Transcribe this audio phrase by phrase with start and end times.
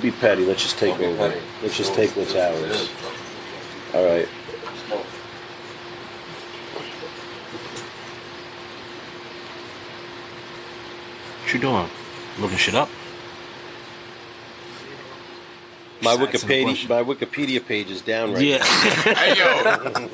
[0.00, 0.46] Don't be petty.
[0.46, 1.28] Let's just take Don't be over.
[1.28, 1.40] petty.
[1.62, 2.88] Let's just take what's still- ours.
[3.92, 4.26] All right.
[4.86, 5.04] still-
[11.42, 11.90] What you doing?
[12.38, 12.88] Looking shit up?
[16.02, 18.64] My Just Wikipedia, my Wikipedia page is down right Yeah.
[18.64, 20.08] Hey yo,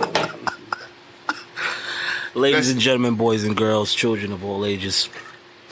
[2.41, 5.08] Ladies and gentlemen, boys and girls, children of all ages.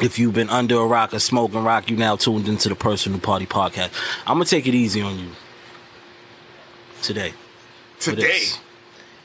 [0.05, 3.19] If you've been under a rock or smoking rock, you now tuned into the Personal
[3.21, 3.91] Party Podcast.
[4.27, 5.31] I'm gonna take it easy on you
[7.01, 7.33] today.
[8.01, 8.43] today.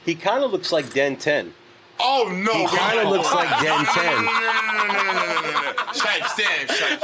[0.06, 1.54] He kind of looks like Den 10.
[2.02, 2.54] Oh no!
[2.54, 4.26] He kind of looks like Den Ten.
[4.26, 5.60] no, no, no, no, no, no, no,
[6.40, 7.00] stand.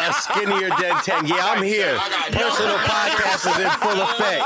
[0.00, 1.26] A skinnier Den Ten.
[1.26, 1.98] Yeah, I'm here.
[2.30, 4.44] Personal podcast is in full effect.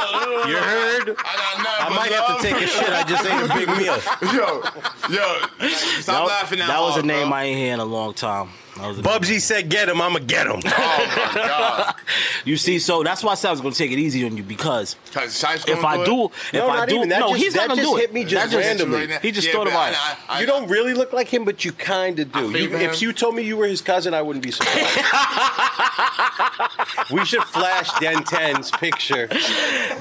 [0.48, 1.16] You heard?
[1.18, 2.88] I, I might have to take a shit.
[2.88, 3.98] I just ate a big meal.
[4.32, 4.62] Yo,
[5.10, 5.68] yo,
[6.00, 6.68] stop laughing now.
[6.68, 7.32] That was a name.
[7.32, 8.48] I ain't hear in a long time.
[8.76, 10.00] That Bubsy said, "Get him.
[10.00, 11.94] I'ma get him." Oh my god!
[12.44, 15.84] You see, so that's why I was gonna take it easy on you because if
[15.84, 17.08] I do, do, if No, I do, even.
[17.08, 18.98] That no, just- he's not that gonna just do hit me That just randomly.
[18.98, 19.98] Right now- He just Yeah, thought but about it.
[19.98, 22.50] I- I- You don't really look like him, but you kind of do.
[22.50, 24.86] You, if you told me you were his cousin, I wouldn't be surprised.
[27.10, 29.28] we should flash Den 10's picture.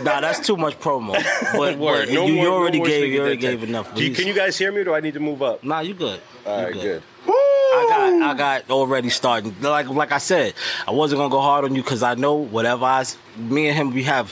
[0.04, 1.14] Nah, that's too much promo.
[1.58, 2.08] But, Word.
[2.08, 3.92] but No you, more- you no already more gave you already gave enough.
[3.96, 5.64] You- can you guys hear me, or do I need to move up?
[5.64, 6.20] Nah, you good.
[6.46, 7.04] All You right, good.
[7.28, 9.62] I got I got already started.
[9.62, 10.54] Like like I said,
[10.88, 13.76] I wasn't gonna go hard on you because I know whatever I s- me and
[13.78, 14.30] him we have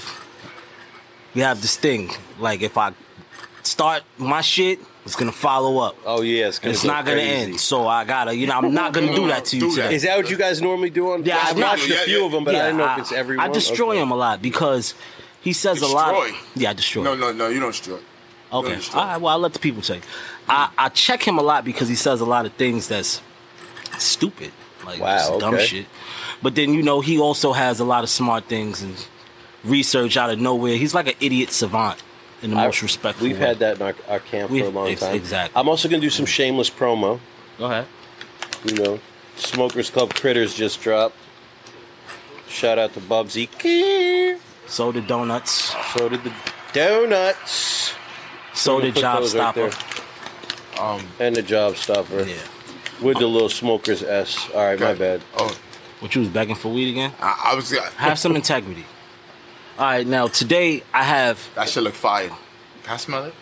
[1.34, 2.10] we have this thing.
[2.40, 2.94] Like if I
[3.64, 5.96] start my shit, it's gonna follow up.
[6.06, 7.52] Oh yeah, it's, gonna It's go not gonna crazy.
[7.52, 7.60] end.
[7.60, 9.96] So I gotta, you know, I'm not gonna do that to you today.
[9.96, 11.24] Is that what you guys normally do on?
[11.24, 12.26] Yeah, I've I- watched a few yeah.
[12.26, 13.50] of them, but I Yeah, didn't know if it's everyone.
[13.50, 14.02] I destroy Okay.
[14.02, 14.94] him a lot because
[15.42, 16.30] he says a lot.
[16.56, 17.04] Yeah, I destroy.
[17.04, 18.00] No, no, no, you don't destroy.
[18.54, 18.70] Okay.
[18.70, 19.00] No, destroy.
[19.00, 19.22] All right.
[19.22, 20.02] Well, I'll let the people say.
[20.50, 23.22] I, I check him a lot because he says a lot of things that's
[23.98, 24.52] stupid,
[24.86, 25.66] like Wow, just dumb okay.
[25.66, 25.86] shit.
[26.42, 28.96] But then you know he also has a lot of smart things and
[29.64, 30.76] research out of nowhere.
[30.78, 32.02] He's like an idiot savant
[32.42, 33.28] in the I- most respectful.
[33.28, 33.46] We've way.
[33.48, 35.16] had that in our, our camp for We've- a long ex- time.
[35.16, 35.60] exactly.
[35.60, 37.20] I'm also gonna do some shameless promo.
[37.58, 37.86] Go ahead.
[38.66, 39.00] You know,
[39.38, 41.16] Smokers Club Critters just dropped.
[42.50, 43.48] Shout out to Bubsy.
[44.68, 45.74] So did donuts.
[45.96, 46.34] So did the
[46.74, 47.94] donuts.
[48.54, 49.70] So did gonna job put those right stopper.
[49.70, 49.70] there.
[50.82, 52.36] Um, and the job stopper yeah.
[53.02, 54.50] with the little smokers S.
[54.56, 55.22] All right, my bad.
[55.38, 55.56] Oh,
[56.00, 57.14] What you was begging for weed again?
[57.22, 57.70] I, I was.
[57.72, 58.86] Have some integrity.
[59.78, 60.08] All right.
[60.08, 62.30] Now today I have That should look fire.
[62.84, 63.34] Can I smell it?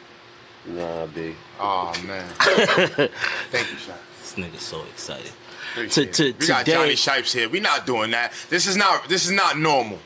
[0.65, 1.33] Nah, B.
[1.59, 2.27] Oh man.
[2.39, 3.89] Thank you, Shipes.
[4.21, 5.31] this nigga so excited.
[5.71, 6.39] Appreciate To- it.
[6.39, 7.47] to- we got today- Jonny Shipes here.
[7.49, 8.33] We not doing that.
[8.49, 9.07] This is not.
[9.07, 9.99] This is not normal.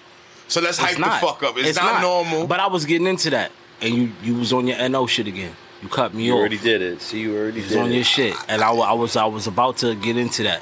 [0.47, 1.19] So let's hype not.
[1.19, 1.57] the fuck up.
[1.57, 2.45] It's, not, normal.
[2.47, 3.51] But I was getting into that,
[3.81, 5.55] and you you was on your no shit again.
[5.83, 6.39] You cut me You off.
[6.39, 7.01] already did it.
[7.01, 7.95] See, you already You was did on it.
[7.95, 10.61] your shit, and I, I was I was about to get into that.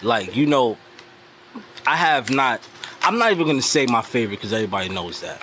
[0.00, 0.78] Like you know,
[1.86, 2.60] I have not.
[3.02, 5.42] I'm not even gonna say my favorite because everybody knows that.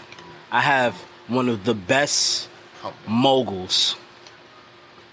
[0.49, 0.95] I have
[1.27, 2.47] one of the best
[3.05, 3.97] moguls,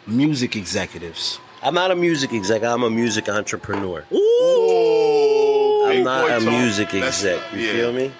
[0.06, 1.40] music executives.
[1.60, 2.62] I'm not a music exec.
[2.62, 4.04] I'm a music entrepreneur.
[4.12, 7.40] Ooh, I'm not a music exec.
[7.52, 7.72] You yeah.
[7.72, 8.12] feel me?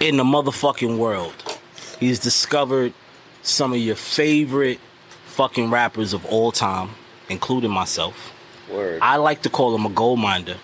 [0.00, 1.32] in the motherfucking world.
[2.00, 2.92] He's discovered
[3.44, 4.80] some of your favorite
[5.26, 6.90] fucking rappers of all time,
[7.28, 8.32] including myself.
[8.70, 8.98] Word.
[9.02, 10.56] I like to call him a gold miner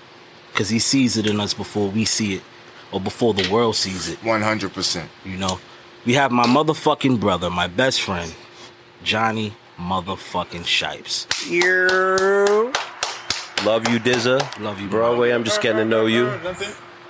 [0.51, 2.43] because he sees it in us before we see it
[2.91, 4.19] or before the world sees it.
[4.21, 5.07] 100%.
[5.25, 5.61] You know,
[6.07, 8.35] we have my motherfucking brother, my best friend,
[9.05, 11.27] Jonny motherfucking Shipes.
[11.49, 12.73] You.
[13.65, 14.39] Love you, Dizza.
[14.59, 15.01] Love you, bro.
[15.11, 15.31] Broadway.
[15.33, 16.33] I'm just getting to know you.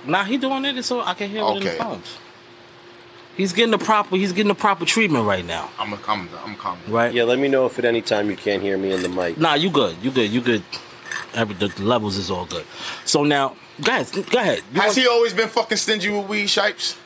[0.05, 1.77] Nah, he doing it so I can hear it in the Okay.
[1.77, 2.17] phones.
[3.37, 4.15] He's getting the proper.
[4.17, 6.29] He's getting the proper treatment right now, I'm a calm.
[6.45, 6.81] I'm coming.
[6.91, 7.13] right?
[7.13, 9.37] Yeah, let me know if at any time you can't hear me in the mic.
[9.37, 9.95] Nah, you good.
[10.01, 10.29] You good.
[10.31, 10.63] You good.
[11.33, 12.65] Every the levels is all good.
[13.05, 14.11] So now, guys.
[14.11, 14.63] Go ahead.
[14.73, 16.97] You Has want- he always been fucking stingy with weed, Shipes?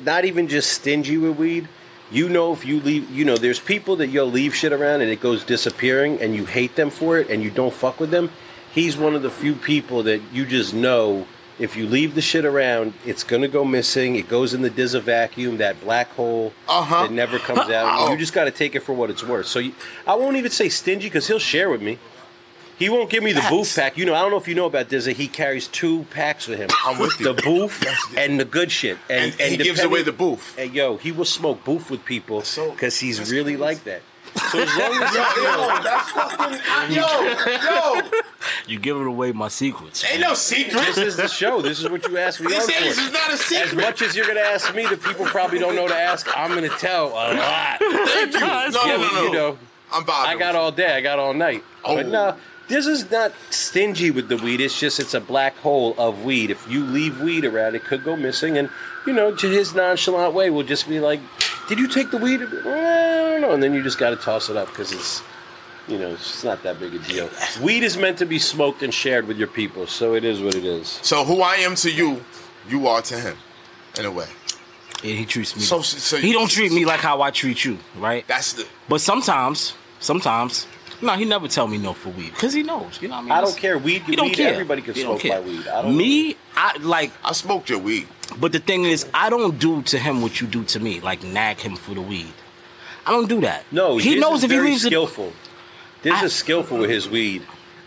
[0.00, 1.68] Not even just stingy with weed.
[2.10, 5.10] You know, if you leave, you know, there's people that you'll leave shit around and
[5.10, 8.30] it goes disappearing and you hate them for it and you don't fuck with them.
[8.72, 11.26] He's one of the few people that you just know
[11.58, 14.16] If you leave the shit around, it's gonna go missing.
[14.16, 17.04] It goes in the Dizza vacuum, that black hole Uh-huh.
[17.04, 18.10] that never comes out.
[18.10, 19.46] You just got to take it for what it's worth.
[19.46, 19.72] So you,
[20.06, 21.98] I won't even say stingy because he'll share with me.
[22.78, 23.96] He won't give me the booth pack.
[23.96, 25.12] You know, I don't know if you know about Dizza.
[25.12, 26.68] He carries two packs with him.
[26.84, 27.32] I'm with you.
[27.32, 27.82] The booth
[28.18, 28.98] and the good shit.
[29.08, 30.54] And, And he gives away the booth.
[30.58, 33.56] And yo, he will smoke booth with people So- because he's really crazy.
[33.56, 34.02] like that.
[34.36, 36.94] So as long as Yo, that's fucking.
[36.94, 38.10] Yo, yo.
[38.66, 40.04] You giving away my secrets.
[40.10, 40.94] Ain't no secrets.
[40.94, 41.60] this is the show.
[41.62, 43.12] This is what you asked me This on is for.
[43.12, 45.94] not a As much as you're gonna ask me, the people probably don't know to
[45.96, 46.26] ask.
[46.36, 47.78] I'm gonna tell a lot.
[47.80, 48.40] Thank you.
[48.40, 49.22] No, no, Yeah, no, no.
[49.24, 49.58] You know,
[49.92, 50.26] I'm vibing.
[50.26, 50.94] I got all day.
[50.96, 51.64] I got all night.
[51.82, 52.08] But Oh.
[52.08, 52.36] no,
[52.68, 54.60] this is not stingy with the weed.
[54.60, 56.50] It's just it's a black hole of weed.
[56.50, 58.58] If you leave weed around, it could go missing.
[58.58, 58.68] And
[59.06, 61.20] you know, to his nonchalant way, will just be like,
[61.68, 63.52] "Did you take the weed?" "Eh, I don't know.
[63.52, 65.22] And then you just got to toss it up because it's.
[65.88, 67.30] You know, it's not that big a deal.
[67.62, 70.56] Weed is meant to be smoked and shared with your people, so it is what
[70.56, 70.98] it is.
[71.02, 72.24] So who I am to you,
[72.68, 73.36] you are to him,
[73.96, 74.26] in a way.
[75.04, 75.62] Yeah, he treats me.
[75.62, 78.26] So- so he don't treat me like how I treat you, right?
[78.26, 78.66] That's the.
[78.88, 80.66] But sometimes, sometimes,
[81.00, 82.98] no, he never tell me no for weed because he knows.
[83.00, 83.32] You know what I mean?
[83.32, 83.78] I don't care.
[83.78, 84.52] Weed, He don't care.
[84.52, 85.68] everybody can He smoke my weed.
[85.68, 87.12] I don't me, I like.
[87.24, 88.08] I smoked your weed.
[88.38, 91.22] But the thing is, I don't do to him what you do to me, like
[91.22, 92.32] nag him for the weed.
[93.06, 93.64] I don't do that.
[93.70, 94.88] No, he Diz knows is if he very leaves it.
[94.88, 95.32] skillful.
[96.02, 97.42] This I- is skillful with his weed.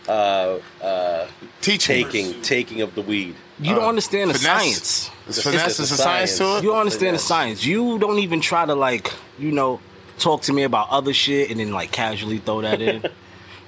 [0.08, 1.26] Uh, uh,
[1.60, 3.34] Teach Taking, taking of the weed.
[3.60, 4.62] You don't uh, understand the finesse.
[4.62, 5.10] science.
[5.28, 5.66] It's finesse.
[5.78, 6.62] It's It's a a science to it.
[6.64, 7.64] You don't understand the science.
[7.64, 9.78] You don't even try to like, you know,
[10.18, 13.04] talk to me about other shit and then like casually throw that in.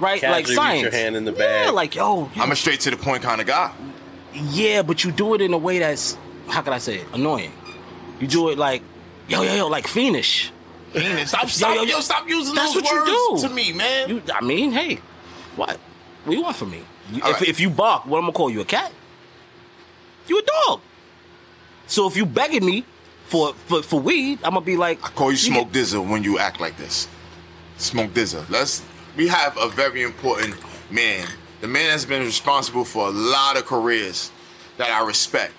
[0.00, 0.20] Right?
[0.20, 0.82] like Casually reach science.
[0.82, 1.74] your hand in the Yeah, bag.
[1.74, 3.70] like yo, I'm a straight to the point kind of guy.
[4.34, 6.16] yeah, but you do it in a way that's
[6.48, 7.06] how can I say it?
[7.12, 7.52] Annoying.
[8.20, 8.82] You do it like,
[9.28, 10.52] yo, yo, yo, like fiendish.
[11.24, 14.08] Stop, stop- yo, yo stop using That's what you do to me, man.
[14.08, 15.00] You, I mean, hey,
[15.56, 15.78] what?
[16.24, 16.82] What you want from me?
[17.12, 17.42] If, right.
[17.42, 18.92] if you bark, what I'm gonna call you a cat?
[20.28, 20.80] You a dog.
[21.86, 22.84] So if you begging me
[23.26, 26.38] for for, for weed, I'm gonna be like, I call you Smoke Dizza when you
[26.38, 27.08] act like this.
[27.78, 28.46] Smoke Dizza.
[28.48, 28.84] Let's.
[29.16, 30.54] We have a very important
[30.90, 31.26] man.
[31.60, 34.30] The man has been responsible for a lot of careers
[34.78, 35.52] that I respect.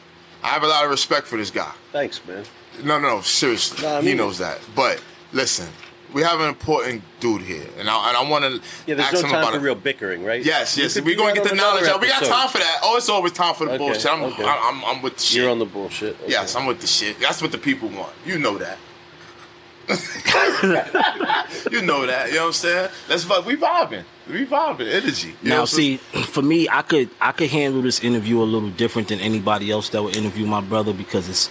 [0.44, 1.72] I have a lot of respect for this guy.
[1.92, 2.44] Thanks, man.
[2.84, 3.82] No, no, no, seriously.
[3.88, 4.60] No, I he mean- knows that.
[4.76, 5.02] But
[5.32, 5.68] listen,
[6.14, 8.52] we have an important dude here, and I, and I want to
[8.86, 9.62] Yeah, there's ask no him time about for it.
[9.62, 10.44] real bickering, right?
[10.44, 11.00] Yes, yes.
[11.00, 12.02] We're going to get the knowledge out.
[12.02, 12.80] We got time for that.
[12.84, 14.06] Oh, it's always time for the Okay, bullshit.
[14.08, 14.44] I'm, okay.
[14.46, 15.38] I'm, I'm with the shit.
[15.42, 16.16] You're on the bullshit.
[16.22, 16.32] Okay.
[16.32, 17.20] Yes, I'm with the shit.
[17.20, 18.14] That's what the people want.
[18.26, 18.78] You know that.
[21.72, 22.30] you know that.
[22.30, 22.90] You know what I'm saying?
[23.08, 24.04] That's what we vibing.
[24.30, 24.92] We vibing.
[24.92, 25.36] Energy.
[25.42, 26.00] You Now, what I'm saying?
[26.14, 29.72] see, for me, I could I could handle this interview a little different than anybody
[29.72, 31.50] else that would interview my brother because it's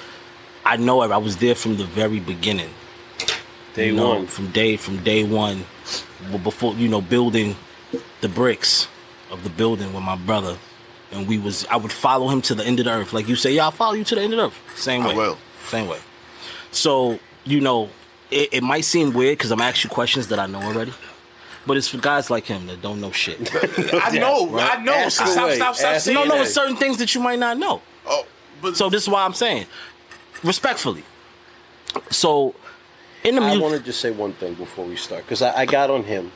[0.65, 1.11] I know it.
[1.11, 2.71] I was there from the very beginning.
[3.75, 4.27] Day you know, one.
[4.27, 5.65] from day from day one,
[6.43, 7.57] before you know building
[8.21, 8.89] the bricks
[9.31, 10.57] of the building with my brother,
[11.11, 13.37] and we was I would follow him to the end of the earth, like you
[13.37, 14.79] say, yeah, I'll follow you to the end of the earth.
[14.79, 15.39] Same I way, will.
[15.67, 16.01] same way.
[16.71, 17.89] So you know,
[18.33, 20.93] it, it might seem weird because I'm asking you questions that I know already,
[21.67, 23.51] but it's for guys like him that don't know shit.
[23.95, 24.49] I know.
[24.49, 24.79] right.
[24.79, 24.93] I know.
[24.95, 25.57] Ask stop, away.
[25.57, 26.43] stop, stop Ask saying no, no, that.
[26.47, 27.81] it's certain things that you might not know.
[28.07, 28.27] Oh,
[28.61, 29.67] but So this is why I'm saying,
[30.43, 31.05] respectfully.
[32.11, 32.55] So
[33.25, 35.61] in the I music, want to just say one thing before we start because I,
[35.61, 36.33] I got on him.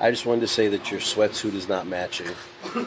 [0.00, 2.28] I just wanted to say that your sweatsuit is not matching.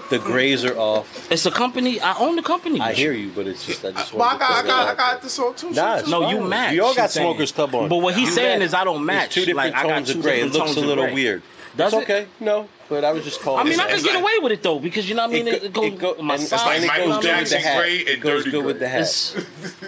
[0.10, 1.30] The grays are off.
[1.31, 2.00] it's a company.
[2.00, 2.80] I own the company.
[2.80, 4.96] I hear you, but it's just I just well, I got, I to got, I
[4.96, 5.72] got out this on too.
[5.72, 6.36] Nah, No, fine.
[6.36, 6.74] you match.
[6.74, 7.27] You all got she's saying.
[7.27, 7.89] smokers club on.
[7.89, 8.68] But what he's You saying match.
[8.70, 9.25] is I don't match.
[9.25, 10.41] It's two different like, I got tones two of gray.
[10.41, 11.13] It looks a little gray.
[11.13, 11.41] weird.
[11.75, 12.03] Does it's it?
[12.03, 12.27] okay.
[12.41, 13.65] No, but I was just calling.
[13.65, 15.34] I mean, I can It's get away with it though because you know what I
[15.34, 15.48] mean.
[15.48, 16.65] It It, go- goes it go- my and- size.
[16.65, 17.77] like Michael goes good with the Jackson hat.
[17.80, 19.01] gray and It goes dirty good with the hat.
[19.01, 19.36] It's,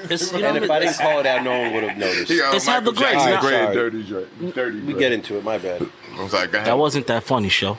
[0.10, 2.32] it's, you know, And if I didn't call it out, no one would have noticed.
[2.32, 3.76] He got It's how Michael the grades, Jackson gray and Sorry.
[3.92, 4.80] dirty, gray- dirty.
[4.82, 5.44] We get into it.
[5.44, 5.86] My bad.
[6.18, 6.68] I was like, go ahead.
[6.68, 7.78] that wasn't that funny show.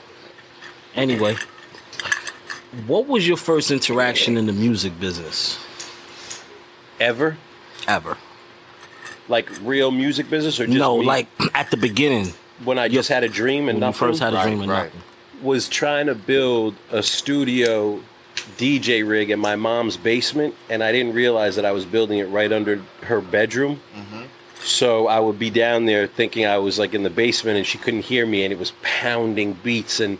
[0.95, 1.35] Anyway,
[2.87, 5.59] what was your first interaction in the music business
[6.99, 7.37] Ever
[7.87, 8.17] ever?
[9.27, 11.05] like real music business or just no, me?
[11.05, 12.27] like at the beginning
[12.63, 14.07] when I just had a dream and when you nothing.
[14.07, 14.83] first had a Right, dream and right.
[14.93, 15.01] nothing.
[15.41, 18.01] was trying to build a studio
[18.57, 22.25] DJ rig in my mom's basement, and I didn't realize that I was building it
[22.25, 23.81] right under her bedroom.
[23.97, 24.21] Mm-hmm.
[24.65, 27.77] So I would be down there thinking I was like in the basement, and she
[27.77, 30.17] couldn't hear me, and it was pounding beats and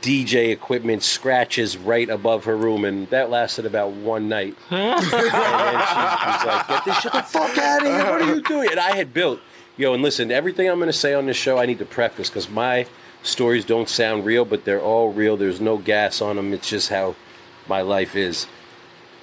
[0.00, 4.56] DJ equipment scratches right above her room, and that lasted about one night.
[4.70, 8.10] and she was like, "Get this shit the fuck out of here!
[8.10, 9.40] What are you doing?" And I had built,
[9.76, 12.30] yo, and listen, everything I'm going to say on this show, I need to preface
[12.30, 12.86] because my
[13.22, 15.36] stories don't sound real, but they're all real.
[15.36, 16.54] There's no gas on them.
[16.54, 17.14] It's just how
[17.68, 18.46] my life is.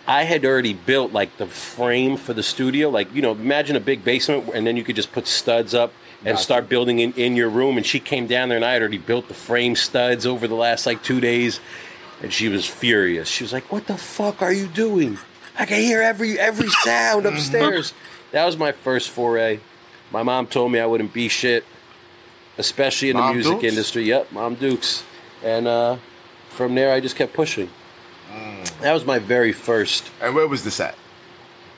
[0.09, 2.89] I had already built like the frame for the studio.
[2.89, 5.93] Like, you know, imagine a big basement and then you could just put studs up
[6.25, 7.77] and start building in, in your room.
[7.77, 10.55] And she came down there and I had already built the frame studs over the
[10.55, 11.59] last like two days.
[12.23, 13.27] And she was furious.
[13.27, 15.19] She was like, What the fuck are you doing?
[15.59, 17.93] I can hear every every sound upstairs.
[18.31, 19.59] That was my first foray.
[20.11, 21.65] My mom told me I wouldn't be shit,
[22.57, 23.63] especially in the music Dukes?
[23.63, 24.03] industry.
[24.05, 25.03] Yep, Mom Dukes.
[25.43, 25.97] And uh,
[26.49, 27.69] from there, I just kept pushing.
[28.81, 30.09] That was my very first.
[30.21, 30.95] And where was this at?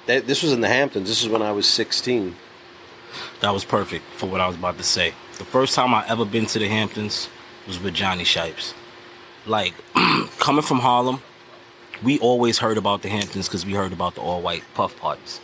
[0.06, 1.10] That, this was in the Hamptons.
[1.10, 2.36] This is when I was 16.
[3.42, 5.14] That was perfect for what I was about to say.
[5.38, 7.30] The first time I ever been to the Hamptons
[7.68, 8.74] was with Johnny Shipes.
[9.46, 9.74] Like
[10.40, 11.22] coming from Harlem,
[12.04, 15.40] we always heard about the Hamptons because we heard about the all-white puff parties,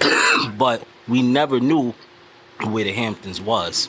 [0.56, 1.94] but we never knew
[2.64, 3.88] where the Hamptons was.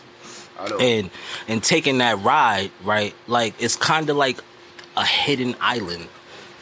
[0.80, 1.10] And
[1.48, 3.16] and taking that ride, right?
[3.28, 4.40] Like it's kind of like
[4.96, 6.08] a hidden island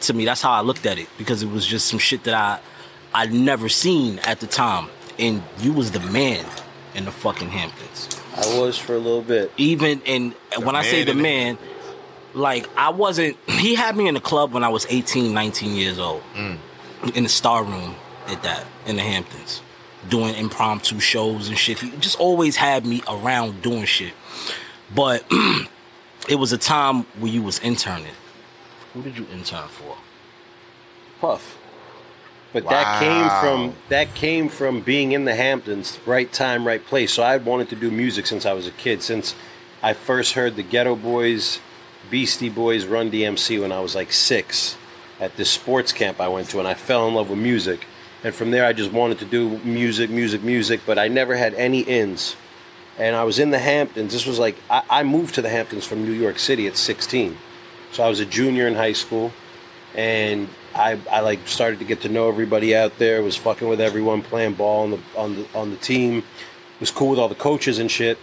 [0.02, 0.24] to me.
[0.24, 2.60] That's how I looked at it because it was just some shit that I
[3.12, 4.88] I'd never seen at the time.
[5.18, 6.44] And you was the man
[6.94, 8.08] in the fucking Hamptons.
[8.36, 9.52] I was for a little bit.
[9.56, 11.58] Even and when I say the in the man,
[12.34, 13.36] like I wasn't.
[13.46, 16.22] He had me in the club when I was 18, 19 years old,
[17.14, 17.94] in the Star Room
[18.28, 19.60] at that in the Hamptons,
[20.08, 21.80] doing impromptu shows and shit.
[21.80, 24.14] He just always had me around doing shit.
[24.94, 25.24] But
[26.28, 28.12] it was a time where you was interning.
[28.94, 29.96] Who did you intern for?
[31.20, 31.58] Puff.
[32.52, 37.12] But that came from that came from being in the Hamptons, right time, right place.
[37.12, 39.02] So I wanted to do music since I was a kid.
[39.02, 39.36] Since
[39.82, 41.60] I first heard the Geto Boys,
[42.10, 44.76] Beastie Boys, Run DMC when I was like six,
[45.20, 47.86] at this sports camp I went to, and I fell in love with music.
[48.24, 50.80] And from there, I just wanted to do music, music, music.
[50.84, 52.34] But I never had any ins.
[52.98, 54.12] And I was in the Hamptons.
[54.12, 57.36] This was like I, I moved to the Hamptons from New York City at 16.
[57.92, 59.32] So I was a junior in high school
[59.94, 63.22] and I, I like started to get to know everybody out there.
[63.22, 66.22] Was fucking with everyone, playing ball on the on the on the team.
[66.78, 68.18] Was cool with all the coaches and shit.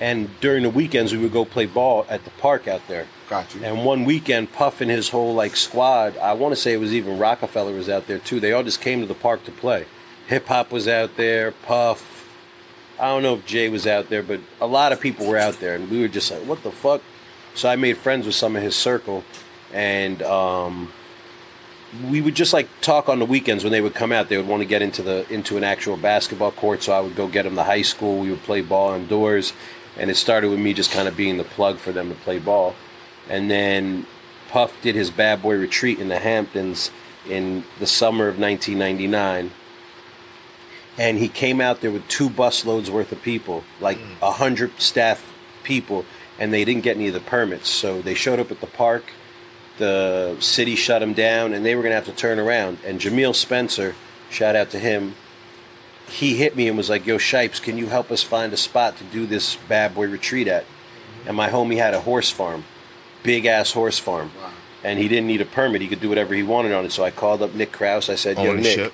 [0.00, 3.06] And during the weekends, we would go play ball at the park out there.
[3.28, 3.64] Got you.
[3.64, 6.16] And one weekend, Puff and his whole like squad.
[6.18, 8.38] I want to say it was even Roc-A-Fella was out there too.
[8.38, 9.86] They all just came to the park to play.
[10.28, 11.50] Hip hop was out there.
[11.50, 12.26] Puff.
[13.00, 15.60] I don't know if Jay was out there, but a lot of people were out
[15.60, 17.00] there, and we were just like, "What the fuck?"
[17.58, 19.24] So I made friends with some of his circle,
[19.72, 20.92] and um,
[22.08, 24.28] we would just like talk on the weekends when they would come out.
[24.28, 27.16] They would want to get into the into an actual basketball court, so I would
[27.16, 28.20] go get them to high school.
[28.20, 29.54] We would play ball indoors,
[29.96, 32.38] and it started with me just kind of being the plug for them to play
[32.38, 32.76] ball.
[33.28, 34.06] And then
[34.50, 36.92] Puff did his bad boy retreat in the Hamptons
[37.28, 39.50] in the summer of 1999
[40.96, 45.32] and he came out there with two busloads worth of people, like a hundred staff
[45.62, 46.04] people,
[46.38, 47.68] and they didn't get any of the permits.
[47.68, 49.04] So they showed up at the park.
[49.78, 52.78] The city shut them down, and they were gonna have to turn around.
[52.84, 53.94] And Jameel Spencer,
[54.30, 55.14] shout out to him,
[56.08, 58.96] he hit me and was like, "Yo, Shipes, can you help us find a spot
[58.98, 60.64] to do this bad boy retreat at?"
[61.26, 62.64] And my homie had a horse farm,
[63.22, 64.50] big ass horse farm, Wow.
[64.82, 65.80] and he didn't need a permit.
[65.82, 66.92] He could do whatever he wanted on it.
[66.92, 68.08] So I called up Nick Kraus.
[68.08, 68.92] I said, "Yo, Nick." Ownership.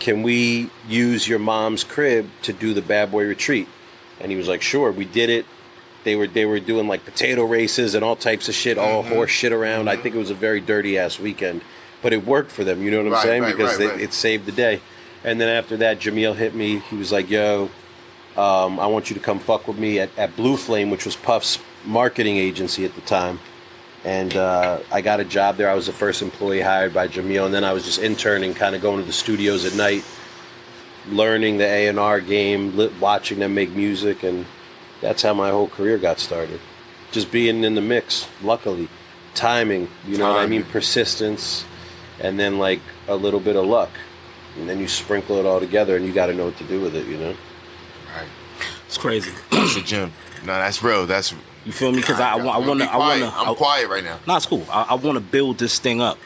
[0.00, 3.68] can we use your mom's crib to do the bad boy retreat
[4.20, 5.46] and he was like sure we did it
[6.04, 9.30] they were they were doing like potato races and all types of shit all horse
[9.30, 9.88] shit around.
[9.88, 11.62] I think it was a very dirty ass weekend
[12.02, 13.42] but it worked for them you know what i'm Right, saying?
[13.42, 14.80] right, because right, they, it saved the day.
[15.24, 16.80] And then after that jameel hit me.
[16.90, 17.70] He was like yo
[18.36, 21.16] um, i want you to come fuck with me at, at blue flame which was
[21.16, 23.38] puff's marketing agency at the time.
[24.04, 25.70] And uh, I got a job there.
[25.70, 28.74] I was the first employee hired by Jameel, and then I was just interning, kind
[28.76, 30.04] of going to the studios at night,
[31.08, 34.44] learning the A and R game, li- watching them make music, and
[35.04, 36.58] that's how my whole career got started.
[37.12, 38.88] Just being in the mix, luckily,
[39.34, 40.72] timing, you know what I mean, Timing.
[40.72, 41.64] persistence,
[42.18, 43.90] and then like a little bit of luck,
[44.56, 46.80] and then you sprinkle it all together, and you got to know what to do
[46.80, 47.34] with it, you know.
[48.16, 48.26] Right.
[48.86, 49.30] It's crazy.
[49.50, 50.10] That's the gym.
[50.40, 51.06] No, that's real.
[51.06, 51.34] That's.
[51.66, 51.98] You feel me?
[51.98, 52.90] Because I, I, wa- I want to.
[52.90, 53.26] I want to.
[53.28, 54.18] I'm quiet right now.
[54.26, 54.64] No, it's cool.
[54.70, 56.18] I, I want to build this thing up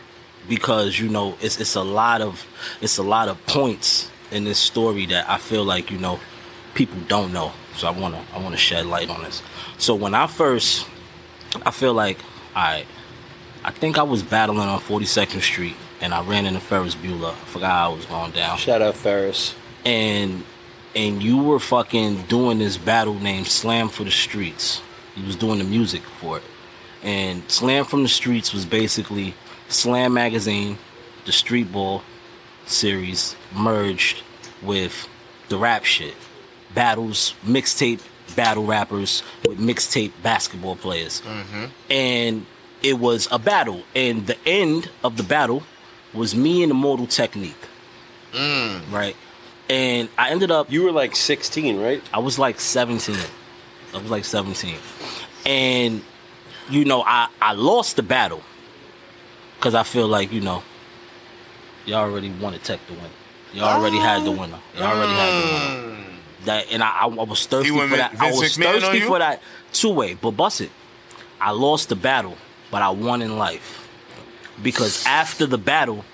[0.49, 2.47] because you know it's it's a lot of
[2.81, 6.19] it's a lot of points in this story that I feel like you know
[6.75, 7.53] people don't know.
[7.79, 9.41] So I want to I want to shed light on this.
[9.79, 10.87] So when I first,
[11.65, 12.19] I feel like
[12.55, 12.85] I,
[13.65, 17.31] I think I was battling on 42nd Street and I ran into Ferris Bueller.
[17.31, 19.55] I forgot how I was going down Shout out Ferris.
[19.85, 20.45] and
[20.97, 24.83] and you were fucking doing this battle named Slam for the Streets.
[25.15, 26.43] You was doing the music for it.
[27.05, 29.35] And Slam from the Streets was basically
[29.69, 30.79] Slam magazine,
[31.27, 32.03] the Street Ball
[32.67, 34.23] series merged
[34.63, 35.09] with
[35.49, 36.15] the rap shit.
[36.75, 38.01] Battles, mixtape
[38.37, 41.23] battle rappers with mixtape basketball players.
[41.23, 41.65] Mm-hmm.
[41.91, 42.47] And
[42.83, 43.83] it was a battle.
[43.95, 45.63] And the end of the battle
[46.15, 47.57] was me and Immortal Technique.
[48.33, 48.93] Mm.
[48.93, 49.17] Right?
[49.71, 52.03] And I ended up You were like 16, right?
[52.13, 53.17] I was like 17.
[53.95, 54.77] I was like 17.
[55.47, 56.03] And,
[56.71, 58.43] you know, I, I lost the battle.
[59.57, 60.63] Because I feel like, you know,
[61.85, 63.11] y'all already wanted Tech to win.
[63.53, 64.33] Y'all already had the oh.
[64.33, 64.61] winner.
[64.77, 65.95] Y'all already had the winner.
[65.95, 65.98] Mm.
[66.49, 68.15] That and I, I, I was thirsty for with that.
[68.19, 69.41] I was McMahon thirsty for that
[69.73, 70.15] two way.
[70.15, 70.71] But bust it.
[71.41, 72.37] I lost the battle,
[72.71, 73.87] but I won in life
[74.63, 76.05] because after the battle,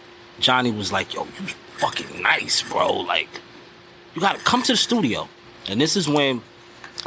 [0.40, 1.46] Jonny was like, "Yo, you
[1.78, 2.92] fucking nice, bro.
[2.92, 3.28] Like,
[4.14, 5.28] you gotta come to the studio."
[5.68, 6.42] And this is when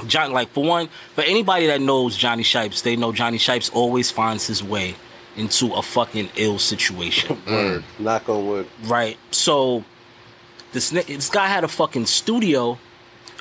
[0.07, 4.09] John, like for one, for anybody that knows Jonny Shipes, they know Jonny Shipes always
[4.09, 4.95] finds his way
[5.35, 7.83] into a fucking ill situation, Word.
[7.99, 8.67] Knock on wood.
[8.85, 9.17] right?
[9.31, 9.83] So
[10.71, 12.79] this this guy had a fucking studio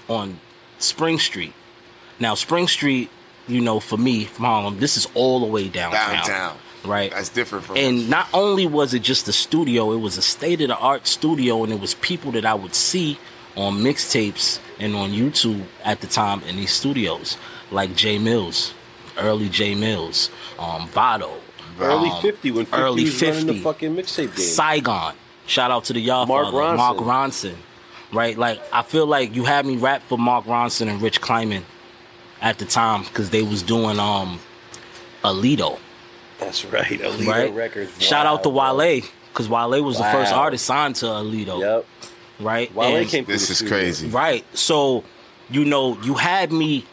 [0.09, 0.39] on
[0.79, 1.53] Spring Street.
[2.21, 3.11] Now Spring Street,
[3.49, 6.57] you know, for me from Harlem, this is all the way downtown, Downtown.
[6.85, 7.11] right?
[7.11, 10.61] That's different from And not only was it just a studio, it was a state
[10.61, 13.19] of the art studio, and it was people that I would see
[13.57, 17.37] on mixtapes and on YouTube at the time in these studios,
[17.71, 18.73] like Jae Millz,
[19.19, 21.33] early Jae Millz, um, Vado,
[21.79, 23.63] Early um, 50 when 50 early was running the 50.
[23.63, 24.47] fucking mixtape game.
[24.47, 25.15] Saigon.
[25.47, 26.77] Shout out to the y'all Mark father, Ronson.
[26.79, 27.55] Mark Ronson.
[28.17, 28.37] Right?
[28.39, 31.65] Like I feel like you had me rap for Mark Ronson and Rich Kleiman
[32.41, 34.41] at the time because they was doing um
[35.23, 35.79] Allido.
[36.39, 36.85] That's right.
[37.01, 37.53] Allido right?
[37.55, 38.01] Records.
[38.03, 38.79] Shout out to Wow, bro.
[38.87, 41.61] Wale because Wale was the first artist signed to Allido.
[41.61, 41.87] Yep.
[42.41, 42.75] Right?
[42.75, 43.77] Wale And- came through This the is studio.
[43.77, 44.09] crazy.
[44.09, 44.45] Right.
[44.57, 45.05] So,
[45.51, 46.85] you know, you had me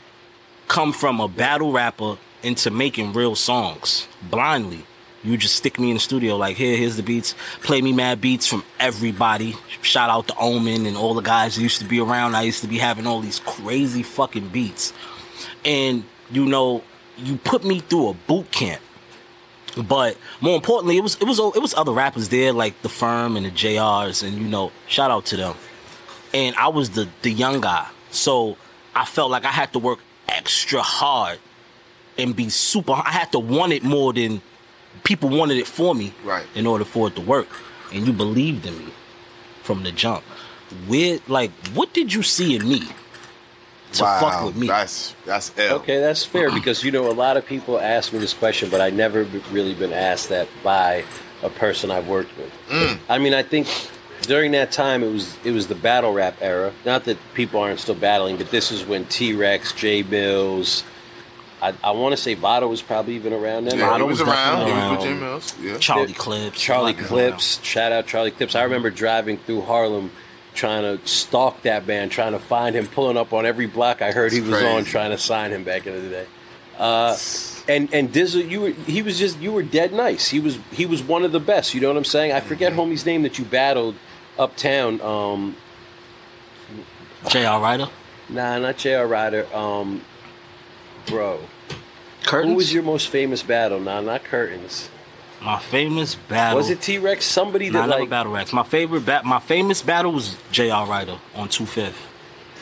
[0.67, 4.85] come from a battle rapper into making real songs blindly.
[5.23, 7.35] You just stick me in the studio like, here, here's the beats.
[7.61, 9.55] Play me mad beats from everybody.
[9.81, 12.35] Shout out to Omen and all the guys that used to be around.
[12.35, 14.91] I used to be having all these crazy fucking beats.
[15.63, 16.83] And, you know,
[17.17, 18.81] you put me through a boot camp.
[19.75, 23.35] But more importantly, it was it was it was other rappers there like the Firm
[23.35, 25.55] and the JRs and you know shout out to them
[26.33, 27.87] and I was the the young guy.
[28.11, 28.57] So
[28.95, 31.39] I felt like I had to work extra hard
[32.17, 32.93] and be super.
[32.93, 34.41] I had to want it more than
[35.03, 36.45] people wanted it for me, Right.
[36.55, 37.47] In order for it to work,
[37.91, 38.93] and you believed in me
[39.63, 40.23] from the jump.
[40.87, 42.83] Where, like, what did you see in me
[43.93, 44.67] to wow, fuck with me?
[44.67, 45.75] That's that's L.
[45.77, 48.81] Okay, that's fair because you know a lot of people ask me this question, but
[48.81, 51.03] I never really been asked that by
[51.43, 52.51] a person I've worked with.
[52.69, 52.99] Mm.
[53.09, 53.67] I mean, I think
[54.23, 56.73] during that time it was it was the battle rap era.
[56.85, 60.83] Not that people aren't still battling, but this is when T Rex, Jae Millz.
[61.63, 63.79] I, I want to say Vado was probably even around then.
[63.79, 64.67] Yeah, Vado he was was around.
[64.67, 65.19] He was with Jim.
[65.21, 65.53] Mills.
[65.61, 65.77] Yeah.
[65.77, 66.17] Charlie Yeah.
[66.17, 67.63] Clips, Charlie a lot of Clips.
[67.63, 68.55] Shout out Charlie Clips.
[68.55, 70.11] I remember driving through Harlem
[70.53, 74.11] trying to stalk that band, trying to find him, pulling up on every block I
[74.11, 76.25] heard he That's was on, trying to sign him back in the day.
[76.77, 77.17] Uh,
[77.69, 80.27] and and Dizzle, you were he was just you were dead nice.
[80.29, 81.73] He was he was one of the best.
[81.73, 82.33] You know what I'm saying?
[82.33, 82.81] I forget Mm-hmm.
[82.81, 83.95] homie's name that you battled
[84.37, 84.99] uptown.
[85.01, 85.55] Um,
[87.29, 87.61] J.R.
[87.61, 87.87] Ryder,
[88.29, 89.07] nah, not J.R.
[89.07, 89.47] Ryder.
[89.55, 90.01] Um,
[91.05, 91.39] bro,
[92.23, 92.51] Curtains.
[92.51, 93.79] who was your most famous battle?
[93.79, 94.89] Nah, not Curtains.
[95.41, 96.57] my famous battle?
[96.57, 97.25] Was it T Rex?
[97.25, 98.53] Somebody Nah, that never like battle racks.
[98.53, 100.85] My favorite bat, my famous battle was J.R.
[100.87, 101.99] Ryder on Two Fifth.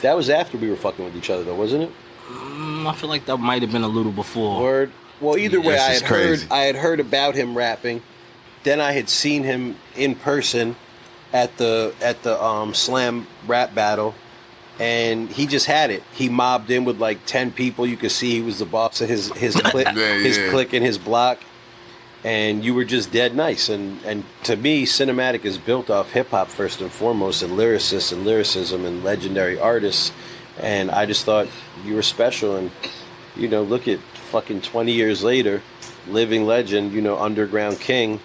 [0.01, 1.91] that was after we were fucking with each other, though, wasn't it?
[2.29, 4.61] Mm, I feel like that might have been a little before.
[4.61, 4.91] Word.
[5.19, 6.43] Well, either way, I is had heard.
[6.49, 8.01] I had heard about him rapping.
[8.63, 10.75] Then I had seen him in person
[11.33, 14.15] at the at the um, slam rap battle,
[14.79, 16.03] and he just had it.
[16.13, 17.85] He mobbed in with like ten people.
[17.85, 20.49] You could see he was the boss of his his clique, Yeah, his yeah.
[20.49, 21.39] clique and his block.
[22.23, 23.67] And you were just dead nice.
[23.69, 28.11] And and to me, cinematic is built off hip hop first and foremost, and lyricists
[28.13, 30.11] and lyricism and legendary artists.
[30.59, 31.47] And I just thought
[31.85, 32.55] you were special.
[32.55, 32.69] And
[33.35, 33.99] you know, look at
[34.31, 35.61] fucking 20 years later,
[36.07, 38.19] living legend, you know, underground king.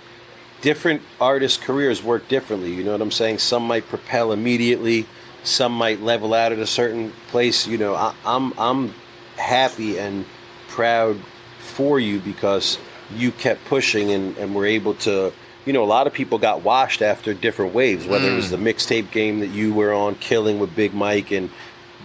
[0.62, 2.72] Different artists' careers work differently.
[2.74, 3.38] You know what I'm saying?
[3.38, 5.06] Some might propel immediately,
[5.46, 7.66] some might level out at a certain place.
[7.66, 8.94] You know, I, I'm I'm
[9.36, 10.24] happy and
[10.68, 11.18] proud
[11.58, 12.78] for you because
[13.14, 15.32] you kept pushing and, and were able to.
[15.64, 18.50] You know, a lot of people got washed after different waves, whether it was mm.
[18.50, 21.50] the mixtape game that you were on, killing with Big Mike and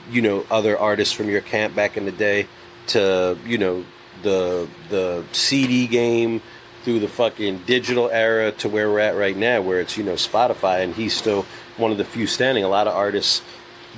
[0.10, 2.48] you know other artists from your camp back in the day
[2.88, 3.86] to you know
[4.24, 6.42] the the CD game
[6.84, 10.14] through the fucking digital era to where we're at right now where it's you know
[10.14, 11.46] Spotify and he's still
[11.78, 13.42] one of the few standing a lot of artists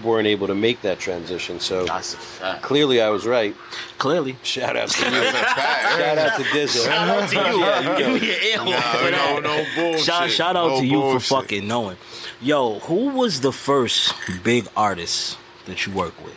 [0.03, 2.63] weren't able to make that transition so That's a fact.
[2.63, 3.55] clearly I was right
[3.99, 4.35] Clearly.
[4.43, 5.99] shout out to you That's a fact.
[5.99, 7.59] shout out to Dizzle Shout out to you.
[7.59, 9.43] Yeah, you Give me an air horn Nah, for no, that.
[9.43, 10.03] no bullshit.
[10.05, 11.21] Shout, shout out No to you bullshit.
[11.21, 11.97] for fucking knowing.
[12.41, 16.35] Yo, who was the first big artist that you worked with?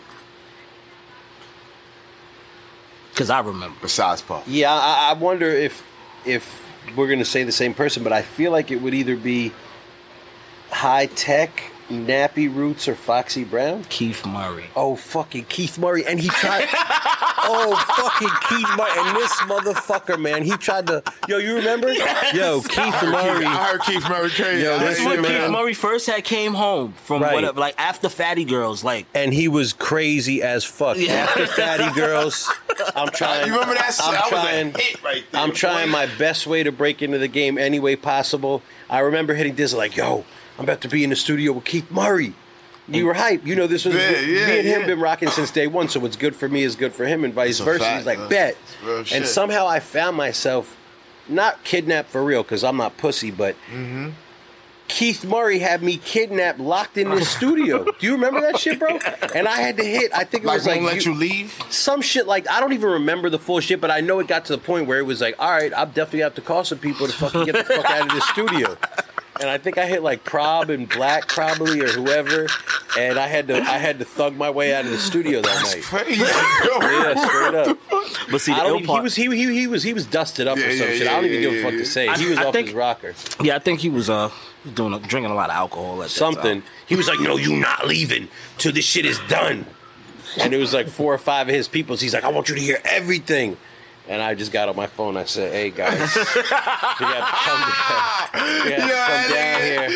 [3.10, 3.76] Because I remember.
[3.80, 4.42] Besides Paul.
[4.46, 5.82] Yeah, I, I wonder if
[6.26, 6.62] if
[6.96, 9.52] we're gonna say the same person, but I feel like it would either be
[10.70, 13.84] Hi-Tek Nappy Roots or Foxy Brown?
[13.88, 14.64] Keith Murray.
[14.74, 16.04] Oh, fucking Keith Murray.
[16.04, 16.66] And he tried.
[16.72, 18.90] oh, fucking Keith Murray.
[18.96, 21.04] And this motherfucker, man, he tried to.
[21.28, 21.92] Yo, you remember?
[22.34, 23.44] Yo, Keith Murray.
[23.46, 24.64] I heard Keith Murray crazy.
[24.64, 27.34] Yo, I this This when man- Keith Murray first had came home from Right.
[27.34, 30.96] whatever, like after Fatty Girls, like And he was crazy as fuck.
[30.98, 31.12] Yeah.
[31.28, 32.52] After Fatty Girls,
[32.94, 33.46] I'm trying.
[33.46, 33.96] You remember that?
[34.02, 34.74] I'm That was a trying.
[34.74, 35.40] hit right there.
[35.40, 35.92] I'm trying boy.
[35.92, 38.62] my best way to break into the game any way possible.
[38.90, 40.24] I remember hitting this like, yo,
[40.58, 42.34] I'm about to be in the studio with Keith Murray.
[42.88, 43.44] We were hype.
[43.44, 44.86] You know, this was Yeah, yeah, me and him yeah.
[44.86, 45.88] been rocking since day one.
[45.88, 47.82] So what's good for me is good for him, and vice versa.
[47.84, 48.28] fact, He's like, man.
[48.28, 48.56] bet.
[49.12, 50.76] And somehow I found myself
[51.28, 54.10] not kidnapped for real because I'm not pussy, but Mm-hmm.
[54.88, 57.84] Keith Murray had me kidnapped, locked in this studio.
[57.84, 58.98] Do you remember that shit, bro?
[59.34, 60.12] And I had to hit.
[60.14, 61.52] I think it Like, was won't like let you leave?
[61.70, 64.44] some shit like I don't even remember the full shit, but I know it got
[64.46, 66.78] to the point where it was like, all right, I'm definitely have to call some
[66.78, 68.76] people to fucking get the fuck out of this studio.
[69.38, 72.46] And I think I hit like Prob and Black probably or whoever,
[72.98, 75.62] and I had to I had to thug my way out of the studio that
[75.62, 75.82] night.
[75.82, 76.22] Crazy.
[76.80, 77.78] Yeah, straight up.
[78.30, 79.92] but see, the I don't ill even, he part, was he, he he was he
[79.92, 81.02] was dusted up Yeah, or some yeah, shit.
[81.02, 82.04] yeah, I don't even yeah, give a fuck yeah, to say.
[82.06, 82.16] yeah.
[82.16, 83.14] he was I off think- his rocker.
[83.42, 84.30] yeah, I think he was uh
[84.74, 86.62] doing a, drinking a lot of alcohol at that Something.
[86.62, 86.70] time.
[86.86, 89.66] He was like, "No, you not leaving till this shit is done."
[90.38, 91.96] And it was like four or five of his people.
[91.96, 93.56] He's like, "I want you to hear everything."
[94.08, 95.16] And I just got on my phone.
[95.16, 99.90] I said, "Hey guys, you got to come down, you gotta Yeah, come down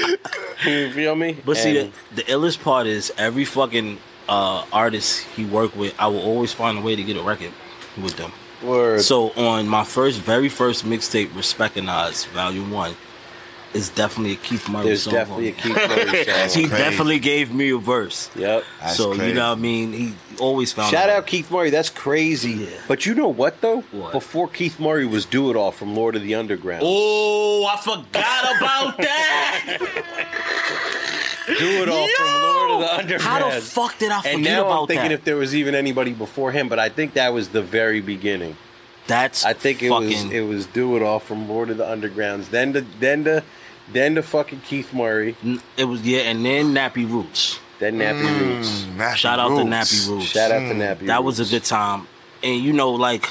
[0.65, 1.37] here." You feel me?
[1.45, 6.07] But see, the, the illest part is every fucking uh, artist he worked with, I
[6.09, 7.53] will always find a way to get a record
[8.03, 8.33] with them.
[8.63, 9.01] word.
[9.01, 12.95] So on my first, very first mixtape, Respectinized Volume One,
[13.75, 15.15] is definitely a Keith Murray there's song.
[15.15, 15.89] definitely a Keith there.
[15.89, 16.51] Murray he song.
[16.51, 16.69] crazy.
[16.69, 18.29] definitely gave me a verse.
[18.35, 18.65] Yep.
[18.81, 19.29] That's so crazy.
[19.29, 19.93] you know what I mean.
[19.93, 20.91] He always found.
[20.91, 21.71] Shout out Keith Murray.
[21.71, 22.51] That's crazy.
[22.53, 22.69] Yeah.
[22.89, 23.83] But you know what though?
[23.93, 24.13] What?
[24.13, 26.83] Before Keith Murray was Do It All from Lord of the Underground.
[26.85, 29.79] Oh, I forgot about that.
[31.47, 33.23] Do It All from Lord of the Underground.
[33.23, 35.15] How the fuck did I forget and now about I'm thinking that?
[35.15, 38.57] if there was even anybody before him, but I think that was the very beginning.
[39.07, 41.85] That's I think it fucking, was it was Do It All from Lord of the
[41.85, 42.51] Undergrounds.
[42.51, 43.43] Then the then the
[43.93, 45.37] then the fucking Keith Murray.
[45.77, 47.59] It was yeah, and then Nappy Roots.
[47.79, 48.41] Then Nappy Mm.
[48.41, 48.83] Roots.
[48.97, 50.27] Nappy Shout out to Nappy Roots.
[50.27, 51.07] Shout out to Nappy.
[51.07, 52.07] that was a good time
[52.43, 53.27] and you know like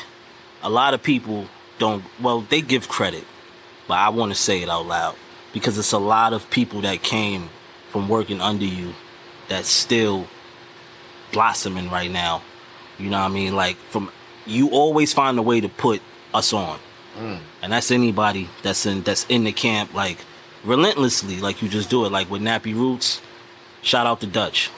[0.63, 1.45] a lot of people
[1.79, 3.23] don't well they give credit
[3.87, 5.15] but i want to say it out loud
[5.53, 7.49] because it's a lot of people that came
[7.89, 8.93] from working under you
[9.47, 10.27] that's still
[11.31, 12.41] blossoming right now
[12.97, 14.11] you know what i mean like from
[14.45, 16.01] you always find a way to put
[16.33, 16.79] us on
[17.61, 20.17] and that's anybody that's in that's in the camp like
[20.63, 23.21] relentlessly like you just do it like with nappy roots
[23.81, 24.69] shout out to dutch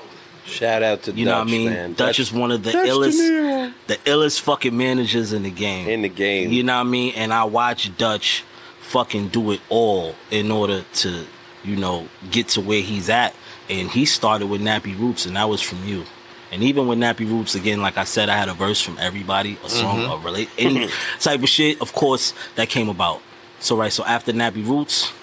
[0.44, 1.70] Shout out to you Dutch, know what I mean?
[1.70, 1.94] man.
[1.94, 5.88] Dutch is one of the Dutch illest, the illest fucking managers in the game.
[5.88, 6.52] in the game.
[6.52, 7.14] You know what I mean?
[7.16, 8.44] And I watch Dutch
[8.82, 11.26] fucking do it all in order to,
[11.64, 13.36] you know, get to where he's at.
[13.70, 16.06] And he started with Nappy Roots, and that was from you.
[16.52, 19.58] And even with Nappy Roots, again, like I said, I had a verse from everybody,
[19.64, 20.12] a song, Mm-hmm.
[20.12, 20.90] a relate, any
[21.20, 21.80] type of shit.
[21.82, 23.22] Of course, that came about.
[23.60, 25.14] So right, so after Nappy Roots,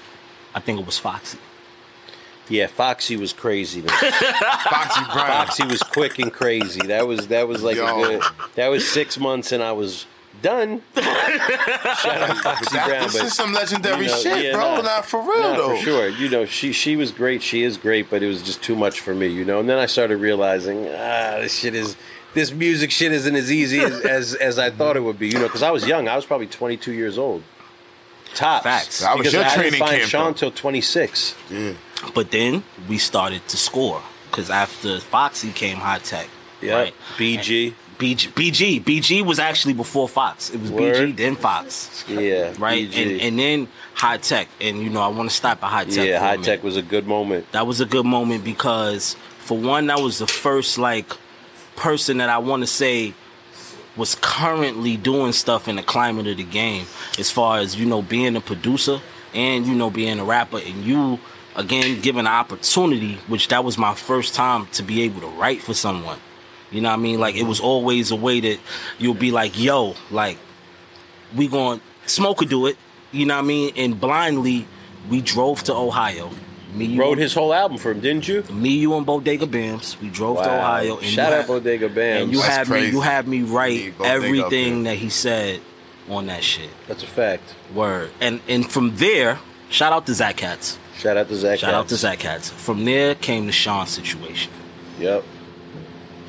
[0.59, 1.39] I think it was Foxy.
[2.49, 3.81] yeah, Foxy was crazy.
[3.83, 5.29] Foxy Brown.
[5.47, 6.81] Foxy was quick and crazy.
[6.89, 8.23] That was that was like a good.
[8.57, 10.07] That was six months, and I was
[10.43, 10.83] done.
[10.97, 14.77] Shout out Foxy That, Brown, this but is some legendary you know, shit, yeah, bro.
[14.77, 14.83] nah.
[14.83, 15.77] Not for real Nah, though.
[15.77, 16.09] for sure.
[16.09, 17.41] You know, she she was great.
[17.43, 19.29] She is great, but it was just too much for me.
[19.29, 21.97] You know, and then I started realizing, ah, this shit is.
[22.35, 25.39] This music shit isn't as easy as, as, as I thought it would be, you
[25.39, 26.09] know, because I was young.
[26.09, 27.43] I was probably 22 years old.
[28.35, 28.63] Tops.
[28.65, 29.01] Facts.
[29.01, 30.39] That was because your I training didn't find camp, Sean though.
[30.39, 31.35] till 26.
[31.51, 31.73] Yeah.
[32.15, 36.29] But then we started to score because after Foxy came Hi-Tek.
[36.61, 36.75] Yeah.
[36.75, 36.95] Right?
[37.17, 37.75] BG.
[37.99, 40.51] BG, BG, BG was actually before Fox.
[40.51, 40.95] It was Word.
[41.11, 42.55] BG then Fox, Yeah.
[42.59, 42.89] right?
[42.89, 42.97] BG.
[43.15, 44.47] And and then Hi-Tek.
[44.61, 46.07] And you know, I want to stop at Hi-Tek.
[46.07, 46.45] yeah, for high minute.
[46.47, 47.51] tech was a good moment.
[47.51, 51.07] That was a good moment because for one, that was the first like
[51.75, 53.15] person that I want to say
[53.99, 56.87] was currently doing stuff in the climate of the game
[57.19, 59.01] as far as you know being a producer
[59.35, 61.19] and you know being a rapper and you
[61.57, 65.61] again given an opportunity which that was my first time to be able to write
[65.61, 66.19] for someone.
[66.71, 67.19] You know what i mean?
[67.19, 68.61] Like it was always a way that
[68.99, 70.39] you'll be like yo like
[71.37, 72.77] we going smoke could do it
[73.11, 73.73] you know what i mean?
[73.77, 74.67] And blindly
[75.11, 76.31] we drove to ohio
[76.79, 78.43] me you Wrote his whole album for him, didn't you?
[78.53, 80.01] me, you, and Bodega Bams.
[80.01, 80.99] We drove to Ohio.
[80.99, 82.23] And Shout out had- Bodega Bams.
[82.23, 84.85] And you That's had me, you had me Me, write Bodega everything Bams.
[84.85, 85.61] that he said
[86.09, 86.71] on that shit.
[86.87, 87.55] That's a fact.
[87.75, 88.11] Word.
[88.21, 89.39] And and from there,
[89.71, 90.79] shout out to Zach Katz.
[90.99, 91.59] Shout out to Zach.
[91.61, 92.49] Shout out to Zach Katz.
[92.51, 94.51] From there came the Sean situation.
[94.99, 95.23] Yep.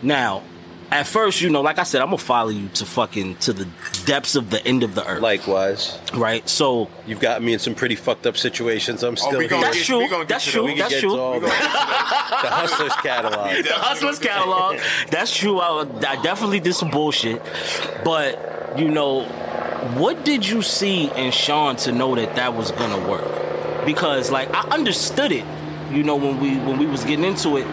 [0.03, 0.43] Now,
[0.91, 3.67] at first, you know, like I said, I'm gonna follow you to fucking to the
[4.05, 5.21] depths of the end of the earth.
[5.21, 6.47] Likewise, right?
[6.49, 9.03] So you've got me in some pretty fucked up situations.
[9.03, 9.49] I'm still we here.
[9.49, 9.99] gonna that's get- true.
[9.99, 10.65] we gonna That's true.
[10.65, 11.15] We That's true.
[11.15, 13.63] to all the Hustlers catalog.
[13.63, 14.79] the Hustlers catalog.
[15.11, 15.59] That's true.
[15.59, 17.41] I, I definitely did some bullshit,
[18.03, 19.25] but you know,
[19.97, 23.85] what did you see in Sean to know that that was gonna work?
[23.85, 25.45] Because like I understood it,
[25.91, 27.65] you know, when we when we was getting into it,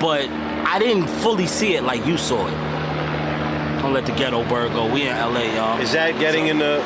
[0.00, 0.28] but
[0.74, 3.80] I didn't fully see it like you saw it.
[3.80, 4.92] Don't let the ghetto bird go.
[4.92, 5.78] We in LA, y'all.
[5.80, 6.78] Is that getting in the?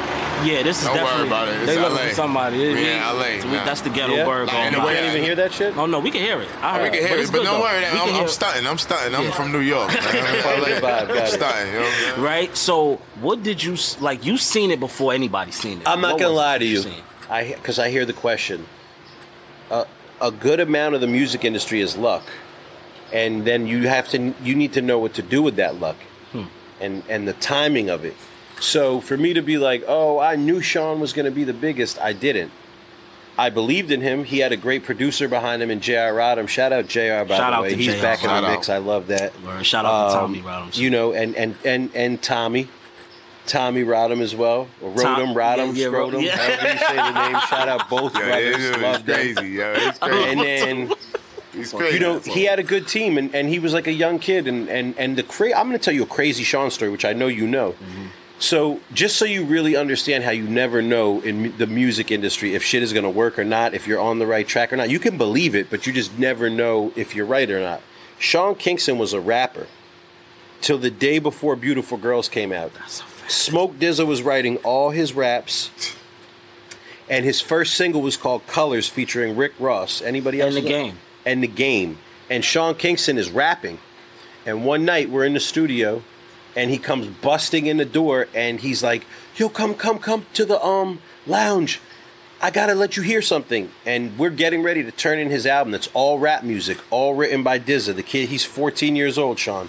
[0.44, 1.26] yeah, this is Don't worry definitely.
[1.28, 1.54] about it.
[1.56, 2.08] It's they looking LA.
[2.08, 2.58] for somebody.
[2.58, 3.64] We We- in LA, we- nah.
[3.64, 4.24] That's the ghetto Yeah?
[4.26, 4.64] bird Like, going.
[4.64, 4.94] We You the by.
[4.94, 5.76] can't even hear that shit.
[5.78, 6.48] Oh no, we can hear it.
[6.60, 7.60] I We can hear it's it, but don't though.
[7.62, 7.80] worry.
[7.80, 8.66] We I'm, can I'm hear stunting.
[8.66, 9.14] I'm stunting.
[9.14, 9.30] I'm Yeah.
[9.30, 9.88] from New York.
[9.88, 10.02] Man.
[10.02, 11.28] Fuck the vibe, I'm it.
[11.28, 11.72] stunting.
[11.72, 12.20] You know I'm saying?
[12.22, 12.56] Right.
[12.56, 14.26] So, what did you like?
[14.26, 15.88] You seen it before anybody seen it.
[15.88, 16.84] I'm not What gonna lie to you.
[17.30, 18.66] I because I hear the question.
[19.70, 19.84] Uh,
[20.20, 22.24] a good amount of the music industry is luck,
[23.12, 25.96] and then you have to you need to know what to do with that luck,
[26.80, 28.14] and and the timing of it.
[28.60, 31.52] So for me to be like, oh, I knew Sean was going to be the
[31.52, 32.50] biggest, I didn't.
[33.38, 34.24] I believed in him.
[34.24, 36.12] He had a great producer behind him in J.R.
[36.12, 36.48] Rotem.
[36.48, 37.24] Shout out J.R.
[37.24, 38.02] By Shout the out way, to he's J.R..
[38.02, 38.52] back in Shout the out.
[38.52, 38.68] mix.
[38.68, 39.40] I love that.
[39.44, 39.64] Word.
[39.64, 40.76] Shout out to Um, Tommy Rotem.
[40.76, 42.66] You know, and and and and Tommy,
[43.46, 46.36] Tommy Rotem as well, or Tom- Rotem, Rotem, yeah, yeah, Ro- Scrotum, yeah.
[46.36, 47.40] however you say the name.
[47.48, 48.56] Shout out both Yeah, brothers.
[48.58, 49.48] it's, it's crazy.
[49.52, 50.30] Yeah, it's crazy.
[50.30, 50.96] And then
[51.58, 51.94] He's crazy.
[51.94, 54.46] you know he had a good team, and, and he was like a young kid,
[54.48, 57.04] and and and the cra- I'm going to tell you a crazy Sean story, which
[57.04, 57.72] I know you know.
[57.72, 58.06] Mm-hmm.
[58.40, 62.54] So just so you really understand how you never know in mu- the music industry
[62.54, 64.76] if shit is going to work or not, if you're on the right track or
[64.76, 64.90] not.
[64.90, 67.80] You can believe it, but you just never know if you're right or not.
[68.18, 69.66] Sean Kingston was a rapper
[70.60, 72.70] till the day before Beautiful Girls came out.
[73.26, 75.70] Smoke Dizza was writing all his raps.
[77.10, 80.02] And his first single was called Colors featuring Rick Ross.
[80.02, 80.54] Anybody else?
[80.54, 80.76] In The know?
[80.76, 80.98] Game.
[81.24, 81.98] And the game.
[82.30, 83.78] And Sean Kingston is rapping.
[84.46, 86.02] And one night we're in the studio
[86.56, 89.04] and he comes busting in the door and he's like,
[89.36, 91.80] Yo, come, come, come to the um lounge.
[92.40, 93.70] I gotta let you hear something.
[93.84, 97.42] And we're getting ready to turn in his album that's all rap music, all written
[97.42, 97.92] by Dizza.
[97.92, 99.68] The kid, he's 14 years old, Sean.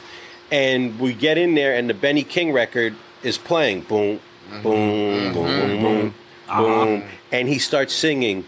[0.51, 3.81] And we get in there and the Benny King record is playing.
[3.81, 5.33] Boom, boom, mm-hmm.
[5.33, 5.83] boom, boom, mm-hmm.
[5.83, 7.03] boom, boom.
[7.31, 8.45] And he starts singing.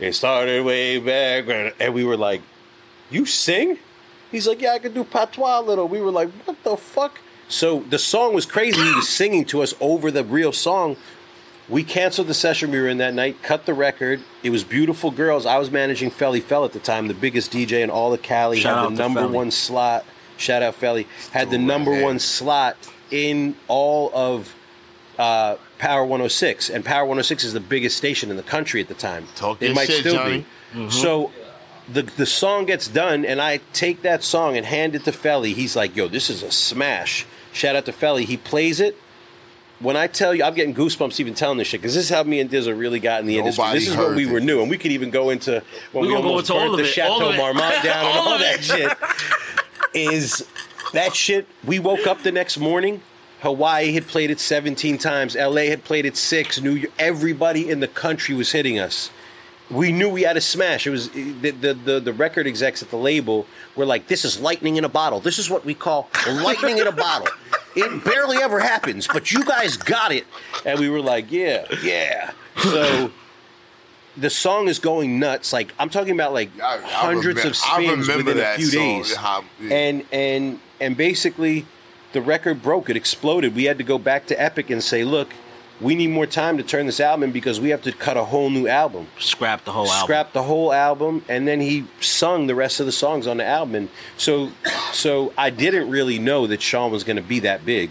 [0.00, 2.40] It started way back when, and we were like,
[3.10, 3.78] "You sing?"
[4.30, 7.20] He's like, "Yeah, I can do patois a little." We were like, "What the fuck?"
[7.48, 8.80] So the song was crazy.
[8.80, 10.96] He was singing to us over the real song.
[11.68, 14.20] We canceled the session we were in that night, cut the record.
[14.42, 15.46] It was beautiful girls.
[15.46, 18.58] I was managing Felli Fel at the time, the biggest DJ in all of Cali.
[18.58, 19.32] Shout had out the number Felli.
[19.32, 20.04] one slot.
[20.36, 21.06] Shout out Felli.
[21.32, 22.76] Had the number one slot
[23.10, 24.54] in all of
[25.18, 28.94] uh, Power 106, and Power 106 is the biggest station in the country at the
[28.94, 29.26] time.
[29.34, 30.44] Talk it your might shit, still Jonny.
[30.74, 30.90] be.
[30.90, 31.32] So
[31.90, 35.54] the the song gets done, and I take that song and hand it to Felli.
[35.54, 38.24] He's like, "Yo, this is a smash." Shout out to Felli.
[38.26, 38.96] He plays it.
[39.78, 42.22] When I tell you, I'm getting goosebumps even telling this shit because this is how
[42.24, 43.64] me and Dizza really got in the industry.
[43.72, 44.30] This is what we it.
[44.32, 45.62] were new, and we could even go into
[45.92, 47.36] when We we, gonna go almost into all burnt of the it, Chateau of.
[47.36, 48.92] Marmont down and All all that shit.
[49.94, 50.46] Is
[50.92, 51.46] that shit?
[51.64, 53.00] We woke up the next morning.
[53.42, 55.34] Hawaii had played it 17 times.
[55.34, 56.60] LA had played it six.
[56.60, 59.10] New York, everybody in the country was hitting us.
[59.70, 60.86] We knew we had a smash.
[60.86, 64.40] It was the, the the the record execs at the label were like, "This is
[64.40, 65.20] lightning in a bottle.
[65.20, 67.28] This is what we call lightning in a bottle.
[67.76, 70.26] It barely ever happens, but you guys got it."
[70.66, 73.12] And we were like, "Yeah, yeah." So
[74.16, 75.52] the song is going nuts.
[75.52, 78.66] Like I'm talking about like I- I hundreds remem- of spins remember within a few
[78.66, 79.72] song, days, how- yeah.
[79.76, 81.64] and and and basically
[82.12, 82.90] the record broke.
[82.90, 83.54] It exploded.
[83.54, 85.32] We had to go back to Epic and say, "Look,
[85.80, 88.24] we need more time to turn this album in because we have to cut a
[88.24, 90.06] whole new album." Scrap the whole album.
[90.06, 93.44] Scrap the whole album, and then he sung the rest of the songs on the
[93.44, 93.74] album.
[93.74, 94.50] And so,
[94.92, 97.90] so I didn't really know that Sean was going to be that big.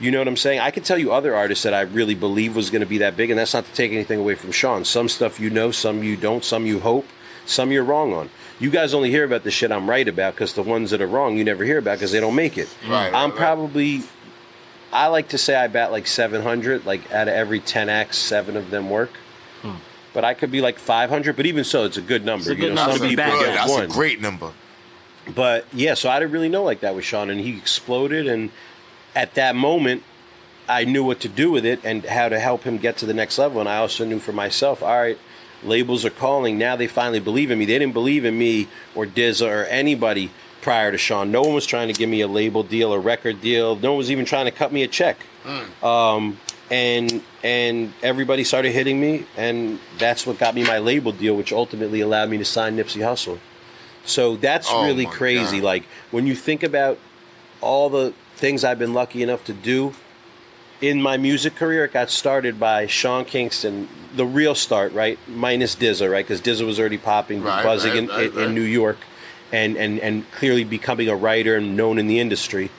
[0.00, 0.58] You know what I'm saying?
[0.58, 3.16] I could tell you other artists that I really believe was going to be that
[3.16, 4.84] big, and that's not to take anything away from Sean.
[4.84, 7.06] Some stuff you know, some you don't, some you hope,
[7.46, 8.28] some you're wrong on.
[8.62, 11.06] You guys only hear about the shit I'm right about because the ones that are
[11.08, 12.72] wrong you never hear about because they don't make it.
[12.84, 13.36] Right, right, I'm right.
[13.36, 14.02] probably,
[14.92, 16.86] I like to say I bat like 700.
[16.86, 19.10] Like out of every 10 acts, seven of them work.
[19.62, 19.78] Hmm.
[20.14, 21.34] But I could be like 500.
[21.34, 22.42] But even so, it's a good number.
[22.42, 23.82] It's a good you know, number That's some a people back get That's one.
[23.82, 24.52] a great number.
[25.34, 28.28] But yeah, so I didn't really know like that with Sean, and he exploded.
[28.28, 28.52] And
[29.16, 30.04] at that moment,
[30.68, 33.14] I knew what to do with it and how to help him get to the
[33.14, 33.58] next level.
[33.58, 35.18] And I also knew for myself, all right,
[35.64, 36.58] labels are calling.
[36.58, 37.64] Now they finally believe in me.
[37.64, 41.30] They didn't believe in me or Dizza or anybody prior to Sean.
[41.32, 43.76] No one was trying to give me a label deal, a record deal.
[43.76, 45.18] No one was even trying to cut me a check.
[45.82, 46.38] Um,
[46.70, 51.52] and and everybody started hitting me, and that's what got me my label deal, which
[51.52, 53.38] ultimately allowed me to sign Nipsey Hussle.
[54.04, 55.58] So that's Oh really crazy.
[55.58, 55.64] God.
[55.64, 56.98] Like when you think about
[57.60, 59.94] all the things I've been lucky enough to do,
[60.82, 65.18] in my music career, it got started by Sean Kingston, the real start, right?
[65.28, 66.24] Minus Dizza, right?
[66.26, 68.98] Because Dizza was already popping, Right, buzzing right, in, right, in, in New York,
[69.52, 72.70] and, and and clearly becoming a writer and known in the industry.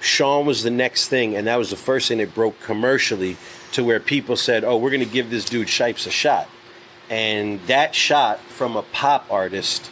[0.00, 3.36] Sean was the next thing, and that was the first thing that broke commercially
[3.72, 6.48] to where people said, "Oh, we're going to give this dude Shipes a shot,"
[7.08, 9.90] and that shot from a pop artist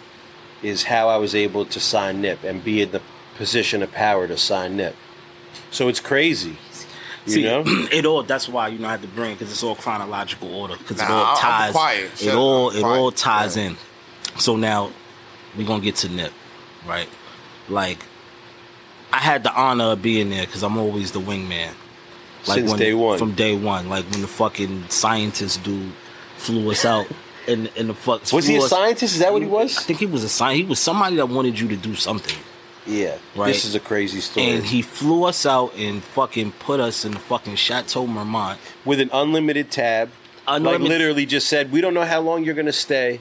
[0.62, 3.00] is how I was able to sign Nip and be in the
[3.36, 4.96] position of power to sign Nip.
[5.70, 6.56] So it's crazy,
[7.28, 7.62] you See, know.
[7.92, 8.22] it all.
[8.22, 11.08] That's why you know I had to bring because it's all chronological order because it
[11.08, 11.72] all ties.
[11.72, 12.22] quiet.
[12.22, 13.64] It all it all ties Yeah.
[13.68, 13.76] in.
[14.38, 14.90] So now
[15.56, 16.32] we gonna get to Nip,
[16.86, 17.08] right?
[17.68, 17.98] Like
[19.12, 21.72] I had the honor of being there because I'm always the wingman.
[22.44, 23.18] Since when, day one.
[23.18, 25.92] From day one, like when the fucking scientist dude
[26.36, 27.06] flew us out.
[27.46, 29.14] In, in the fuck, Was he a us- scientist?
[29.14, 29.78] Is that what he was?
[29.78, 30.64] I think he was a scientist.
[30.64, 32.36] He was somebody that wanted you to do something.
[32.88, 33.18] Yeah.
[33.36, 33.48] Right.
[33.48, 34.48] This is a crazy story.
[34.50, 38.58] And he flew us out and fucking put us in the fucking Chateau Marmont.
[38.84, 40.10] with an unlimited tab.
[40.46, 43.20] Unlimited- Like literally just said, we don't know how long you're gonna stay.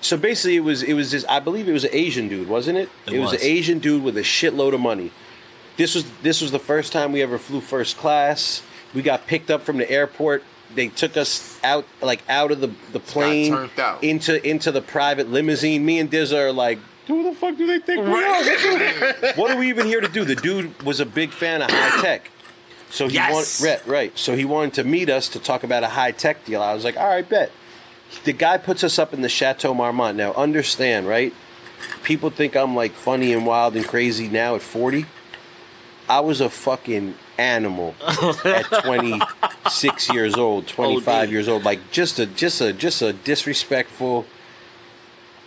[0.00, 1.24] So basically, it was it was this.
[1.28, 2.88] I believe it was an Asian dude, wasn't it?
[3.06, 3.32] It was.
[3.32, 3.42] was.
[3.42, 5.10] an Asian dude with a shitload of money.
[5.76, 8.62] This was this was the first time we ever flew first class.
[8.94, 10.42] We got picked up from the airport.
[10.74, 14.02] They took us out like out of the the plane turned out.
[14.04, 15.84] into into the private limousine.
[15.84, 16.78] Me and Dizza are like,
[17.10, 19.32] who the fuck do they think we are?
[19.36, 20.24] what are we even here to do?
[20.24, 22.30] The dude was a big fan of Hi-Tek.
[22.90, 23.60] So he Yes.
[23.60, 24.18] want, right, right.
[24.18, 26.62] So he wanted to meet us to talk about a Hi-Tek deal.
[26.62, 27.50] I was like, all right, bet.
[28.24, 30.16] The guy puts us up in the Chateau Marmont.
[30.16, 31.32] Now, understand, right?
[32.02, 35.06] People think I'm like funny and wild and crazy now at 40.
[36.08, 37.94] I was a fucking animal
[38.44, 41.30] at 26 years old, 25 OD.
[41.30, 41.64] years old.
[41.64, 44.26] Like just a just a just a disrespectful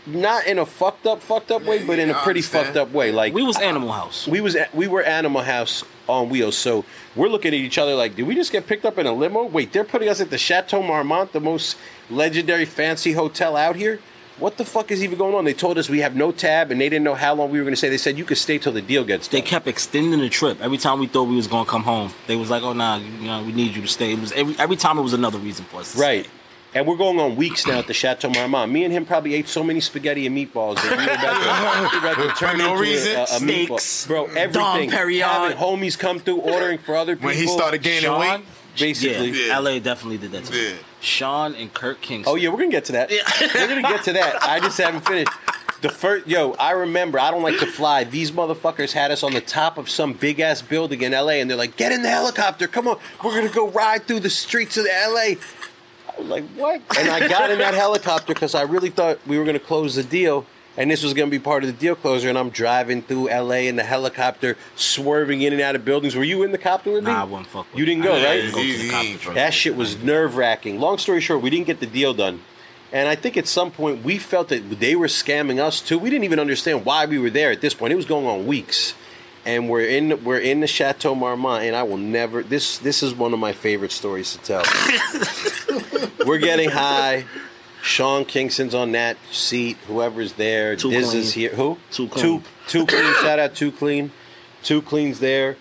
[0.06, 3.12] not in a fucked up fucked up way, but in a pretty fucked up way.
[3.12, 4.28] Like We was Animal House.
[4.28, 6.84] we was we were Animal House on wheels, so
[7.16, 9.44] we're looking at each other like, did we just get picked up in a limo?
[9.46, 11.78] Wait, they're putting us at the Chateau Marmont, the most
[12.10, 14.00] legendary fancy hotel out here.
[14.40, 15.46] What the fuck is even going on?
[15.46, 17.64] They told us we have no tab, and they didn't know how long we were
[17.64, 17.90] going to stay.
[17.90, 20.60] They said you could stay till the deal gets They kept extending the trip.
[20.60, 23.28] Every time we thought we was gonna come home, they was like, "Oh nah, you
[23.28, 25.66] know, we need you to stay." It was every every time it was another reason
[25.66, 25.94] for us.
[25.94, 26.26] To right.
[26.26, 26.34] stay.
[26.76, 28.72] And we're going on weeks now at the Chateau Marmont.
[28.72, 31.98] Me and him probably ate so many spaghetti and meatballs that we were about to,
[31.98, 33.16] we were about to turn no into reason.
[33.16, 33.80] a, a, a meatball.
[33.80, 34.90] Steaks, Bro, Dom everything.
[34.90, 35.22] Perignon.
[35.22, 37.28] Having homies come through, ordering for other people.
[37.28, 38.42] When he started gaining Sean, weight,
[38.80, 39.30] basically.
[39.48, 39.60] Yeah.
[39.60, 40.46] LA definitely did that.
[40.46, 40.70] To me.
[40.70, 40.76] Yeah.
[41.00, 42.32] Sean and Kirk Kingston.
[42.32, 43.12] Oh yeah, we're gonna get to that.
[43.12, 44.42] we're gonna get to that.
[44.44, 45.32] I just haven't finished.
[45.82, 47.20] The first, yo, I remember.
[47.20, 48.06] I don't like to fly.
[48.06, 51.50] These motherfuckers had us on the top of some big ass building in LA, and
[51.50, 52.68] they're like, "Get in the helicopter!
[52.68, 55.36] Come on, we're gonna go ride through the streets of LA."
[56.18, 59.38] I was like, "What?" And I got in that helicopter because I really thought we
[59.38, 60.46] were gonna close the deal,
[60.78, 62.30] and this was gonna be part of the deal closer.
[62.30, 66.16] And I'm driving through LA in the helicopter, swerving in and out of buildings.
[66.16, 67.12] Were you in the copter with me?
[67.12, 68.36] Nah, I wasn't fuck with You didn't go, I right?
[68.36, 70.80] didn't go to the Easy, copter That shit was nerve wracking.
[70.80, 72.42] Long story short, we didn't get the deal done.
[72.92, 75.98] And I think at some point we felt that they were scamming us too.
[75.98, 77.92] We didn't even understand why we were there at this point.
[77.92, 78.94] It was going on weeks.
[79.46, 83.14] And we're in we're in the Chateau Marmont and I will never this this is
[83.14, 84.64] one of my favorite stories to tell.
[86.26, 87.26] we're getting high.
[87.82, 89.78] Sean Kingston's on that seat.
[89.88, 90.78] Whoever's there.
[90.78, 91.22] Too Diz Clean.
[91.22, 91.50] is here.
[91.50, 91.78] Who?
[91.92, 92.42] Too Clean.
[92.42, 93.14] Too, too clean.
[93.16, 94.10] Shout out Too Clean.
[94.64, 95.58] Too Clean's there.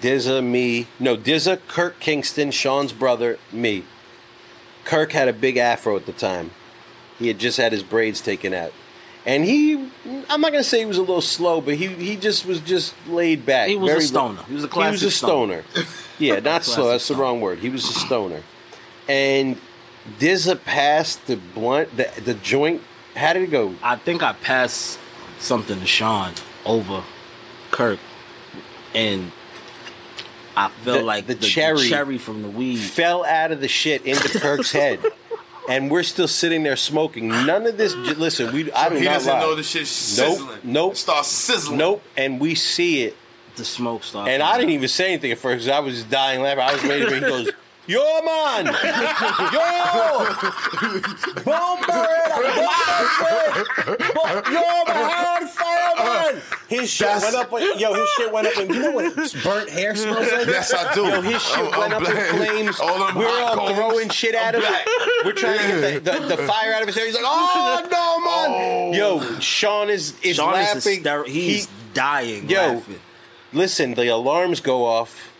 [0.00, 0.88] Dizza, me.
[0.98, 3.84] No, Dizza, Kirk Kingston, Sean's brother, me.
[4.84, 6.50] Kirk had a big afro at the time.
[7.18, 8.72] He had just had his braids taken out.
[9.26, 9.74] And he,
[10.28, 12.60] I'm not going to say he was a little slow, but he, he just was
[12.60, 13.68] just laid back.
[13.68, 14.42] He was a stoner.
[14.42, 15.64] He was a He was a classic stoner.
[16.18, 16.74] yeah, not slow.
[16.84, 17.58] Classic That's the wrong word.
[17.60, 18.42] He was a stoner.
[19.08, 19.58] And
[20.18, 22.82] Dizza passed the blunt, the, the joint.
[23.16, 23.74] How did it go?
[23.82, 24.98] I think I passed
[25.38, 26.32] something to Sean
[26.66, 27.02] over
[27.70, 28.00] Kirk,
[28.94, 29.32] and
[30.56, 32.76] I felt The- like the the, the cherry cherry from the weed.
[32.76, 35.00] fell out of the shit into Kirk's head.
[35.68, 37.28] And we're still sitting there smoking.
[37.28, 37.94] None of this.
[37.94, 38.70] Listen, we.
[38.72, 39.40] I do he not doesn't lie.
[39.40, 40.58] know the shit sizzling.
[40.62, 40.92] nope.
[40.92, 41.78] It starts sizzling.
[41.78, 42.02] Nope.
[42.16, 43.16] And we see it.
[43.56, 44.32] The smoke started.
[44.32, 46.64] And I didn't even say anything at first 'cause I was dying laughing.
[46.64, 47.50] I was waiting for He goes,
[47.86, 48.64] Yo, man!
[48.64, 48.72] Yo!
[51.44, 53.64] Bomber it!
[54.14, 56.42] Bomber Yo, my on fire, man!
[56.68, 57.52] His shit That's- went up.
[57.52, 58.56] with- Yo, his shit went up.
[58.56, 60.46] And you know what burnt hair smells like?
[60.46, 61.02] Yes, I do.
[61.06, 62.80] Yo, his shit I'm- went I'm up in flames.
[62.80, 63.76] All them We're hot all coals.
[63.76, 64.68] throwing shit at I'm him.
[64.68, 64.86] black.
[65.26, 65.66] We're trying to
[66.00, 67.04] get the, the, the fire out of his hair.
[67.04, 68.50] He's like, oh, no, man!
[68.50, 68.92] Oh.
[68.94, 70.78] Yo, Sean is, is Sean laughing.
[70.78, 71.30] is hysterical.
[71.32, 73.00] He's He- dying Yo, laughing.
[73.52, 75.30] Listen, the alarms go off.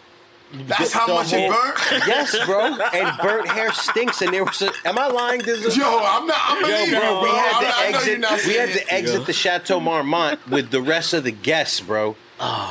[0.67, 2.07] That's The- how the much it burnt.
[2.07, 2.61] Yes, bro.
[2.67, 4.23] And burnt hair stinks.
[4.23, 4.71] And there was a.
[4.85, 5.43] Am I lying?
[5.43, 6.37] There's a, Yo, I'm not.
[6.43, 8.21] I'm Yo, believing bro, you, we had to I know you're exit.
[8.21, 12.17] not We had to exit the Chateau Marmont with the rest of the guests, bro.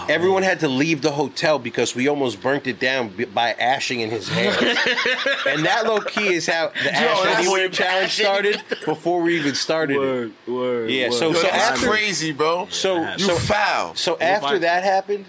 [0.09, 4.11] Everyone had to leave the hotel because we almost burnt it down by ashing in
[4.11, 4.51] his hair.
[5.47, 8.25] and that low key is how the Ash Anywhere challenge ashing.
[8.25, 10.31] started before we even started it.
[10.51, 10.89] word.
[10.91, 12.67] Yeah, so- Yo, so that's after- crazy, bro.
[12.69, 13.95] So, you so, foul.
[13.95, 15.25] so if after I- that happened,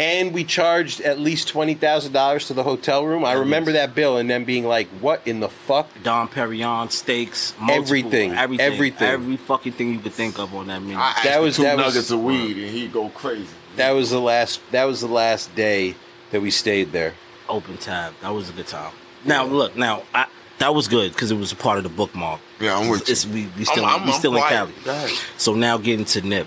[0.00, 3.24] and we charged at least twenty thousand dollars to the hotel room.
[3.24, 7.52] I remember that bill and them being like, "What in the fuck?" Dom Perignon steaks,
[7.60, 9.08] multiple- Everything, everything, everything.
[9.08, 10.96] every fucking thing you could think of on that menu.
[10.96, 13.46] I that was- two that was- nuggets of weed and he'd go crazy.
[13.76, 14.60] That was the last.
[14.72, 15.94] That was the last day
[16.30, 17.14] that we stayed there.
[17.48, 18.92] Open tab, that was a good time.
[19.24, 20.26] Now look, now I,
[20.58, 22.40] that was good because it was a part of the bookmark.
[22.58, 23.12] Yeah, I'm with you.
[23.12, 24.68] It's, we, we still, I'm- we I'm still in quiet.
[24.84, 25.12] Cali.
[25.36, 26.46] So now getting to Nip.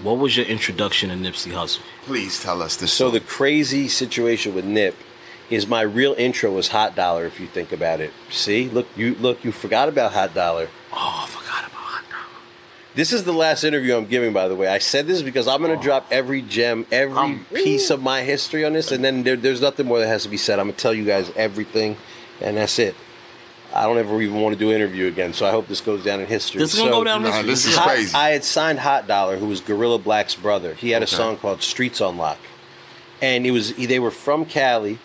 [0.00, 1.80] What was your introduction to Nipsey Hussle?
[2.04, 2.92] Please tell us this.
[2.92, 4.96] So the crazy situation with Nip
[5.50, 7.26] is my real intro was Hot Dollar.
[7.26, 10.68] If you think about it, see, look, you look, you forgot about Hot Dollar.
[10.92, 12.40] Oh, I forgot about Hot Dog.
[12.94, 14.66] This is the last interview I'm giving, by the way.
[14.68, 18.22] I said this because I'm going to drop every gem, every Um, piece of my
[18.22, 20.58] history on this, and then there, there's nothing more that has to be said.
[20.58, 21.98] I'm going to tell you guys everything,
[22.40, 22.94] and that's it.
[23.74, 26.04] I don't ever even want to do an interview again, so I hope this goes
[26.04, 26.58] down in history.
[26.60, 27.46] This is gonna go down Nah, history.
[27.48, 28.14] this is Hot- crazy.
[28.14, 30.74] I had signed Hot Dollar, who was Guerilla Black's brother.
[30.74, 32.38] He had a song called Streets on Lock,
[33.22, 34.98] and it was they were from Cali,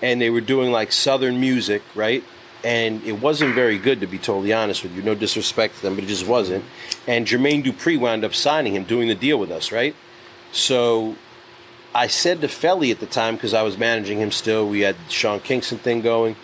[0.00, 2.24] and they were doing like Southern music, right?
[2.64, 5.02] And it wasn't very good, to be totally honest with you.
[5.02, 6.64] No disrespect to them, but it just wasn't.
[7.08, 9.96] And Jermaine Dupri wound up signing him, doing the deal with us, right?
[10.52, 11.16] So
[11.94, 14.68] I said to Felli at the time because I was managing him still.
[14.68, 16.36] We had Sean Kingston thing going.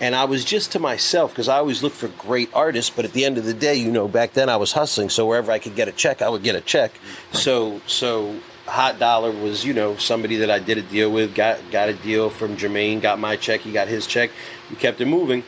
[0.00, 3.12] And I was just to myself because I always look for great artists, but at
[3.12, 5.58] the end of the day, you know, back then I was hustling, so wherever I
[5.58, 6.92] could get a check, I would get a check.
[7.32, 11.58] So, so Hot Dollar was, you know, somebody that I did a deal with, got
[11.70, 14.30] got a deal from Jermaine, got my check, he got his check,
[14.70, 15.42] we kept it moving.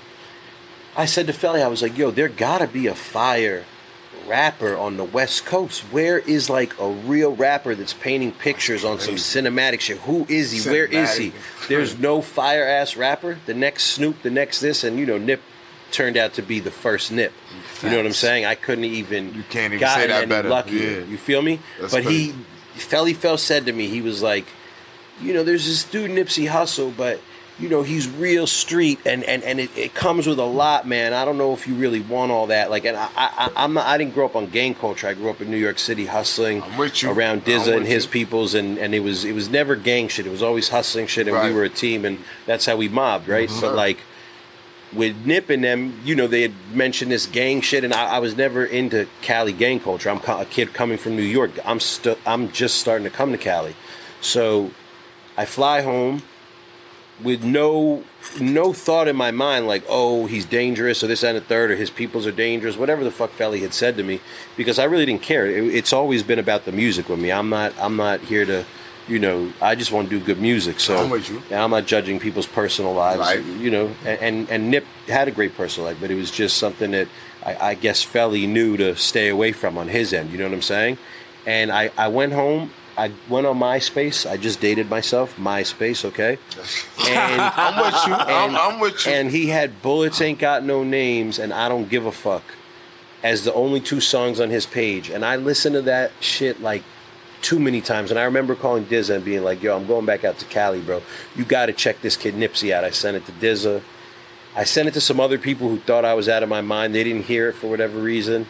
[0.96, 3.64] I said to Felli, I was like, yo, there gotta be a fire
[4.30, 5.80] rapper on the West Coast.
[5.92, 9.98] Where is like a real rapper that's painting pictures on some cinematic shit?
[9.98, 10.70] Who is he?
[10.70, 11.32] Where is he?
[11.68, 13.38] There's no fire ass rapper.
[13.46, 15.42] The next Snoop, the next this, and you know, Nip
[15.90, 17.32] turned out to be the first Nip.
[17.82, 18.44] You know what I'm saying?
[18.44, 20.48] I couldn't even You can't even say that better.
[20.48, 21.00] luckier.
[21.00, 21.06] Yeah.
[21.06, 21.58] You feel me?
[21.80, 22.32] That's but crazy.
[22.32, 22.34] he,
[22.76, 24.46] Felli Fel said to me, he was like,
[25.20, 27.20] you know, there's this dude Nipsey Hussle, but
[27.60, 31.12] you know, he's real street, and and and it, it comes with a lot, man.
[31.12, 32.70] I don't know if you really want all that.
[32.70, 33.86] Like, and I, I I'm not.
[33.86, 35.06] I didn't grow up on gang culture.
[35.06, 37.10] I grew up in New York City, hustling I'm with you.
[37.10, 38.10] around Dizza and his you.
[38.10, 40.26] peoples, and and it was it was never gang shit.
[40.26, 41.50] It was always hustling shit, and Right.
[41.50, 43.48] we were a team, and that's how we mobbed, right?
[43.48, 43.76] But mm-hmm.
[43.76, 43.98] like
[44.92, 48.18] with Nip and them, you know, they had mentioned this gang shit, and I, I
[48.18, 50.10] was never into Cali gang culture.
[50.10, 51.52] I'm co- a kid coming from New York.
[51.64, 53.76] I'm still, I'm just starting to come to Cali,
[54.20, 54.70] so
[55.36, 56.22] I fly home
[57.22, 58.04] with no
[58.40, 61.76] no thought in my mind like, oh, he's dangerous, or this and the third, or
[61.76, 64.20] his peoples are dangerous, whatever the fuck Felli had said to me,
[64.56, 65.46] because I really didn't care.
[65.46, 67.32] It, it's always been about the music with me.
[67.32, 68.64] I'm not, I'm not here to.
[69.08, 70.78] You know, I just want to do good music.
[70.78, 71.42] So I'm with you.
[71.50, 73.18] and I'm not judging people's personal lives.
[73.18, 73.44] Life.
[73.58, 76.58] You know, and, and and Nip had a great personal life, but it was just
[76.58, 77.08] something that
[77.44, 80.30] I, I guess Felli knew to stay away from on his end.
[80.30, 80.98] You know what I'm saying?
[81.44, 82.70] And I I went home.
[82.96, 84.28] I went on MySpace.
[84.28, 85.36] I just dated myself.
[85.36, 86.38] MySpace, okay?
[87.08, 88.14] And I'm with you.
[88.14, 89.12] I'm, I'm with you.
[89.12, 92.42] and he had Bullets Ain't Got No Names and I Don't Give a Fuck
[93.22, 95.10] as the only two songs on his page.
[95.10, 96.82] And I listened to that shit like
[97.42, 98.10] too many times.
[98.10, 100.80] And I remember calling Dizza and being like, yo, I'm going back out to Cali,
[100.80, 101.02] bro.
[101.36, 102.84] You got to check this kid Nipsey out.
[102.84, 103.82] I sent it to Dizza.
[104.56, 106.94] I sent it to some other people who thought I was out of my mind.
[106.94, 108.46] They didn't hear it for whatever reason.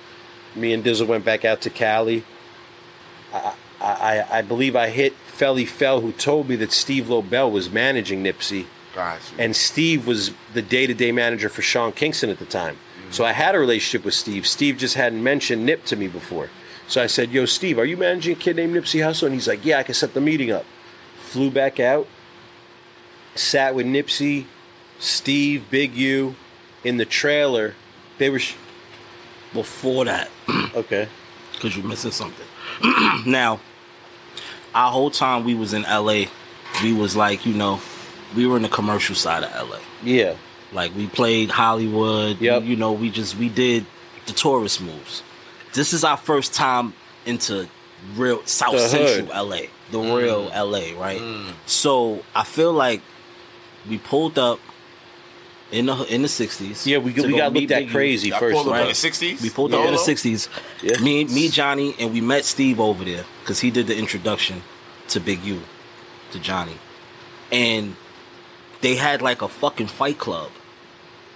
[0.56, 2.24] Me and Dizza went back out to Cali.
[3.32, 7.70] I, I, I believe I hit Felli Fel, who told me that Steve Lobel was
[7.70, 9.38] managing Nipsey Got you.
[9.38, 12.74] and Steve was the day-to-day manager for Sean Kingston at the time.
[12.74, 13.12] Mm-hmm.
[13.12, 14.46] So I had a relationship with Steve.
[14.46, 16.50] Steve just hadn't mentioned Nip to me before.
[16.88, 19.46] So I said, "Yo, Steve, are you managing a kid named Nipsey Hussle?" And he's
[19.48, 20.64] like, "Yeah, I can set the meeting up."
[21.20, 22.08] Flew back out,
[23.36, 24.46] sat with Nipsey,
[24.98, 26.34] Steve, Big U,
[26.82, 27.74] in the trailer.
[28.18, 28.56] They were sh-
[29.52, 30.28] Before that,
[30.74, 31.08] okay.
[31.52, 32.46] because you're missing something.
[33.26, 33.60] now,
[34.74, 36.24] our whole time we was in LA,
[36.82, 37.80] we was like, you know,
[38.36, 39.78] we were in the commercial side of LA.
[40.02, 40.36] Yeah,
[40.72, 42.40] Like we played Hollywood.
[42.40, 42.64] Yep.
[42.64, 43.86] You know, we just we did
[44.26, 45.22] the tourist moves.
[45.72, 46.94] This is our first time
[47.26, 47.68] into
[48.16, 49.08] real South The hood.
[49.08, 49.56] Central LA,
[49.90, 50.12] the mm-hmm.
[50.14, 51.20] real LA, right?
[51.20, 51.52] Mm.
[51.66, 53.02] So I feel like
[53.88, 54.60] we pulled up
[55.72, 56.86] in the in the sixties.
[56.86, 56.98] yeah.
[56.98, 58.54] We we got looked at crazy Y'all first.
[58.54, 58.82] pulled up right?
[58.82, 59.40] in the 60s?
[59.42, 60.48] We pulled up in the sixties.
[60.82, 60.98] Yeah.
[61.00, 64.62] Me, me, Jonny, and we met Steve over there because he did the introduction
[65.08, 65.60] to Big U,
[66.32, 66.76] to Jonny,
[67.52, 67.96] and
[68.80, 70.50] they had like a fucking fight club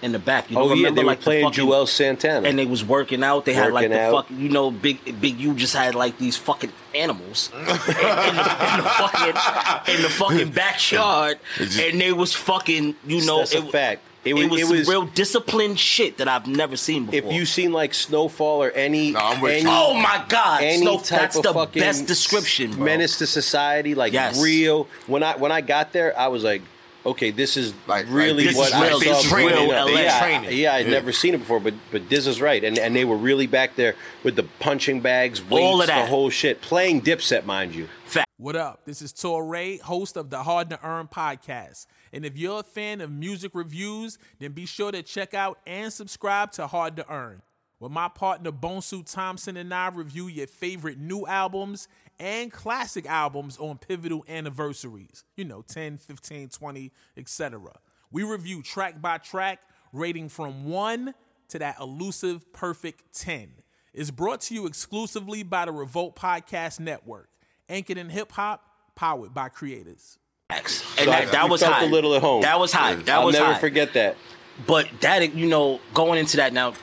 [0.03, 0.51] in the back.
[0.51, 2.49] You Oh yeah, remember they were like the playing fucking- Juelz Santana.
[2.49, 3.45] and they was working out.
[3.45, 4.12] They had like the out.
[4.12, 7.72] fucking, you know, big big U just had like these fucking animals in, in the,
[7.72, 13.62] in the fucking in the fucking backyard, and they was fucking, you know, That's a
[13.62, 14.03] fact.
[14.25, 17.31] It It was- was, it was- real disciplined shit that I've never seen before.
[17.31, 21.20] if you seen like Snowfall or any, No, any oh my god, any Snow, type
[21.20, 22.85] that's of the fucking best description, bro.
[22.85, 24.41] menace to society, like Yes.
[24.43, 24.89] real.
[25.07, 26.62] When I when I got there, I was like,
[27.05, 29.12] okay, this is Like- like really this what is I real- saw.
[29.22, 29.49] this real.
[29.70, 30.01] LA.
[30.01, 30.59] Yeah, I- Training.
[30.59, 30.93] yeah, I'd Yeah.
[30.93, 33.77] never seen it before, but but Diz is right, and and they were really back
[33.77, 36.09] there with the punching bags, weights, All of the that.
[36.09, 37.89] whole shit, playing Dipset, mind you.
[38.07, 38.25] Fact.
[38.39, 38.81] What up?
[38.87, 41.87] This is Torae, host of the Hard to Earn podcast.
[42.15, 45.93] And if you're a fan of music reviews, then be sure to check out and
[45.93, 47.43] subscribe to Hard to Earn,
[47.81, 51.89] where my partner Bonsu Thompson and I review your favorite new albums
[52.21, 55.25] and classic albums on pivotal anniversaries.
[55.37, 57.61] You know, 10, 15, 20, etc.
[58.12, 59.59] We review track by track,
[59.93, 61.15] rating from 1
[61.49, 63.55] to that elusive perfect 10.
[63.93, 67.29] It's brought to you exclusively by the Revolt Podcast Network
[67.69, 68.62] anchored in hip hop,
[68.95, 70.19] powered by creators.
[70.51, 70.82] Facts.
[70.82, 71.84] So And I- that, that was high.
[71.84, 72.42] a little at home.
[72.42, 72.95] That was high.
[72.97, 73.59] That I'll was never high.
[73.59, 74.16] forget that.
[74.66, 76.74] But that, you know, going into that now,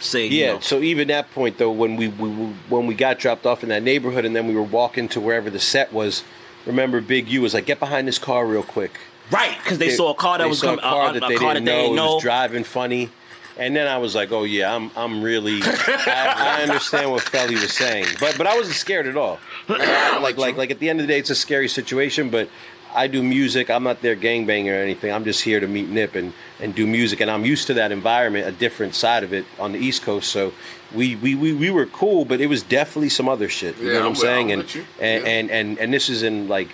[0.00, 0.52] say, you Yeah.
[0.54, 2.28] know, So even that point though, when we, we
[2.68, 5.48] when we got dropped off in that neighborhood, and then we were walking to wherever
[5.50, 6.22] the set was.
[6.66, 9.56] Remember, Big U was like, "Get behind this car real quick." right?
[9.62, 11.54] Because they, saw a car that was coming, a car a, that a they car
[11.54, 12.14] didn't that they know, it know.
[12.16, 13.08] was driving funny.
[13.56, 17.54] And then I was like, "Oh yeah, I'm I'm really I, I understand what Felli
[17.60, 19.38] was saying, but but I wasn't scared at all.
[19.68, 22.48] like like like at the end of the day, it's a scary situation, but
[22.94, 23.70] I do music.
[23.70, 25.12] I'm not there gangbanging or anything.
[25.12, 27.92] I'm just here to meet Nip and and do music, and I'm used to that
[27.92, 30.30] environment, a different side of it on the East Coast.
[30.30, 30.52] So
[30.94, 33.78] we we we, we were cool, but it was definitely some other shit.
[33.78, 34.46] You Yeah, know what I'm I'm, saying?
[34.46, 34.84] I'm and, with you.
[35.00, 35.30] and Yeah.
[35.30, 36.68] and and and this is in like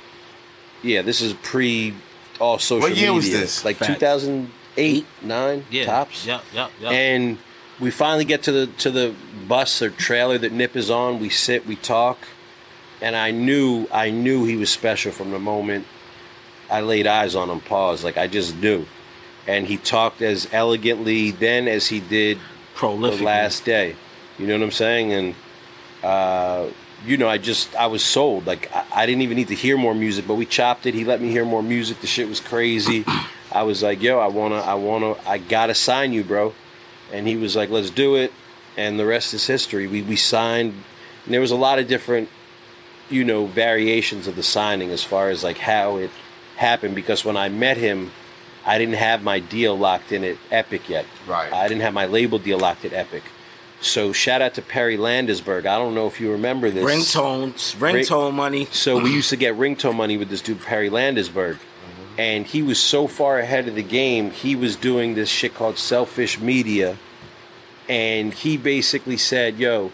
[0.83, 1.95] yeah, this is pre
[2.41, 3.65] all social What year was this?
[3.65, 3.95] Like Facts.
[3.95, 6.27] 2008, 9 yeah, tops.
[6.27, 6.93] Yep, yep, yep.
[6.93, 7.39] And
[7.81, 9.15] we finally get to the to the
[9.49, 11.19] bus or trailer that Nip is on.
[11.19, 12.19] We sit, we talk,
[13.01, 15.87] and I knew I knew he was special from the moment
[16.71, 17.61] I laid eyes on him.
[17.61, 18.05] Pause.
[18.05, 18.87] Like I just knew,
[19.47, 22.39] and he talked as elegantly then as he did
[22.75, 23.19] Prolific.
[23.19, 23.97] the last day.
[24.39, 25.13] You know what I'm saying?
[25.13, 25.35] And
[26.03, 26.67] uh,
[27.05, 28.47] you know, I just I was sold.
[28.47, 30.95] Like I, I didn't even need to hear more music, but we chopped it.
[30.95, 32.01] He let me hear more music.
[32.01, 33.05] The shit was crazy.
[33.53, 36.53] I was like, yo, I wanna, I wanna, I gotta sign you, bro.
[37.13, 38.33] And he was like, let's do it.
[38.77, 39.87] And the rest is history.
[39.87, 40.75] We we signed.
[41.25, 42.29] And there was a lot of different,
[43.09, 46.11] you know, variations of the signing as far as like how it
[46.57, 46.95] happened.
[46.95, 48.11] Because when I met him,
[48.65, 51.07] I didn't have my deal locked in at Epic yet.
[51.27, 51.53] Right.
[51.53, 53.23] I didn't have my label deal locked at Epic.
[53.81, 55.61] So shout out to Perry Landesberg.
[55.67, 56.85] I don't know if you remember this.
[56.85, 58.67] ringtones, ringtone money.
[58.73, 61.55] So we used to get ringtone money with this dude Perry Landesberg.
[61.55, 62.21] Mm-hmm.
[62.21, 65.79] And he was so far ahead of the game, he was doing this shit called
[65.79, 66.97] Cellfish Media.
[67.89, 69.93] And he basically said, Yo,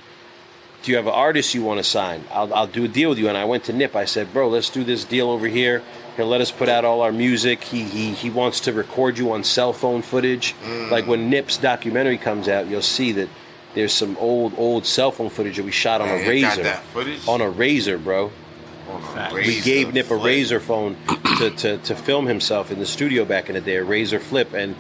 [0.83, 2.25] do you have an artist you want to sign?
[2.33, 3.29] I'll, I'll do a deal with you.
[3.29, 3.95] And I went to Nip.
[3.95, 5.83] I said, Bro, let's do this deal over here.
[6.17, 7.65] He'll let us put out all our music.
[7.65, 10.55] He, he, he wants to record you on cell phone footage.
[10.63, 10.91] Mm.
[10.91, 13.29] Like when Nip's documentary comes out, you'll see that
[13.75, 16.63] there's some old, old cell phone footage that we shot on Man, a Razr.
[16.63, 17.27] that footage?
[17.27, 18.31] On a Razr, bro
[18.89, 20.97] we Razr we gave Nip a Razr phone
[21.39, 24.53] to, to, to film himself in the studio back in the day, a Razr flip.
[24.53, 24.77] And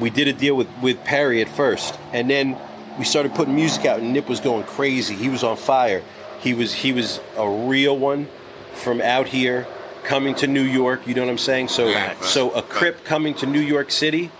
[0.00, 1.98] we did a deal with, with Perry at first.
[2.12, 2.58] And then
[2.98, 5.14] we started putting music out and Nip was going crazy.
[5.14, 6.02] He was on fire.
[6.40, 8.28] He was he was a real one
[8.72, 9.66] from out here
[10.08, 11.68] coming to New York, you know what I'm saying?
[11.68, 12.68] So Right, so a right.
[12.68, 14.30] Crip coming to New York City,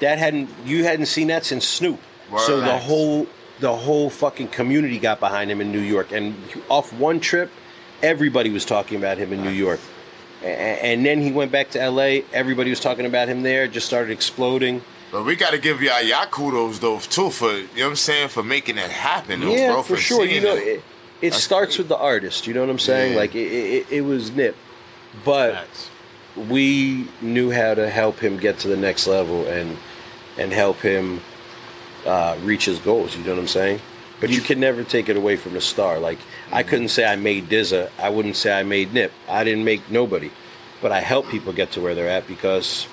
[0.00, 1.98] that hadn't you hadn't seen that since Snoop.
[2.46, 3.26] So the whole
[3.60, 6.36] the whole fucking community got behind him in New York, and
[6.68, 7.50] off one trip,
[8.02, 9.80] everybody was talking about him in New York.
[10.42, 12.22] And then he went back to L.A.
[12.34, 13.66] Everybody was talking about him there.
[13.66, 14.82] Just started exploding.
[15.10, 17.96] But we got to give y'all y'all kudos though too for you know what I'm
[17.96, 19.40] saying for making that happen.
[19.40, 20.26] Though, yeah, bro, for sure.
[20.26, 20.82] You know, it,
[21.22, 21.84] it starts great.
[21.84, 22.46] with the artist.
[22.46, 23.12] You know what I'm saying?
[23.12, 23.18] Yeah.
[23.20, 24.56] Like it, it, it was Nip,
[25.24, 25.90] but Facts.
[26.48, 29.76] we knew how to help him get to the next level and
[30.38, 31.20] and help him
[32.06, 33.16] uh, reach his goals.
[33.16, 33.80] You know what I'm saying?
[34.20, 35.98] But you can never take it away from the star.
[35.98, 36.18] Like
[36.50, 36.70] I Mm-hmm.
[36.70, 37.90] couldn't say I made Dizza.
[37.98, 39.12] I wouldn't say I made Nip.
[39.28, 40.30] I didn't make nobody,
[40.80, 42.86] but I help people get to where they're at because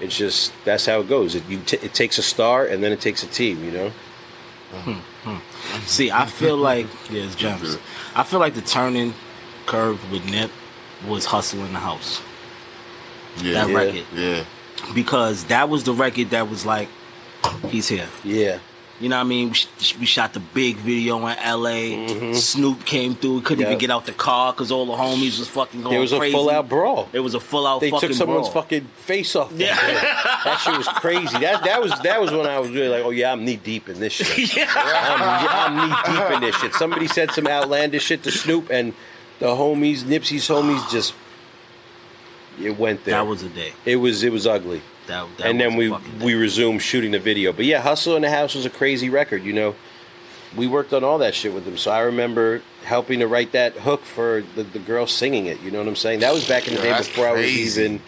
[0.00, 1.34] it's just that's how it goes.
[1.34, 3.62] It you t- it takes a star and then it takes a team.
[3.64, 3.92] You know.
[5.86, 7.78] See, I feel like yeah, it's gems.
[8.14, 9.14] I feel like the turning
[9.66, 10.50] curve with Nip
[11.06, 12.20] was Hustle in the House
[13.38, 13.76] yeah, that Yeah.
[13.76, 14.44] record yeah.
[14.94, 16.88] because that was the record that was like,
[17.68, 18.06] he's here.
[18.24, 18.58] Yeah.
[19.00, 19.48] You know what I mean?
[19.48, 22.34] We, sh- we shot the big video in LA.
[22.34, 23.36] Snoop came through.
[23.36, 23.80] We couldn't even Mm-hmm.
[23.80, 26.32] Get out the car because all the homies was fucking going There was a crazy.
[26.32, 27.08] full out brawl.
[27.12, 28.62] It was a full out They fucking took someone's brawl.
[28.62, 29.50] fucking face off.
[29.56, 29.74] Yeah.
[29.74, 31.36] that shit was crazy.
[31.38, 33.88] That that was that was when I was really like, oh yeah, I'm knee deep
[33.88, 34.68] in this shit.
[34.76, 36.72] I'm, I'm knee deep in this shit.
[36.74, 38.94] Somebody said some outlandish shit to Snoop, and
[39.42, 41.14] the homies, Nipsey's homies, just
[42.60, 43.14] it went there.
[43.14, 43.72] That was a day.
[43.84, 44.82] it was it was ugly.
[45.08, 45.76] That, that and was then
[46.20, 47.52] we we resumed shooting the video.
[47.52, 49.42] But yeah, Hustle in the House was a crazy record.
[49.42, 49.74] You know,
[50.56, 51.76] we worked on all that shit with them.
[51.76, 55.60] So I remember helping to write that hook for the, the girl singing it.
[55.60, 56.20] You know what I'm saying?
[56.20, 58.00] That was back in the Yeah, day that's before I was even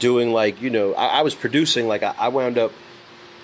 [0.00, 2.72] doing like you know I, I was producing like I, I wound up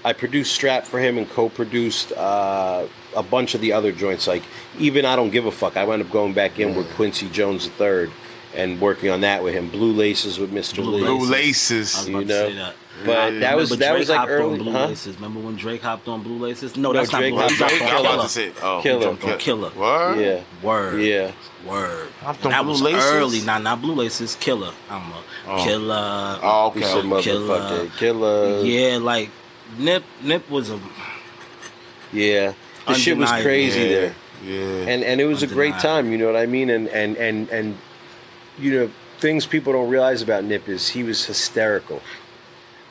[0.04, 2.86] I produced Strap for him and co-produced uh,
[3.16, 4.42] a bunch of the other joints like
[4.78, 7.70] even I don't give a fuck I wound up going back in with Quincy Jones
[7.80, 8.10] III
[8.54, 10.76] and working on that with him Blue Laces with Mr.
[10.76, 11.94] Blue Lee Blue I was Laces.
[11.94, 12.48] about you to know.
[12.48, 12.74] say that.
[13.06, 13.38] but Yeah.
[13.40, 14.86] that was Remember that was like hopped on early Blue huh?
[14.86, 15.14] Laces.
[15.16, 16.76] Remember when Drake hopped on Blue Laces?
[16.76, 17.62] No, No, that's Drake not Blue Laces.
[17.62, 19.02] on He I was hopped about to say, oh, Killer.
[19.02, 19.70] Jumped on Killer.
[19.70, 20.18] What?
[20.18, 21.00] yeah Word.
[21.02, 21.32] yeah
[21.66, 22.08] Word.
[22.20, 23.04] Hopped on that Blue was Laces?
[23.10, 23.40] early.
[23.42, 24.36] Nah, not Blue Laces.
[24.36, 24.72] Killer.
[24.90, 25.64] I'm a Oh.
[25.64, 26.38] killer.
[26.42, 26.82] Oh, okay.
[26.82, 27.08] said okay.
[27.08, 29.30] motherfucker killer Yeah, like
[29.78, 30.04] Nip.
[30.22, 30.78] Nip was a
[32.12, 32.52] yeah
[32.86, 33.88] the shit was crazy yeah.
[33.88, 34.14] there.
[34.44, 34.92] Yeah.
[34.92, 36.68] and and it was a great time you know what i mean?
[36.68, 37.78] And and and and
[38.58, 42.02] you know things people don't realize about nip is he was hysterical.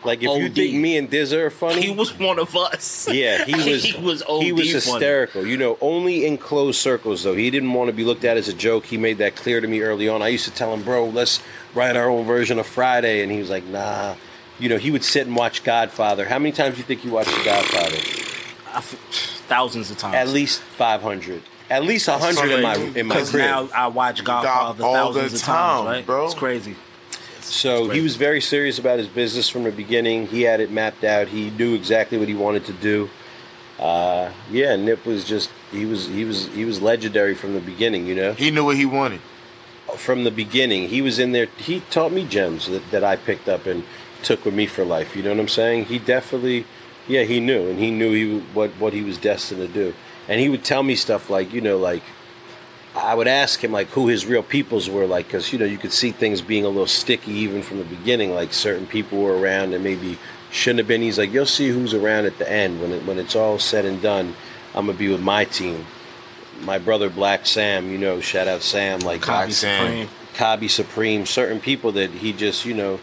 [0.03, 3.07] Like if you think me and Dizza are funny he was one of us.
[3.11, 4.93] yeah he was he was OD he was funny.
[4.93, 5.45] hysterical.
[5.45, 7.35] You know only in closed circles though.
[7.35, 8.85] He didn't want to be looked at as a joke.
[8.85, 10.21] He made that clear to me early on.
[10.21, 11.43] I used to tell him bro let's
[11.75, 13.21] write our own version of friday.
[13.21, 14.15] And he was like nah.
[14.57, 16.25] You know he would sit and watch godfather.
[16.25, 17.97] How many times do you think you watched the godfather?
[17.97, 18.30] I f-
[18.71, 20.15] thousands of times.
[20.15, 24.23] at least 500 at least 100 in my in my Because crib now I watch
[24.23, 25.55] Godfather all the thousands of time,
[25.85, 26.05] times, right?
[26.05, 26.25] bro.
[26.25, 26.75] It's crazy.
[27.41, 30.27] So he was very serious about his business from the beginning.
[30.27, 31.27] He had it mapped out.
[31.29, 33.09] He knew exactly what he wanted to do.
[33.79, 38.05] Uh, yeah, Nip was just he was he was he was legendary from the beginning.
[38.05, 39.21] You know, he knew what he wanted.
[39.97, 41.47] from the beginning he was in there.
[41.57, 43.83] He taught me gems that, that I picked up and
[44.23, 45.15] took with me for life.
[45.15, 45.85] You know what I'm saying?
[45.85, 46.65] He definitely,
[47.07, 49.93] yeah, he knew and he knew he what what he was destined to do.
[50.27, 52.03] And he would tell me stuff like you know like
[52.95, 55.77] I would ask him like who his real peoples were like because you know you
[55.77, 59.37] could see things being a little sticky even from the beginning like certain people were
[59.37, 60.17] around and maybe
[60.51, 63.17] shouldn't have been he's like you'll see who's around at the end when it when
[63.17, 64.35] it's all said and done
[64.75, 65.85] I'm gonna be with my team
[66.61, 69.21] my brother Black Sam you know shout out Sam like
[69.51, 69.51] Sam.
[69.51, 70.09] Supreme.
[70.33, 72.99] Kabi Supreme certain people that he just you know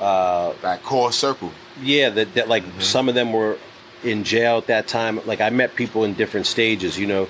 [0.00, 1.52] uh That core circle.
[1.82, 2.80] Yeah that, that like mm-hmm.
[2.80, 3.58] some of them were
[4.02, 7.22] in jail at that time like I met people in different stages you know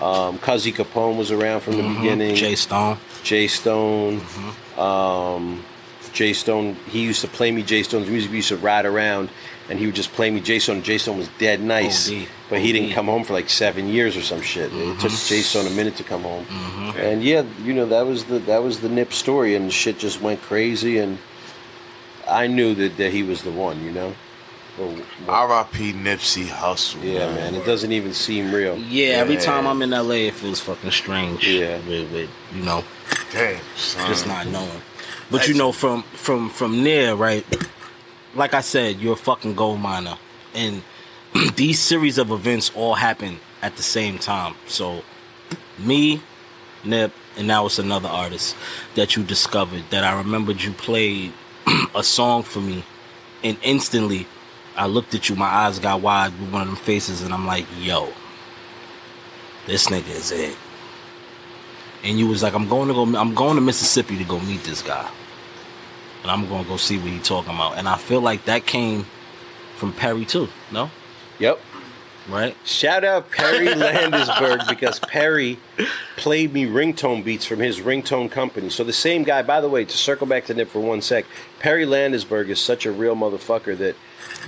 [0.00, 2.02] um Cuzzy Capone was around from the mm-hmm.
[2.02, 2.54] beginning J.
[2.54, 2.98] Stone.
[3.22, 3.46] J.
[3.46, 4.20] Stone.
[4.20, 4.80] Mm-hmm.
[4.80, 5.64] Um,
[6.12, 6.32] J.
[6.32, 6.76] Stone.
[6.88, 7.82] He used to play me J.
[7.82, 8.30] Stone's music.
[8.30, 9.30] We used to ride around,
[9.68, 10.58] and he would just play me J.
[10.58, 10.82] Stone.
[10.82, 10.98] J.
[10.98, 12.26] Stone was dead nice, OD.
[12.50, 14.72] but he didn't come home for like seven years or some shit.
[14.72, 15.40] It took J.
[15.40, 16.44] Stone a minute to come home.
[16.96, 20.20] And yeah, you know that was the that was the Nip story, and shit just
[20.20, 20.98] went crazy.
[20.98, 21.18] And
[22.28, 23.82] I knew that, that he was the one.
[23.84, 24.14] You know.
[24.78, 24.96] Well,
[25.26, 25.92] well, R.I.P.
[25.92, 27.02] Nipsey Hussle.
[27.04, 27.54] yeah, man.
[27.54, 28.78] It doesn't even seem real.
[28.78, 31.46] Yeah, every time I'm in LA, it feels fucking strange.
[31.46, 31.76] Yeah.
[31.86, 32.82] with, with you know,
[33.32, 34.06] Damn, son.
[34.08, 34.80] just not knowing.
[35.30, 37.44] But you know, from from from there, right?
[38.34, 40.16] Like I said, you're a fucking gold miner,
[40.54, 40.82] and
[41.56, 44.54] these series of events all happen at the same time.
[44.66, 45.02] So,
[45.78, 46.22] me,
[46.84, 48.56] Nip, and now it's another artist
[48.94, 51.32] that you discovered that I remembered you played
[51.94, 52.84] a song for me,
[53.42, 54.26] and instantly
[54.76, 57.46] I looked at you, my eyes got wide with one of them faces, and I'm
[57.46, 58.08] like, yo,
[59.66, 60.56] this nigga is it.
[62.04, 64.64] And you was like, I'm going to go, I'm going to Mississippi to go meet
[64.64, 65.08] this guy,
[66.22, 67.78] and I'm going to go see what he talking about.
[67.78, 69.06] And I feel like that came
[69.76, 70.48] from Perry too.
[70.72, 70.90] No,
[71.38, 71.60] Yep.
[72.28, 72.56] Right?
[72.64, 75.58] Shout out Perry Landisberg because Perry
[76.16, 78.70] played me ringtone beats from his ringtone company.
[78.70, 81.24] So the same guy, by the way, to circle back to Nip for one sec,
[81.58, 83.96] Perry Landisberg is such a real motherfucker that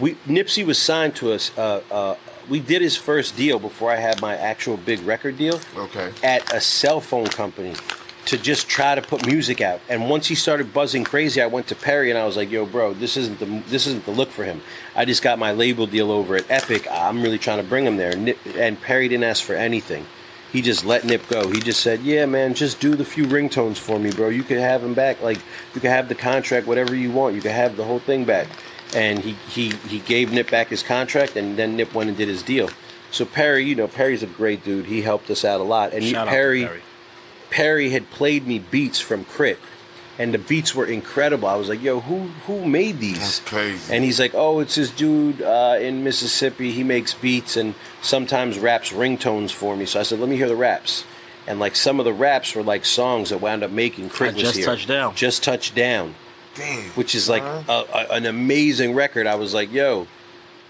[0.00, 1.56] we Nipsey was signed to us.
[1.56, 2.16] Uh, uh,
[2.48, 6.12] we did his first deal before I had my actual big record deal Okay.
[6.22, 7.74] at a cell phone company
[8.26, 9.80] to just try to put music out.
[9.88, 12.66] And once he started buzzing crazy, I went to Perry and I was like, "Yo,
[12.66, 14.62] bro, this isn't the this isn't the look for him.
[14.94, 16.86] I just got my label deal over at Epic.
[16.90, 20.06] I'm really trying to bring him there." Nip, and Perry didn't ask for anything.
[20.52, 21.48] He just let Nip go.
[21.48, 24.28] He just said, "Yeah, man, just do the few ringtones for me, bro.
[24.28, 25.20] You can have him back.
[25.20, 25.38] Like
[25.74, 27.34] you can have the contract, whatever you want.
[27.34, 28.48] You can have the whole thing back."
[28.94, 32.28] And he he he gave Nip back his contract, and then Nip went and did
[32.28, 32.70] his deal.
[33.10, 34.86] So Perry, you know, Perry's a great dude.
[34.86, 35.92] He helped us out a lot.
[35.92, 36.82] And Shout out to Perry,
[37.54, 37.66] Perry.
[37.68, 39.58] Perry had played me beats from K.R.I.T.
[40.18, 41.48] and the beats were incredible.
[41.48, 43.94] I was like, "Yo, who who made these?" That's crazy.
[43.94, 46.70] And he's like, "Oh, it's this dude uh, in Mississippi.
[46.72, 50.48] He makes beats and sometimes raps ringtones for me." So I said, "Let me hear
[50.48, 51.04] the raps."
[51.46, 54.30] And like some of the raps were like songs that wound up making K.R.I.T.
[54.30, 54.66] I was Just here.
[54.66, 55.14] Touched Down.
[55.14, 56.14] Just touched down
[56.54, 56.82] Damn.
[56.92, 57.84] which is like Uh-huh.
[57.92, 59.26] a, a, an amazing record.
[59.26, 60.06] I was like, yo,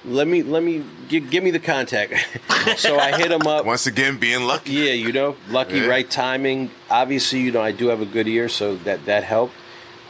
[0.07, 2.15] let me let me give, give me the contact.
[2.77, 3.65] so I hit him up.
[3.65, 4.73] Once again, being lucky.
[4.73, 5.87] Yeah, you know, lucky Yeah.
[5.87, 6.71] right timing.
[6.91, 9.55] Obviously, you know, I do have a good ear, so that that helped.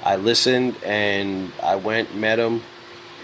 [0.02, 2.62] I listened and I went met him,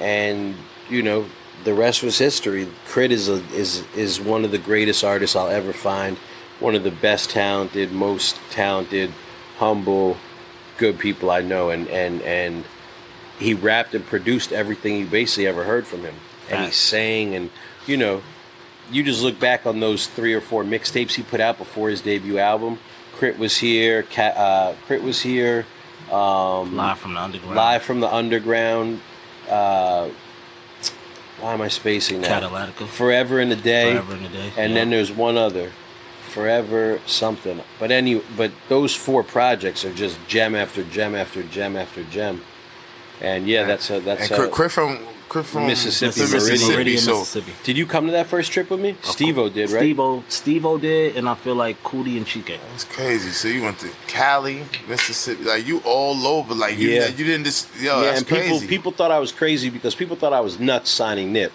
[0.00, 0.54] and
[0.88, 1.26] you know,
[1.64, 2.66] the rest was history.
[2.92, 3.14] K.R.I.T.
[3.14, 6.16] is a, is is one of the greatest artists I'll ever find.
[6.58, 9.10] One of the best talented, most talented,
[9.58, 10.16] humble,
[10.78, 12.64] good people I know, and and and
[13.38, 16.14] he rapped and produced everything you basically ever heard from him,
[16.50, 16.76] and he Facts.
[16.76, 17.50] sang, and
[17.86, 18.22] you know,
[18.90, 22.00] you just look back on those three or four mixtapes he put out before his
[22.00, 22.78] debut album.
[23.18, 23.38] K.R.I.T.
[23.38, 24.02] was here.
[24.04, 25.04] Cat, uh, K.R.I.T.
[25.04, 25.66] was here.
[26.10, 27.56] Um, Live from the underground.
[27.56, 29.00] Live from the underground.
[29.48, 30.08] Uh,
[31.40, 32.40] why am I spacing now?
[32.40, 32.86] Cadillactica.
[32.88, 33.92] Forever in a day.
[33.92, 34.78] Forever in a Day, And yeah.
[34.80, 35.72] then there's one other.
[36.28, 37.60] Forever something.
[37.78, 42.42] But any but those four projects are just gem after gem after gem after gem.
[43.20, 44.72] And yeah, that's a that's And K.R.I.T., a, K.R.I.T.
[44.72, 44.98] from
[45.30, 45.48] K.R.I.T.
[45.48, 46.72] from Mississippi, Mississippi.
[46.72, 46.98] Meridian.
[46.98, 47.52] so Mississippi.
[47.62, 48.96] Did you come to that first trip with me?
[49.02, 49.78] Steve-O did, right?
[49.80, 52.58] Steve-O, Steve-O did, and I feel like Cootie and Chike.
[52.74, 53.30] It's crazy.
[53.30, 56.54] So you went to Cali, Mississippi, like you all over.
[56.54, 57.06] Like you, Yeah.
[57.08, 57.98] you didn't just yo.
[58.00, 58.66] yeah, that's and people crazy.
[58.66, 61.52] people thought I was crazy because people thought I was nuts signing Nip,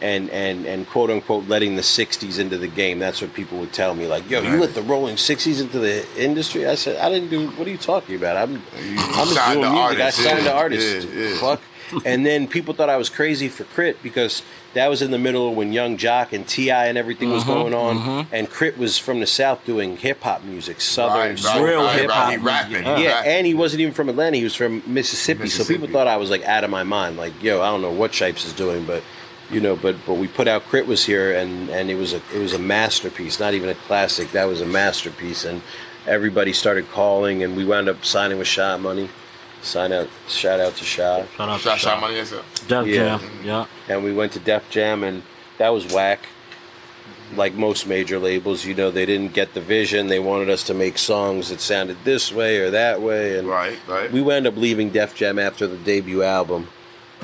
[0.00, 2.98] and and and quote unquote letting the '60s into the game.
[2.98, 6.06] That's what people would tell me, like, "Yo, you let the rolling '60s into the
[6.16, 7.48] industry." I said, "I didn't do.
[7.50, 8.36] What are you talking about?
[8.36, 8.60] I'm You
[8.98, 9.78] I'm just doing the music.
[9.78, 11.08] artist, I signed yeah, the artist.
[11.08, 11.36] yeah, yeah.
[11.38, 11.60] Fuck."
[12.04, 13.98] and then people thought I was crazy for K.R.I.T.
[14.02, 14.42] because
[14.74, 16.86] that was in the middle of when Yung Joc and T.I.
[16.86, 18.34] and everything was mm-hmm, going on, mm-hmm.
[18.34, 18.78] and K.R.I.T.
[18.78, 22.42] was from the South doing hip hop music, southern right, right, real right, hip-hop right.
[22.42, 22.72] Rapping.
[22.72, 22.96] music.
[22.98, 24.36] he yeah, and he wasn't even from Atlanta.
[24.36, 27.16] He was from Mississippi, So people thought I was like out of my mind.
[27.16, 29.02] Like, yo, I don't know what Shipes is doing, but
[29.50, 30.88] you know, but but we put out K.R.I.T.
[30.88, 33.40] was here, and and it was a it was a masterpiece.
[33.40, 34.30] Not even a classic.
[34.32, 35.62] That was a masterpiece, and
[36.06, 39.08] everybody started calling, and we wound up signing with Shot Money.
[39.62, 42.14] Sign out, shout out to Shot, Shout out Shot, to shot money.
[42.14, 42.42] Yes, sir.
[42.66, 43.18] Def Yeah.
[43.18, 43.30] Jam.
[43.44, 43.66] Yeah.
[43.90, 45.22] and we went to Def Jam, and
[45.58, 46.20] that was whack.
[47.36, 50.06] Like most major labels, you know, they didn't get the vision.
[50.08, 53.78] They wanted us to make songs that sounded this way or that way, and Right,
[53.86, 54.10] right.
[54.10, 56.68] we wound up leaving Def Jam after the debut album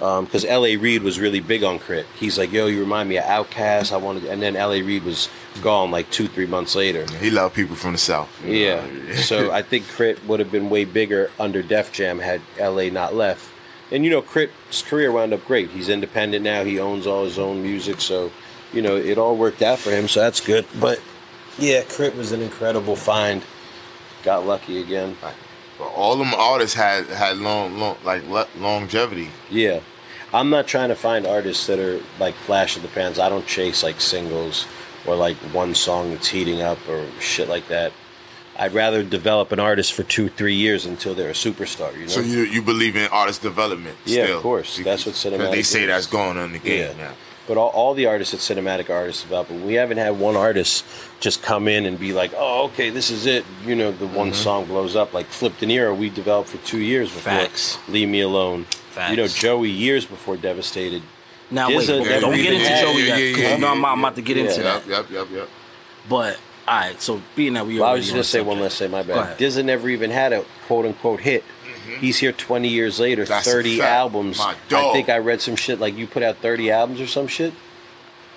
[0.03, 0.77] Um, because L.A.
[0.77, 2.07] Reid was really big on Crit.
[2.19, 4.83] He's like, "Yo, you remind me of Outkast." I wanted, and then L.A.
[4.83, 5.29] Reid was
[5.63, 7.07] gone like two, three months later.
[7.19, 8.29] He loved people from the south.
[8.45, 8.85] Yeah,
[9.15, 10.21] so I think K.R.I.T.
[10.27, 12.91] would have been way bigger under Def Jam had L.A.
[12.91, 13.51] not left.
[13.91, 15.71] And you know, K.R.I.T.'s career wound up great.
[15.71, 16.63] He's independent now.
[16.65, 18.31] He owns all his own music, so
[18.75, 20.09] you know it all worked out for him.
[20.09, 20.67] So that's good.
[20.79, 21.01] But
[21.59, 22.19] yeah, K.R.I.T.
[22.19, 23.43] was an incredible find.
[24.23, 25.17] Got lucky again.
[25.79, 28.23] But all them artists had had long, long like
[28.59, 29.31] longevity.
[29.51, 29.81] Yeah.
[30.33, 33.19] I'm not trying to find artists that are like flash in the pans.
[33.19, 34.67] I don't chase like singles
[35.07, 37.93] or like one song that's heating up or shit like that.
[38.59, 42.07] I'd rather develop an artist for two, three years until they're a superstar, you know?
[42.07, 43.97] So you you believe in artist development?
[44.05, 44.79] Yeah, of course.
[44.79, 45.89] That's what cinematic They say is.
[45.89, 47.05] that's going on the game yeah.
[47.05, 47.13] now.
[47.47, 50.85] But all, all the artists at Cinematic Artists develop, we haven't had one artist
[51.21, 53.45] just come in and be like, oh, okay, this is it.
[53.65, 54.15] You know, the Mm-hmm.
[54.17, 55.13] one song blows up.
[55.15, 57.79] Like Flipp Dinero, we developed for two years before Facts.
[57.89, 58.65] Leave Me Alone.
[58.91, 59.11] Facts.
[59.11, 61.03] You know, Joey, years before Devastated.
[61.51, 63.55] Now wait, There's a- don't, don't get into yeah, Joey yeah, yet, yeah, because yeah,
[63.55, 64.43] you know I'm, yeah, I'm about to get yeah.
[64.45, 64.87] into that.
[64.89, 65.49] Yep, yep, yep, yep.
[66.09, 68.79] But all right, so being that we Well, I was just gonna say one last
[68.79, 68.91] thing.
[68.91, 69.17] My bad.
[69.19, 69.39] ahead.
[69.39, 71.45] Dizza never even had a quote unquote hit.
[72.01, 73.31] He's here 20 years later, Mm-hmm.
[73.33, 73.91] That's a 30 fact.
[73.91, 74.39] albums.
[74.39, 77.27] My I think I read some shit like you put out 30 albums or some
[77.29, 77.53] shit.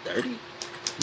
[0.05, 0.37] 30?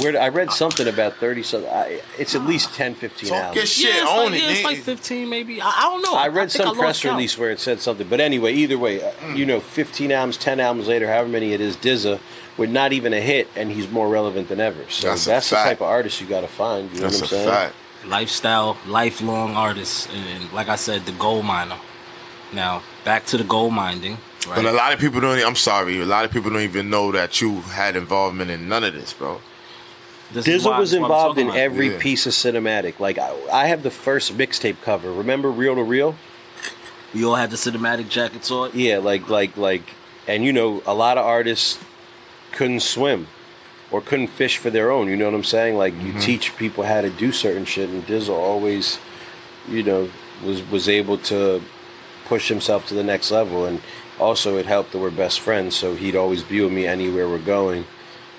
[0.03, 1.71] Where I read something about 30 something.
[1.71, 3.57] I, it's at least 10, 15 Talk albums.
[3.57, 4.43] your shit yeah, it's on like, it.
[4.45, 5.63] yeah, it's like 15 maybe.
[5.63, 6.15] I, I don't know.
[6.15, 7.17] I read think some I press lost count.
[7.17, 8.07] release where it said something.
[8.07, 9.37] But anyway, either way, uh, Mm.
[9.39, 12.21] you know, 15 albums, 10 albums later, however many it is, Dizza,
[12.59, 14.85] with not even a hit, and he's more relevant than ever.
[14.91, 15.69] So That's that's, a the fact.
[15.71, 16.91] type of artist you got to find.
[16.93, 17.49] You know That's a what I'm saying?
[17.49, 17.75] fact.
[18.07, 21.77] lifestyle, lifelong artist, and, and like I said, the gold miner.
[22.53, 24.19] Now back to the gold mining.
[24.47, 24.57] Right?
[24.57, 25.39] But a lot of people don't.
[25.45, 26.01] I'm sorry.
[26.01, 29.13] A lot of people don't even know that you had involvement in none of this,
[29.13, 29.41] bro.
[30.33, 31.59] This Dizzle why- was that's what I'm involved in about.
[31.59, 31.99] every Yeah.
[31.99, 33.01] piece of cinematic.
[33.01, 35.13] Like I, I have the first mixtape cover.
[35.13, 36.17] Remember Real to Real?
[37.15, 38.71] We all had the cinematic jackets on.
[38.75, 39.95] Yeah, like like like,
[40.29, 41.79] and you know, a lot of artists
[42.53, 43.27] couldn't swim
[43.91, 45.09] or couldn't fish for their own.
[45.09, 45.77] You know what I'm saying?
[45.77, 46.21] Like you mm-hmm.
[46.21, 48.99] teach people how to do certain shit, and Dizzle always,
[49.69, 50.11] you know,
[50.45, 51.63] was was able to
[52.29, 53.81] push himself to the next level, and
[54.19, 55.75] also it helped that we're best friends.
[55.77, 57.85] So he'd always be with me anywhere we're going.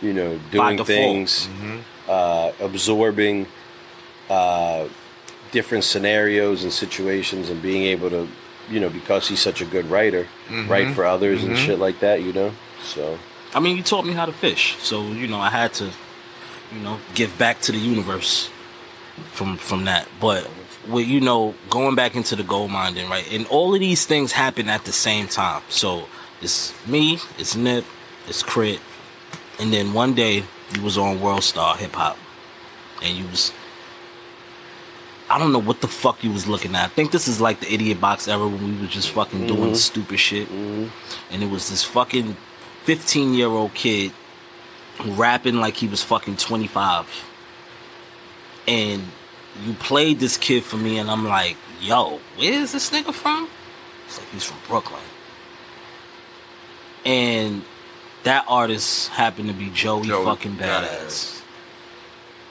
[0.01, 1.49] You know, doing things,
[2.07, 3.47] uh, absorbing
[4.29, 4.87] uh,
[5.51, 8.27] different scenarios and situations, and being able to
[8.69, 10.69] you know, because he's such a good writer, Mm-hmm.
[10.71, 12.51] write for others and shit like that, you know.
[12.83, 13.17] So
[13.53, 15.85] I mean, you taught me how to fish, so you know I had to,
[16.73, 18.49] you know, give back to the universe
[19.31, 20.07] from from that.
[20.19, 20.49] But
[20.87, 23.29] with you know going back into the gold mining, right?
[23.31, 25.61] And all of these things happen at the same time.
[25.69, 26.07] So
[26.41, 27.85] it's me, it's Nip,
[28.27, 28.79] it's K.R.I.T.,
[29.59, 32.17] and then one day you was on World Star Hip Hop,
[33.03, 33.51] and you was.
[35.29, 36.85] I don't know what the fuck you was looking at.
[36.85, 39.59] I think this is like the idiot box era when we were just fucking doing
[39.59, 39.73] mm-hmm.
[39.73, 40.47] stupid shit.
[40.47, 40.87] Mm-hmm.
[41.33, 42.37] And it was this fucking
[42.85, 44.13] 15 year old kid
[45.05, 47.25] rapping like he was fucking 25.
[48.69, 49.03] And
[49.65, 53.49] you played this kid for me, and I'm like, yo, where is this nigga from?
[54.05, 55.01] It's like he's from Brooklyn.
[57.05, 57.63] And
[58.23, 60.87] that artist happened to be Joey, Joey fucking badass.
[60.87, 61.41] Badass.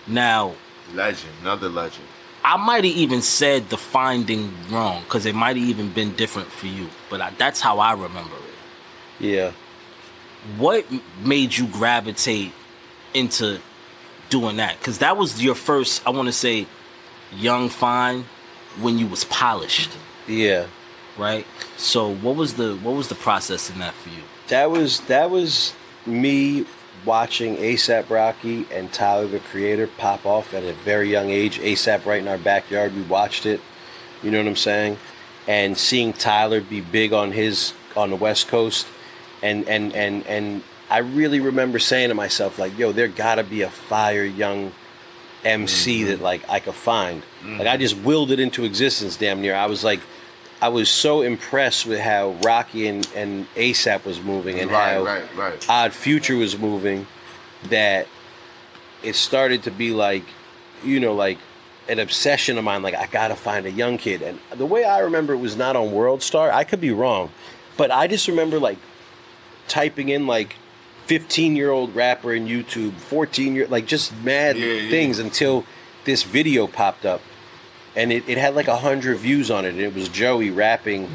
[0.07, 0.55] Now,
[0.95, 2.07] Legend, another legend.
[2.45, 6.49] I might have even said the finding wrong because it might have even been different
[6.49, 9.25] for you, but I, that's how I remember it.
[9.27, 9.53] yeah,
[10.57, 10.87] What
[11.25, 12.53] made you gravitate
[13.15, 13.59] into
[14.31, 14.79] doing that?
[14.79, 16.69] Because that was your first, I want to say,
[17.33, 18.25] young fine
[18.81, 19.91] when you was polished,
[20.27, 20.67] yeah.
[21.17, 21.47] right?
[21.77, 24.23] So what was the what was the process in that for you?
[24.49, 25.75] That was that was
[26.05, 26.67] me
[27.05, 31.59] watching ASAP Rocky and Tyler the Creator pop off at a very young age.
[31.61, 33.61] ASAP right in our backyard, we watched it.
[34.23, 34.99] You know what I'm saying?
[35.47, 38.87] And seeing Tyler be big on his on the West Coast,
[39.43, 43.63] and and and and I really remember saying to myself like, "Yo, there gotta be
[43.63, 44.73] a fire young
[45.45, 46.11] MC mm-hmm.
[46.11, 47.69] that like I could find." Like mm-hmm.
[47.69, 49.55] I just willed it into existence, damn near.
[49.55, 50.01] I was like.
[50.59, 55.05] I was so impressed with how Rocky and, and ASAP was moving and Right, how
[55.05, 55.67] right, right.
[55.69, 57.07] Odd Future was moving
[57.65, 58.07] that
[59.03, 60.25] it started to be like,
[60.83, 61.37] you know, like
[61.89, 62.83] an obsession of mine.
[62.83, 64.23] Like, I gotta find a young kid.
[64.23, 66.51] And the way I remember it was not on World Star.
[66.51, 67.31] I could be wrong,
[67.77, 68.79] but I just remember like
[69.69, 70.57] typing in like
[71.07, 74.91] 15 year old rapper in YouTube, 14 year, like just mad Yeah, yeah.
[74.91, 75.65] things until
[76.05, 77.21] this video popped up.
[77.95, 81.09] And it, it had like a hundred views on it, and it was Joey rapping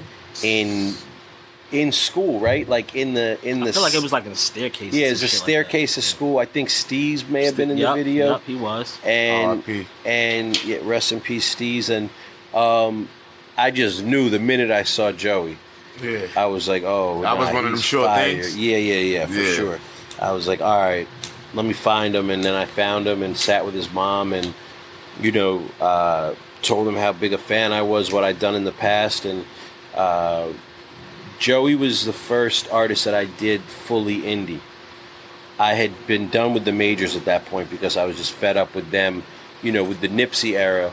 [0.44, 0.96] in
[1.72, 2.68] in school, right?
[2.68, 4.92] Like in the in the I feel like it was like in a staircase.
[4.94, 6.02] yeah, some it's a shit like staircase that.
[6.02, 6.40] school.
[6.40, 8.28] I think Steez may have been in Yup, the video.
[8.32, 8.98] yup, he was.
[9.06, 9.88] And R.I.P..
[10.06, 11.90] and yeah, rest in peace, Steez.
[11.90, 12.10] And
[12.56, 13.08] um,
[13.58, 15.58] I just knew the minute I saw Joey,
[16.02, 16.28] Yeah.
[16.36, 18.58] I was like, oh, That was one of them he's sure things?
[18.58, 19.54] Yeah, yeah, yeah, for Yeah.
[19.54, 19.80] sure.
[20.20, 21.08] I was like, all right,
[21.54, 22.30] let me find him.
[22.30, 24.54] And then I found him and sat with his mom and,
[25.20, 28.64] you know, uh, told him how big a fan I was, what I'd done in
[28.64, 29.26] the past.
[29.26, 29.46] And
[29.96, 30.50] uh,
[31.40, 34.60] Joey was the first artist that I did fully indie.
[35.60, 38.58] I had been done with the majors at that point because I was just fed
[38.58, 39.24] up with them.
[39.64, 40.92] You know, with the Nipsey era,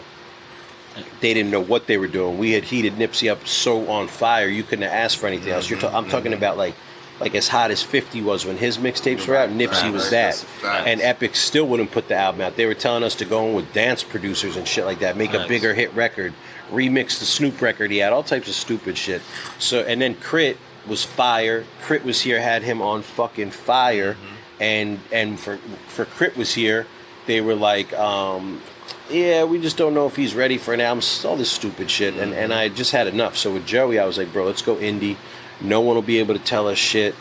[1.21, 2.39] they didn't know what they were doing.
[2.39, 5.69] We had heated Nipsey up so on fire, you couldn't asked for anything else.
[5.71, 6.75] You're ta- I'm talking about like,
[7.21, 9.49] like as hot as 50 was when his mixtapes were out.
[9.51, 10.87] Nipsey Right, was that, that's a fact.
[10.87, 12.57] and Epic still wouldn't put the album out.
[12.57, 15.35] They were telling us to go in with dance producers and shit like that, make
[15.35, 16.33] a bigger hit record,
[16.71, 17.91] remix the Snoop record.
[17.91, 19.21] He had all types of stupid shit.
[19.59, 20.59] So and then K.R.I.T.
[20.87, 21.63] was fire.
[21.87, 22.05] K.R.I.T.
[22.05, 24.17] was here, had him on fucking fire,
[24.61, 25.57] and and for
[25.89, 26.39] for K.R.I.T.
[26.39, 26.87] was here,
[27.27, 28.63] they were like, um,
[29.11, 31.03] yeah, we just don't know if he's ready for an album.
[31.25, 33.37] All this stupid shit, and and I just had enough.
[33.37, 35.17] So with Joey, I was like, bro, let's go indie.
[35.61, 37.15] No one will be able to tell us shit.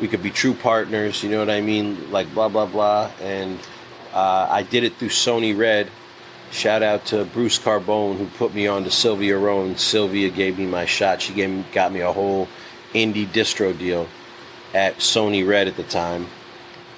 [0.00, 1.22] We could be true partners.
[1.22, 2.10] You know what I mean?
[2.10, 3.10] Like blah blah blah.
[3.20, 3.58] And
[4.12, 5.90] uh, I did it through Sony Red.
[6.52, 9.76] Shout out to Bruce Carbone who put me on to Sylvia Rhone.
[9.76, 11.20] Sylvia gave me my shot.
[11.20, 12.48] She gave me, got me a whole
[12.94, 14.08] indie distro deal
[14.72, 16.28] at Sony Red at the time.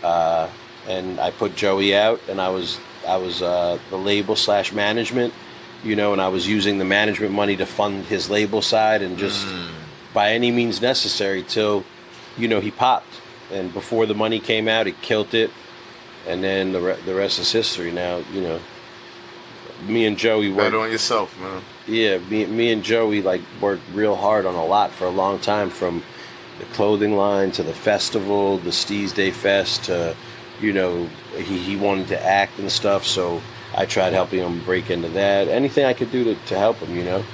[0.03, 0.49] Uh,
[0.87, 2.79] and I put Joey out, and I was
[3.09, 5.33] I was uh, the label slash management,
[5.83, 9.17] you know, and I was using the management money to fund his label side, and
[9.19, 9.47] just
[10.13, 11.85] by any means necessary till,
[12.37, 13.21] you know, he popped.
[13.51, 15.51] And before the money came out, he killed it,
[16.27, 17.91] and then the re- the rest is history.
[17.91, 18.61] Now, you know,
[19.87, 20.73] me and Joey worked.
[20.73, 21.63] Bet on yourself, man.
[21.87, 25.39] Yeah, me, me and Joey like worked real hard on a lot for a long
[25.39, 26.03] time, from
[26.59, 29.85] the clothing line to the festival, the Steez Day Fest.
[29.85, 30.15] To,
[30.61, 33.41] you know, he, he wanted to act and stuff, so
[33.75, 35.49] I tried helping him break into that.
[35.49, 37.25] Anything I could do to, to help him, you know.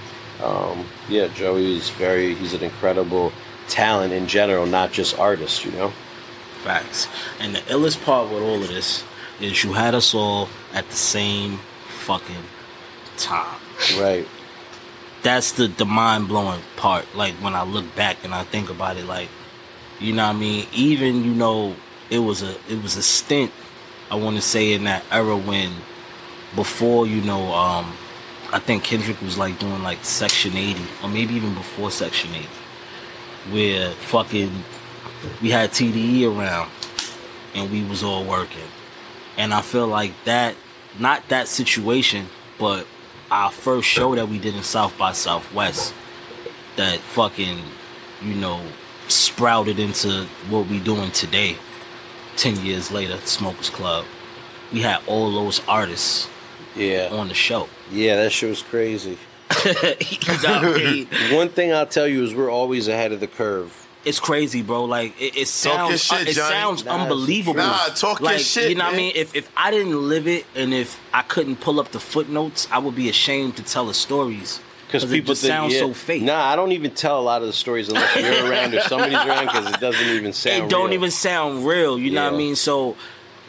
[0.43, 2.35] Um, yeah, Joey is very.
[2.35, 3.33] He's an incredible
[3.69, 5.65] talent in general, not just artist.
[5.65, 5.93] You know.
[6.63, 7.09] Facts.
[7.39, 9.05] And the illest part with all of this
[9.41, 12.45] is you had us all at the same fucking
[13.19, 13.61] time.
[13.99, 14.27] Right.
[15.23, 17.07] That's the, the mind blowing part.
[17.15, 19.29] Like when I look back and I think about it, like
[20.01, 20.67] you know what I mean.
[20.73, 21.77] Even you know
[22.11, 23.53] it was a it was a stint.
[24.11, 25.73] I want to say in that era when
[26.55, 27.97] before you know um
[28.53, 32.47] I think Kendrick was like doing like Section 80, or maybe even before Section 80,
[33.51, 34.53] where fucking
[35.43, 36.71] we had TDE around
[37.55, 38.63] and we was all working.
[39.37, 40.55] And I feel like that,
[41.01, 42.87] not that situation, but
[43.31, 45.93] our first show that we did in South by Southwest,
[46.77, 47.59] that fucking,
[48.23, 48.61] you know,
[49.09, 51.57] sprouted into what we doing today.
[52.37, 54.05] Ten years later, Smokers Club.
[54.73, 56.29] We had all those artists
[56.75, 57.09] Yeah.
[57.13, 57.69] on the show.
[57.93, 59.19] Yeah, that shit was crazy.
[59.65, 59.73] you
[60.43, 63.87] know what One thing I'll tell you is we're always ahead of the curve.
[64.05, 64.85] It's crazy, bro.
[64.85, 66.55] Like it, it sounds, shit, it Jonny.
[66.55, 67.59] sounds Nah, unbelievable.
[67.61, 69.13] Nah, talk your like, shit, You know what I mean?
[69.15, 72.79] If if I didn't live it, and if I couldn't pull up the footnotes, I
[72.79, 74.61] would be ashamed to tell the stories
[74.95, 75.81] Because it people just think, sounds yeah.
[75.81, 76.23] so fake.
[76.23, 79.17] Nah, I don't even tell a lot of the stories unless you're around or somebody's
[79.17, 80.65] around because it doesn't even sound.
[80.67, 80.95] it don't real.
[80.95, 81.99] even sound real.
[81.99, 82.55] You know what I mean?
[82.55, 82.97] So,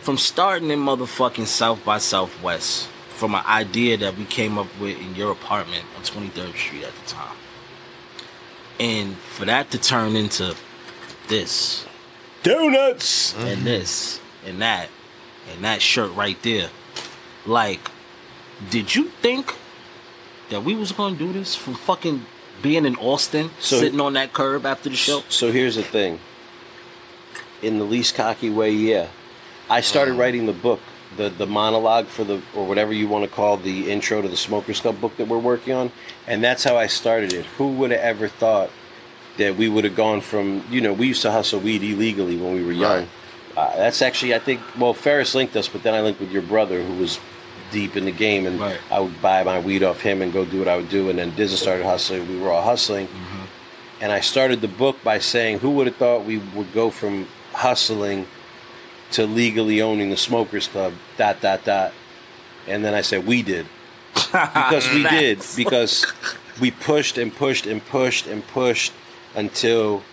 [0.01, 4.99] from starting in motherfucking South by Southwest, from an idea that we came up with
[4.99, 7.37] in your apartment on 23rd Street at the time,
[8.79, 10.55] and for that to turn into
[11.27, 11.85] this
[12.41, 13.35] donuts.
[13.37, 14.89] and this and that
[15.53, 16.71] and that shirt right there,
[17.45, 17.91] like,
[18.71, 19.55] did you think
[20.55, 22.25] that we was gonna do this from fucking
[22.61, 25.23] being in Austin, So- sitting on that curb after the show?
[25.27, 26.19] So here's the thing.
[27.61, 29.07] In the least cocky way, yeah.
[29.69, 30.79] I started writing the book,
[31.17, 34.37] the the monologue for the or whatever you want to call the intro to the
[34.37, 35.91] Smokers Club book that we're working on,
[36.27, 37.45] and that's how I started it.
[37.57, 38.69] Who would have ever thought
[39.37, 42.53] that we would have gone from you know we used to hustle weed illegally when
[42.53, 43.09] we were young.
[43.57, 46.43] Uh, that's actually I think well Ferris linked us, but then I linked with your
[46.43, 47.19] brother who was
[47.71, 48.79] deep in the game, and Right.
[48.91, 51.19] I would buy my weed off him and go do what I would do, and
[51.19, 52.27] then Dizza started hustling.
[52.27, 53.43] We were all hustling, mm-hmm.
[54.01, 57.27] and I started the book by saying, "Who would have thought we would go from
[57.53, 58.27] hustling
[59.11, 61.93] to legally owning the Smokers Club?" Dot dot dot,
[62.67, 63.67] and then I said, "We did."
[64.13, 66.05] because we did because
[66.61, 68.93] we pushed and pushed and pushed and pushed
[69.35, 70.03] until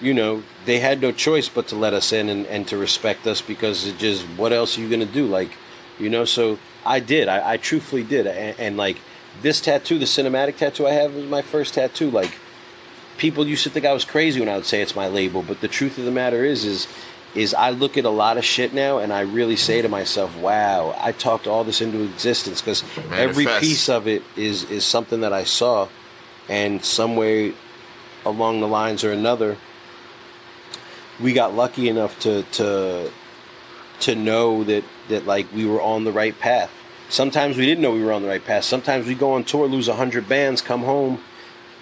[0.00, 3.26] you know they had no choice but to let us in and, and to respect
[3.26, 5.50] us because it just what else are you gonna do like
[5.98, 7.28] you know so i did.
[7.28, 8.26] I, I truthfully did.
[8.26, 8.98] And, and like
[9.42, 12.10] this tattoo the cinematic tattoo i have is my first tattoo.
[12.10, 12.34] Like
[13.18, 15.60] people used to think i was crazy when i would say it's my label but
[15.60, 16.88] the truth of the matter is is
[17.34, 20.34] is i look at a lot of shit now and i really say to myself
[20.38, 22.82] wow i talked all this into existence because
[23.12, 25.88] every piece of it is is something that i saw
[26.48, 27.52] and some way
[28.24, 29.58] along the lines or another
[31.20, 33.10] we got lucky enough to to
[34.00, 36.70] to know that that like we were on the right path
[37.08, 38.64] sometimes we didn't know we were on the right path.
[38.64, 41.20] Sometimes we go on tour lose 100 bands come home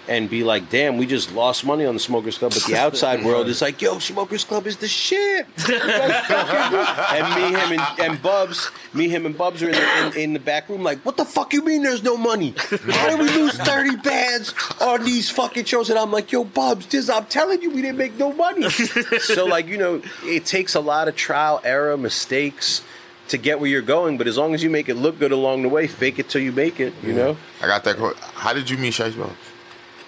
[0.09, 2.53] and be like damn we just lost money on the smokers club.
[2.53, 5.45] But the outside world is like yo smokers club is the shit.
[5.67, 9.67] You guys fucking do- and me him and, and bubs me him and bubs are
[9.67, 12.15] in the, in, in the back room like what the fuck you mean there's no
[12.15, 12.53] money?
[12.57, 15.89] How did we lose 30 bands on these fucking shows?
[15.89, 18.67] And i'm like yo bubs this i'm telling you we didn't make no money.
[19.19, 22.81] So like you know it takes a lot of trial error mistakes
[23.29, 25.61] to get where you're going but as long as you make it look good along
[25.61, 27.97] the way fake it till you make it you know I got that.
[27.97, 28.17] quote.
[28.19, 29.33] How did you meet Shiest Bubs?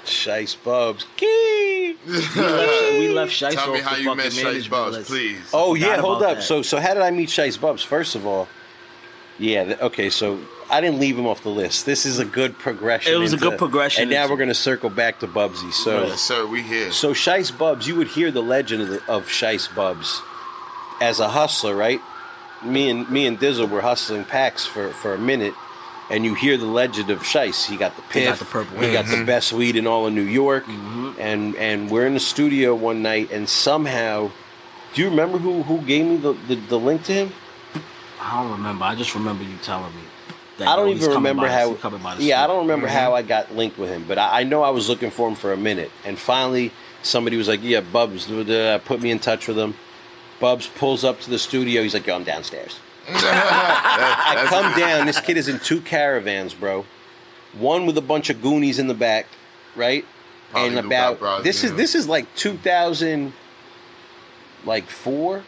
[0.06, 1.06] Shiest Bubs.
[1.18, 1.96] Key.
[2.06, 5.10] We left, we left Shiest Tell me how you met Shiest Bubs, list.
[5.10, 5.50] please.
[5.54, 6.38] Oh Forgot yeah, hold up.
[6.38, 6.44] that.
[6.44, 7.84] So so how did I meet Shiest Bubs?
[7.84, 8.48] First of all,
[9.38, 10.40] yeah, th- okay, so
[10.72, 11.86] I didn't leave him off the list.
[11.86, 13.14] This is a good progression.
[13.14, 15.72] It was a good progression And now into- we're gonna circle back to Bubsy.
[15.74, 16.46] So Yes, sir.
[16.46, 16.92] We here.
[16.92, 20.22] so Shiest Bubs, you would hear the legend of, the, of Shiest Bubs
[21.02, 22.02] as a hustler, right?
[22.64, 25.54] Me and me and Dizzle were hustling packs for, for a minute,
[26.10, 27.68] and you hear the legend of Shiest.
[27.70, 28.30] He got the He piff.
[28.30, 31.12] got the purple He got the best weed in all of New York, Mm-hmm.
[31.20, 34.30] and and we're in the studio one night, and somehow,
[34.94, 37.32] do you remember who who gave me the, the, the link to him?
[38.22, 38.84] I don't remember.
[38.84, 40.02] I just remember you telling me.
[40.58, 41.70] That I don't even remember how.
[41.72, 42.92] he's coming by the Yeah, I don't remember Mhm.
[42.92, 45.36] how I got linked with him, but I, I know I was looking for him
[45.36, 48.26] for a minute, and finally somebody was like, "Yeah, Bubs,"
[48.84, 49.76] put me in touch with him.
[50.40, 51.84] Bubs pulls up to the studio.
[51.84, 52.80] He's like, "Yo, I'm downstairs."
[53.10, 55.06] I come down.
[55.06, 56.86] This kid is in two caravans, bro.
[57.58, 59.26] One with a bunch of Goonies in the back,
[59.76, 60.06] right?
[60.52, 61.78] Probably and about Brothers, this is yeah.
[61.78, 63.34] this is like 2000,
[64.66, 65.44] like four,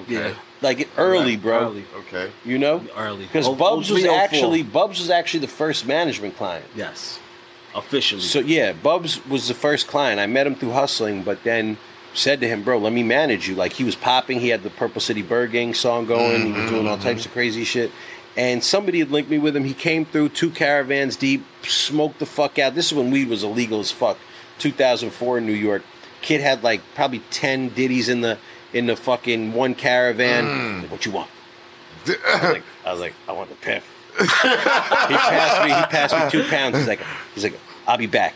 [0.00, 0.34] Okay.
[0.60, 1.60] like early, bro.
[1.60, 1.84] Early.
[1.96, 2.30] Okay.
[2.44, 3.24] You know, Early.
[3.24, 6.66] because Oh- Bubs was oh, oh, actually Bubs was actually the first management client.
[6.74, 7.18] Yes.
[7.74, 8.20] Officially.
[8.22, 10.20] So yeah, Bubs was the first client.
[10.20, 11.76] I met him through hustling, but then
[12.14, 14.40] said to him, "Bro, let me manage you." Like he was popping.
[14.40, 16.46] He had the Purple City Byrd Gang song going.
[16.46, 17.04] He was doing all mm-hmm.
[17.04, 17.90] types of crazy shit.
[18.36, 19.64] And somebody had linked me with him.
[19.64, 22.74] He came through two caravans deep, smoked the fuck out.
[22.74, 24.18] This is when weed was illegal as fuck.
[24.58, 25.82] 2004 in New York.
[26.20, 28.38] Kid had like probably 10 ditties in the
[28.72, 30.44] in the fucking one caravan.
[30.44, 30.82] Mm.
[30.82, 31.30] Like, what you want?
[32.06, 33.88] I was like, I was like, I want the piff.
[34.18, 35.68] he passed me.
[35.68, 36.76] He passed me two pounds.
[36.76, 37.00] He's like,
[37.34, 38.34] he's like, I'll be back.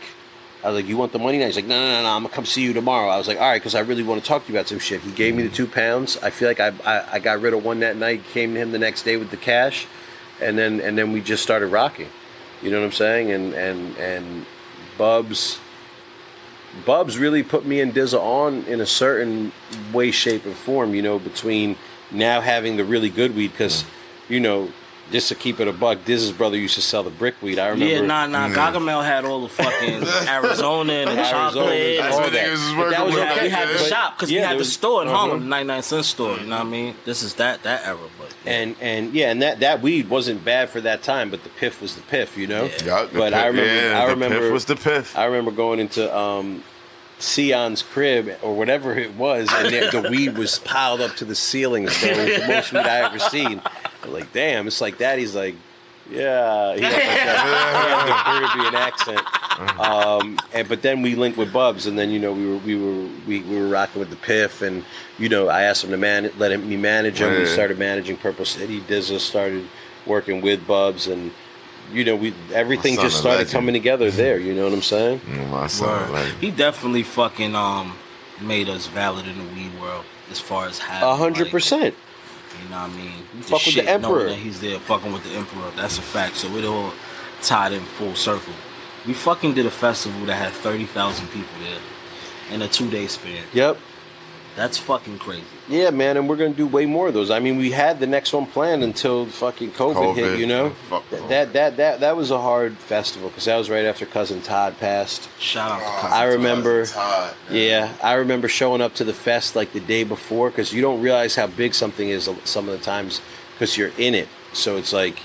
[0.63, 1.45] I was like, you want the money now?
[1.45, 3.07] He's like, no, no, no, no I'm gonna come see you tomorrow.
[3.07, 4.79] I was like, all right, because I really want to talk to you about some
[4.79, 5.01] shit.
[5.01, 6.17] He gave me the two pounds.
[6.17, 8.23] I feel like I, I, I got rid of one that night.
[8.33, 9.87] Came to him the next day with the cash,
[10.41, 12.09] and then and then we just started rocking.
[12.61, 13.31] You know what I'm saying?
[13.31, 14.45] And and and
[14.97, 15.59] Bubs.
[16.85, 19.51] Bubs really put me and Dizza on in a certain
[19.93, 20.93] way, shape, and form.
[20.93, 21.77] You know, between
[22.11, 23.85] now having the really good weed, because
[24.27, 24.73] you know
[25.11, 27.59] just to keep it a buck, Diz's brother used to sell the brick weed.
[27.59, 27.93] I remember.
[27.93, 28.49] Yeah, nah, nah.
[28.49, 31.97] Gargamel had all the fucking Arizona and the Arizona, chocolate.
[31.97, 32.51] That's all what that.
[32.51, 33.23] was But that was with.
[33.23, 35.17] Yeah, we had the But- shop because yeah, we had there the store in uh-huh.
[35.17, 36.37] Harlem, the 99 cent store.
[36.37, 36.95] You know what I mean?
[37.05, 40.69] This is that that era, but and and yeah, and that that weed wasn't bad
[40.69, 42.65] for that time, but the piff was the piff, you know.
[42.85, 45.17] Yeah, the but I remember, yeah, I the remember, piff was the piff.
[45.17, 46.63] I remember going into um,
[47.19, 51.35] Sion's crib or whatever it was, and the, the weed was piled up to the
[51.35, 51.87] ceiling.
[51.89, 53.61] So it was the most weed I ever seen.
[54.09, 55.19] I'm like, damn, it's like that.
[55.19, 55.55] He's like,
[56.09, 59.79] yeah, he had, like that, he had the Caribbean accent.
[59.79, 62.75] Um, and but then we linked with Bubs, and then you know we were we
[62.75, 64.83] were we, we were rocking with the Piff, and
[65.17, 67.37] you know I asked him to man let him me manage him.
[67.37, 68.79] We started managing Purple City.
[68.81, 69.67] Dizza started
[70.05, 71.31] working with Bubs, and
[71.91, 73.51] you know we everything just started legend.
[73.51, 74.39] coming together there.
[74.39, 75.21] You know what I'm saying?
[75.51, 77.97] My son, like, he definitely fucking um
[78.41, 81.95] made us valid in the weed world as far as having A hundred like, percent.
[82.63, 83.11] You know what I mean?
[83.35, 84.29] You fuck with the emperor.
[84.29, 85.71] That he's there fucking with the emperor.
[85.75, 86.35] That's a fact.
[86.35, 86.91] So it all
[87.41, 88.53] tied in full circle.
[89.07, 91.79] We fucking did a festival that had thirty thousand people there
[92.53, 93.43] in a two day span.
[93.53, 93.77] Yep.
[94.55, 95.43] That's fucking crazy.
[95.69, 97.31] Yeah, man, and we're gonna do way more of those.
[97.31, 100.39] I mean, we had the next one planned until fucking COVID, hit.
[100.39, 101.29] You know, oh, Fuck Th- COVID.
[101.29, 104.77] that that that that was a hard festival because that was right after cousin Todd
[104.79, 105.29] passed.
[105.39, 106.33] Shout out to Oh, Cousin I Todd.
[106.33, 106.85] remember.
[106.87, 107.33] Todd.
[107.49, 111.01] Yeah, I remember showing up to the fest like the day before because you don't
[111.01, 113.21] realize how big something is some of the times
[113.53, 114.27] because you're in it.
[114.51, 115.19] So it's like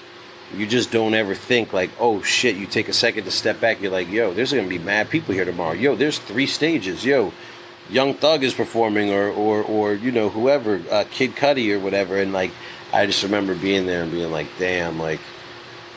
[0.55, 2.55] you just don't ever think like, oh shit.
[2.55, 3.81] You take a second to step back.
[3.81, 5.73] You're like, yo, there's gonna be mad people here tomorrow.
[5.73, 7.05] Yo, there's three stages.
[7.05, 7.33] Yo,
[7.91, 12.19] Young Thug is performing, or or or you know whoever, uh, Kid Cudi or whatever.
[12.19, 12.51] And like,
[12.93, 15.21] I just remember being there and being like, damn, like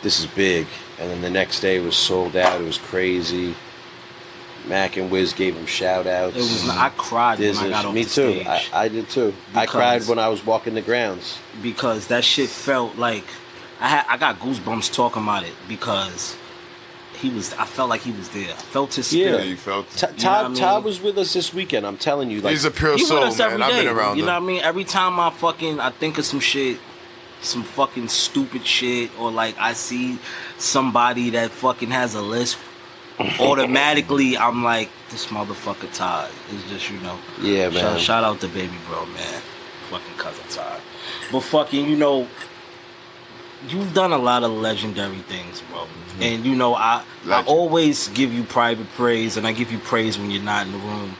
[0.03, 0.67] this is big.
[0.99, 2.59] And then the next day it was sold out.
[2.59, 3.55] It was crazy.
[4.65, 6.35] Mac and Wiz gave him shout outs.
[6.35, 6.67] It was.
[6.67, 8.33] I cried when I got off Me the too.
[8.41, 9.33] stage I, I did too.
[9.55, 11.37] I cried when I was walking the grounds.
[11.61, 13.23] because that shit felt like
[13.79, 14.05] I had.
[14.09, 16.35] I got goosebumps talking about it because
[17.17, 17.53] he was.
[17.53, 18.49] I felt like he was there.
[18.51, 19.39] I felt his spirit.
[19.39, 20.17] Yeah, you felt T- it.
[20.17, 20.57] Todd, know I mean?
[20.57, 21.85] Todd was with us this weekend.
[21.85, 23.69] I'm telling you, like He's a pure He soul, with us every man.
[23.69, 23.77] day.
[23.79, 24.61] I've been around you know what I mean?
[24.63, 26.79] Every time I fucking I think of some shit,
[27.41, 30.19] some fucking stupid shit, or like I see
[30.57, 32.57] somebody that fucking has a list,
[33.39, 36.29] automatically I'm like, this motherfucker Todd.
[36.51, 37.17] It's just you know.
[37.41, 37.79] Yeah, man.
[37.79, 39.41] Shout, shout out to baby bro, man.
[39.89, 40.81] Fucking cousin Todd.
[41.31, 42.27] But fucking, you know,
[43.69, 45.87] you've done a lot of legendary things, bro.
[46.21, 50.17] And you know, I I always give you private praise, and I give you praise
[50.17, 51.15] when you're not in the room.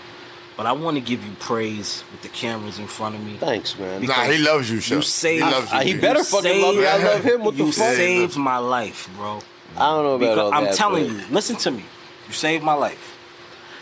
[0.55, 3.37] But I want to give you praise with the cameras in front of me.
[3.39, 4.01] thanks, man.
[4.03, 5.03] Nah, he loves you, You Chef.
[5.03, 5.77] saved- he loves you.
[5.77, 6.85] Uh, he better You fucking love me.
[6.87, 7.43] I love him.
[7.43, 7.93] What you the fuck?
[7.95, 9.39] saved my life, bro.
[9.77, 10.73] I don't know about Because all I'm that.
[10.75, 11.83] telling but- you, listen to me.
[12.27, 13.15] You saved my life.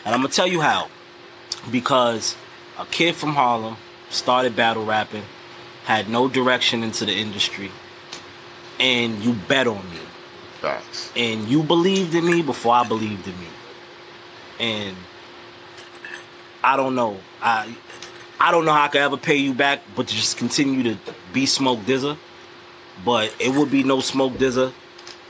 [0.03, 0.89] And I'm gonna tell you how.
[1.72, 2.36] Because
[2.78, 3.78] a kid from Harlem
[4.10, 5.24] started battle rapping,
[5.86, 7.72] had no direction into the industry,
[8.80, 9.99] and you bet on me.
[10.61, 11.11] Facts.
[11.15, 13.47] And you believed in me before I believed in me.
[14.59, 14.95] And
[16.63, 17.17] I don't know.
[17.41, 17.76] I
[18.39, 20.97] I don't know how I could ever pay you back, but to just continue to
[21.34, 22.17] be Smoke Dizza.
[23.03, 24.73] But it would be no Smoke Dizza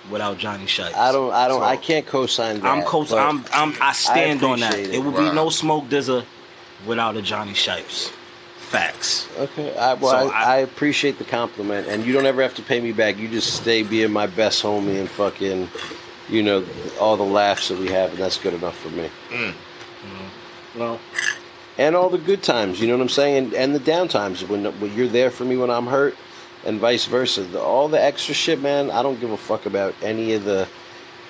[0.09, 0.95] without Jonny Shipes.
[0.95, 1.33] I don't.
[1.33, 1.61] I don't.
[1.61, 2.65] So- I can't co-sign that.
[2.65, 4.77] I'm co- I'm, I'm I stand on that.
[4.77, 5.03] It, it.
[5.03, 6.25] would be no Smoke Dizza
[6.85, 8.11] without a Jonny Shipes.
[8.75, 9.27] Facts.
[9.37, 9.75] Okay.
[9.77, 12.61] I, well, So I, I- I appreciate the compliment, and you don't ever have to
[12.61, 13.17] pay me back.
[13.17, 15.69] You just stay being my best homie and fucking,
[16.29, 16.65] you know,
[16.99, 19.09] all the laughs that we have, and that's good enough for me.
[19.31, 19.53] Mm.
[20.77, 20.99] Well,
[21.77, 22.79] and all the good times.
[22.81, 23.37] You know what I'm saying?
[23.45, 26.15] And, and the down times when, when you're there for me when I'm hurt,
[26.65, 27.43] and vice versa.
[27.43, 28.89] The, all the extra shit, man.
[28.91, 30.67] I don't give a fuck about any of the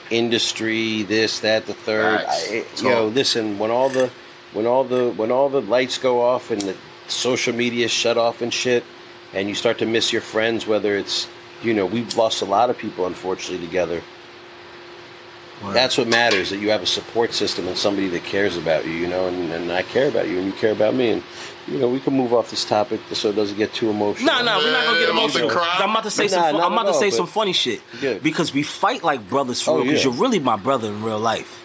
[0.09, 2.21] industry, this, that, the third.
[2.21, 2.49] Facts.
[2.49, 2.83] I, it- Talk.
[2.83, 3.59] yo, listen.
[3.59, 4.09] When all the
[4.53, 6.75] when all the when all the lights go off and the
[7.07, 8.83] social media shut off and shit,
[9.33, 11.27] and you start to miss your friends, whether it's
[11.63, 14.01] you know we've lost a lot of people unfortunately together.
[15.71, 18.91] That's what matters that you have a support system and somebody that cares about you,
[18.91, 21.11] you know, and, and I care about you and you care about me.
[21.11, 21.23] And,
[21.65, 24.27] you know, we can move off this topic so it doesn't get too emotional.
[24.33, 25.49] no, no, we're not gonna get Yeah, I'm about to emotional.
[25.49, 25.75] cry.
[25.79, 26.41] I'm about to say Nah, some.
[26.43, 28.21] Fun, not I'm about to all, say some funny shit Good.
[28.21, 29.85] because we fight like brothers for Oh, real.
[29.85, 30.11] Because yeah.
[30.11, 31.63] you're really my brother in real life.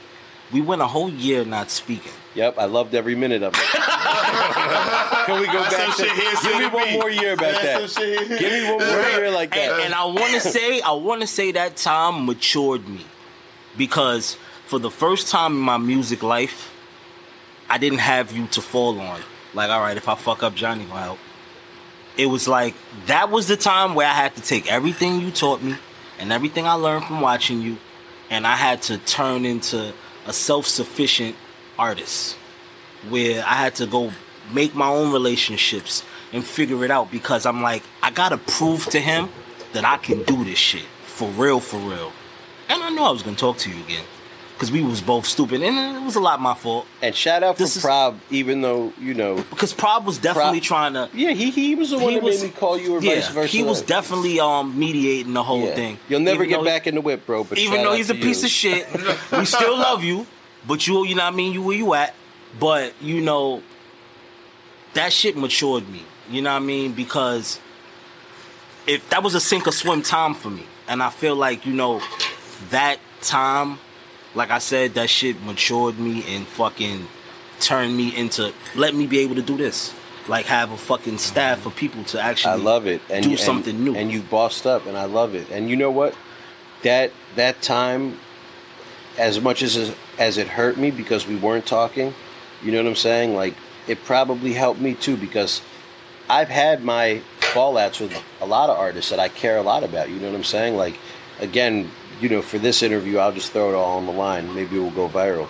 [0.53, 2.13] We went a whole year not speaking.
[2.35, 3.61] Yep, I loved every minute of it.
[5.27, 6.15] Can we go That's back some to?
[6.15, 6.99] shit Give me one me.
[6.99, 8.05] more year about That's that.
[8.39, 9.59] Give me one more year like that.
[9.73, 13.05] and, and I want to say, I want to say that time matured me
[13.77, 14.37] because
[14.67, 16.73] for the first time in my music life,
[17.69, 19.21] I didn't have you to fall on.
[19.53, 21.19] Like, all right, if I fuck up, Jonny will help.
[22.17, 22.75] It was like
[23.07, 25.75] that was the time where I had to take everything you taught me
[26.19, 27.79] and everything I learned from watching you,
[28.31, 29.93] and I had to turn into
[30.27, 31.35] a self-sufficient
[31.81, 32.37] artist
[33.09, 34.13] where I had to go
[34.53, 39.01] make my own relationships and figure it out because I'm like, I gotta prove to
[39.01, 39.31] him
[39.73, 42.13] that I can do this shit for real, for real.
[42.69, 44.05] And I knew I was gonna talk to you again
[44.55, 47.57] because we was both stupid, and it was a lot my fault And shout out
[47.57, 49.37] for This is- Prob, even though you know.
[49.37, 51.09] because Prob was definitely Prob- trying to.
[51.15, 53.29] Yeah, he he was the one that was- made me call you or yeah, vice
[53.31, 53.49] versa.
[53.57, 55.75] he was definitely um mediating the whole Yeah.
[55.75, 55.99] thing.
[56.11, 57.45] You'll never Even get though- back in the whip, bro.
[57.45, 58.87] But even though he's a to piece of shit,
[59.33, 60.27] we still love you.
[60.67, 61.53] But you, you know what I mean?
[61.53, 62.15] You where you at?
[62.59, 63.63] But you know,
[64.95, 66.03] that shit matured me.
[66.31, 66.93] You know what I mean?
[66.93, 67.61] Because
[68.87, 71.73] if that was a sink or swim time for me, and I feel like you
[71.73, 72.01] know
[72.71, 73.79] that time,
[74.35, 77.07] like I said, that shit matured me and fucking
[77.61, 79.95] turned me into let me be able to do this.
[80.29, 83.01] Like have a fucking staff of people to actually I love it.
[83.11, 83.97] And do something new.
[83.97, 85.51] And you bossed up, and I love it.
[85.51, 86.15] And you know what?
[86.83, 88.19] That that time,
[89.19, 92.15] as much as as it hurt me because we weren't talking,
[92.63, 93.35] you know what I'm saying?
[93.35, 93.55] Like
[93.89, 95.63] it probably helped me too because
[96.29, 100.11] I've had my fallouts with a lot of artists that I care a lot about.
[100.11, 100.77] You know what I'm saying?
[100.77, 100.97] Like
[101.41, 101.91] again,
[102.21, 104.55] you know, for this interview, I'll just throw it all on the line.
[104.55, 105.49] Maybe it will go viral.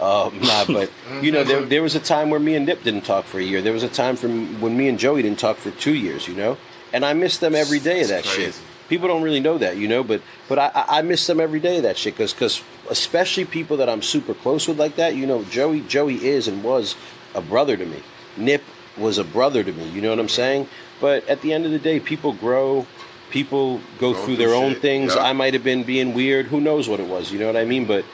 [0.00, 0.90] Um, nah, but
[1.20, 3.42] you know, there, there was a time where me and Nip didn't talk for a
[3.42, 3.60] year.
[3.60, 6.28] There was a time from when me and Joey didn't talk for two years.
[6.28, 6.58] You know,
[6.92, 8.58] and I miss them every day of that shit.
[8.88, 11.80] People don't really know that, you know, but but I, I miss them every day
[11.80, 15.14] that shit because because especially people that I'm super close with like that.
[15.14, 16.96] You know, Joey Joey is and was
[17.34, 18.02] a brother to me.
[18.36, 18.62] Nip
[18.96, 19.88] was a brother to me.
[19.88, 20.68] You know what I'm saying?
[21.00, 22.86] But at the end of the day, people grow.
[23.30, 25.14] People go through through their own things.
[25.14, 25.22] yeah.
[25.22, 26.46] I might have been being weird.
[26.46, 27.32] Who knows what it was?
[27.32, 27.86] You know what I mean?
[27.86, 28.04] But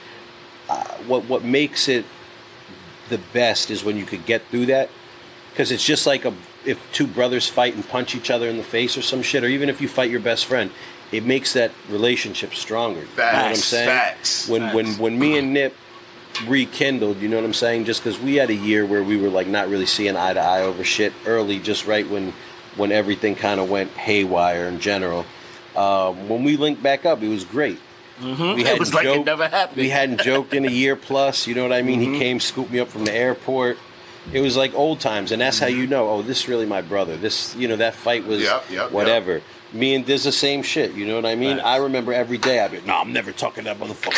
[0.69, 2.05] uh, what what makes it
[3.09, 4.89] the best is when you could get through that
[5.51, 6.33] because it's just like a
[6.65, 9.47] if two brothers fight and punch each other in the face or some shit or
[9.47, 10.71] even if you fight your best friend
[11.11, 14.99] it makes that relationship stronger you know what i'm Facts, saying facts, when when facts.
[14.99, 15.75] when me and nip
[16.47, 19.29] rekindled you know what i'm saying just because we had a year where we were
[19.29, 22.33] like not really seeing eye to eye over shit early just right when
[22.75, 25.25] when everything kind of went haywire in general
[25.75, 27.79] um, when we linked back up it was great
[28.21, 29.77] we It was like it never happened.
[29.77, 31.47] We hadn't joked in a year plus.
[31.47, 32.01] You know what I mean?
[32.01, 32.13] Mm-hmm.
[32.13, 33.77] He came, scooped me up from the airport.
[34.31, 36.09] It was like old times, and that's how you know.
[36.09, 37.17] Oh, this is really my brother.
[37.17, 39.41] This, you know, that fight was Yep, yep, whatever.
[39.73, 40.93] Me and Diz the same shit.
[40.93, 41.57] You know what I mean?
[41.57, 41.67] Facts.
[41.67, 42.59] I remember every day.
[42.59, 44.13] I'd be, no, I'm never talking to that motherfucker.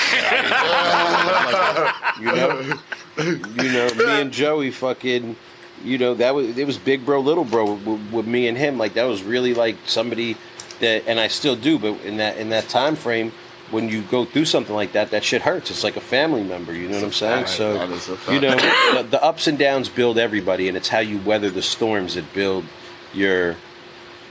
[2.20, 5.36] you know, you know, me and Joey fucking.
[5.84, 8.78] You know that was it was big bro little bro with, with me and him
[8.78, 10.38] like that was really like somebody
[10.80, 13.32] that and I still do but in that in that time frame
[13.72, 15.72] when you go through something like that that shit hurts.
[15.72, 17.48] It's like a family member you know what I'm saying?
[17.48, 18.34] so That is a fact.
[18.34, 18.56] you know
[19.02, 22.34] the, the ups and downs build everybody and it's how you weather the storms that
[22.34, 22.66] build
[23.14, 23.56] your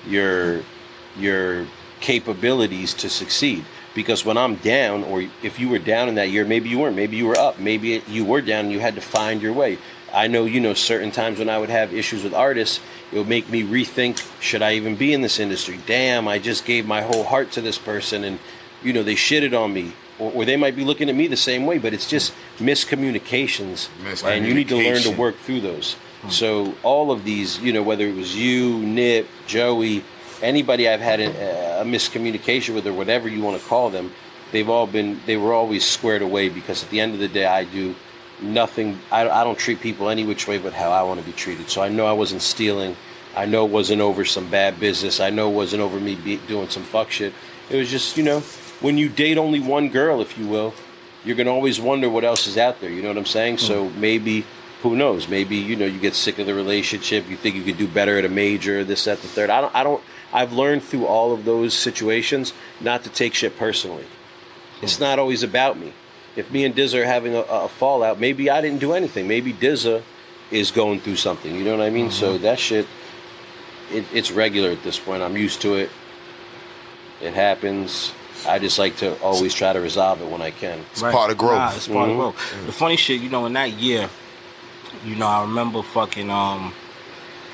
[0.06, 0.62] your
[1.18, 1.66] your
[2.00, 3.64] capabilities to succeed.
[3.94, 6.96] Because when I'm down or if you were down in that year maybe you weren't.
[6.96, 7.58] Maybe you were up.
[7.58, 9.78] Maybe you were down and you had to find your way.
[10.12, 12.80] I know you know certain times when I would have issues with artists
[13.12, 15.78] it would make me rethink should I even be in this industry?
[15.86, 18.38] Damn I just gave my whole heart to this person and
[18.82, 21.36] you know they shitted on me or, or they might be looking at me the
[21.36, 23.88] same way but it's just miscommunications
[24.24, 26.28] and you need to learn to work through those hmm.
[26.28, 30.04] so all of these you know whether it was you Nip Joey
[30.42, 34.12] anybody I've had a, a miscommunication with or whatever you want to call them,
[34.52, 37.46] they've all been they were always squared away because at the end of the day
[37.46, 37.94] I do
[38.40, 38.98] nothing.
[39.10, 41.70] I, I don't treat people any which way but how I want to be treated.
[41.70, 42.96] So I know I wasn't stealing.
[43.36, 45.20] I know it wasn't over some bad business.
[45.20, 47.32] I know it wasn't over me be, doing some fuck shit.
[47.68, 48.42] It was just you know
[48.80, 50.74] when you date only one girl, if you will,
[51.24, 52.90] you're gonna always wonder what else is out there.
[52.90, 53.58] You know what I'm saying?
[53.58, 54.00] So hmm.
[54.00, 54.44] maybe
[54.82, 55.28] who knows?
[55.28, 57.28] Maybe you know you get sick of the relationship.
[57.28, 59.50] You think you could do better at a major, this, that, the third.
[59.50, 59.74] I don't.
[59.74, 60.02] I don't.
[60.32, 64.04] I've learned through all of those situations not to take shit personally.
[64.78, 64.84] Hmm.
[64.84, 65.92] It's not always about me.
[66.36, 69.26] If me and Dizza are having a, a fallout, maybe I didn't do anything.
[69.26, 70.02] Maybe Dizza
[70.50, 71.54] is going through something.
[71.54, 72.10] You know what I mean?
[72.10, 72.42] So mm-hmm.
[72.44, 72.86] that shit,
[73.92, 75.22] it, it's regular at this point.
[75.22, 75.90] I'm used to it.
[77.20, 78.12] It happens.
[78.46, 80.80] I just like to always try to resolve it when I can.
[80.92, 81.58] It's part of growth.
[81.58, 82.12] Nah, it's part Mhm.
[82.12, 82.66] of growth.
[82.66, 84.08] The funny shit, you know, in that year,
[85.04, 86.72] you know, I remember fucking, um,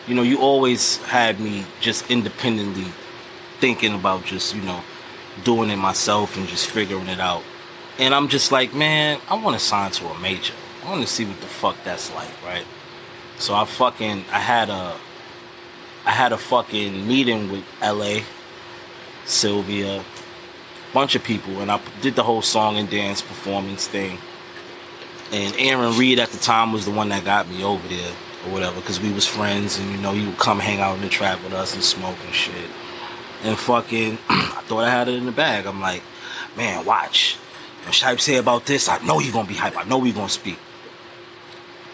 [0.07, 2.87] you know, you always had me just independently
[3.61, 4.81] thinking about just, you know,
[5.45, 7.43] doing it myself and just figuring it out.
[7.99, 10.55] And I'm just like, man, I want to sign to a major.
[10.85, 12.65] I want to see what the fuck that's like, right?
[13.39, 14.95] So I fucking I had a
[16.07, 18.21] I had a fucking meeting with LA,
[19.25, 20.05] Sylvia,
[20.97, 24.17] bunch of people, and I did the whole song and dance performance thing.
[25.31, 28.13] And Aaron Reed at the time was the one that got me over there
[28.47, 31.03] or whatever, because we was friends, and you know he would come hang out in
[31.03, 32.71] the trap with us and smoke and shit.
[33.45, 35.67] And fucking, I thought I had it in the bag.
[35.67, 36.03] I'm like,
[36.57, 37.35] man, watch.
[37.85, 39.77] When Shipe say about this, I know he gonna be hype.
[39.77, 40.59] I know he gonna speak.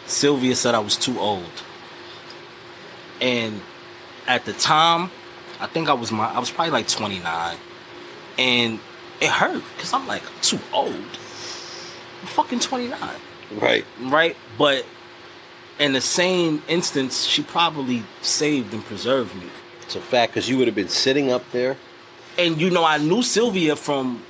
[0.07, 1.65] Sylvia said I was too old.
[3.21, 3.63] And
[4.29, 5.11] at the time,
[5.59, 7.57] I think I was my I was probably like 29.
[8.39, 8.79] And
[9.23, 10.93] it hurt because I'm like, too old.
[10.95, 12.99] I'm fucking 29.
[13.61, 13.85] Right.
[14.01, 14.37] Right?
[14.59, 14.85] But
[15.79, 19.47] in the same instance, she probably saved and preserved me.
[19.83, 21.77] It's a fact because you would have been sitting up there.
[22.39, 24.23] And you know, I knew Sylvia from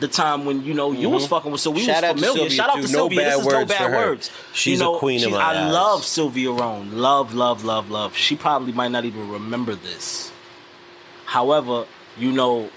[0.00, 1.90] the time when you know you was fucking with, so we Mm-hmm.
[1.90, 2.50] Shout out was to familiar.
[2.50, 3.18] Sylvia, Shout out to No Sylvia.
[3.20, 4.30] bad this is no bad words.
[4.52, 5.72] She's you know, a queen she- my I eyes.
[5.72, 6.92] love Sylvia Rhone.
[6.96, 8.16] Love, love, love, love.
[8.16, 10.32] She probably might not even remember this.
[11.26, 11.86] However,
[12.18, 12.70] you know,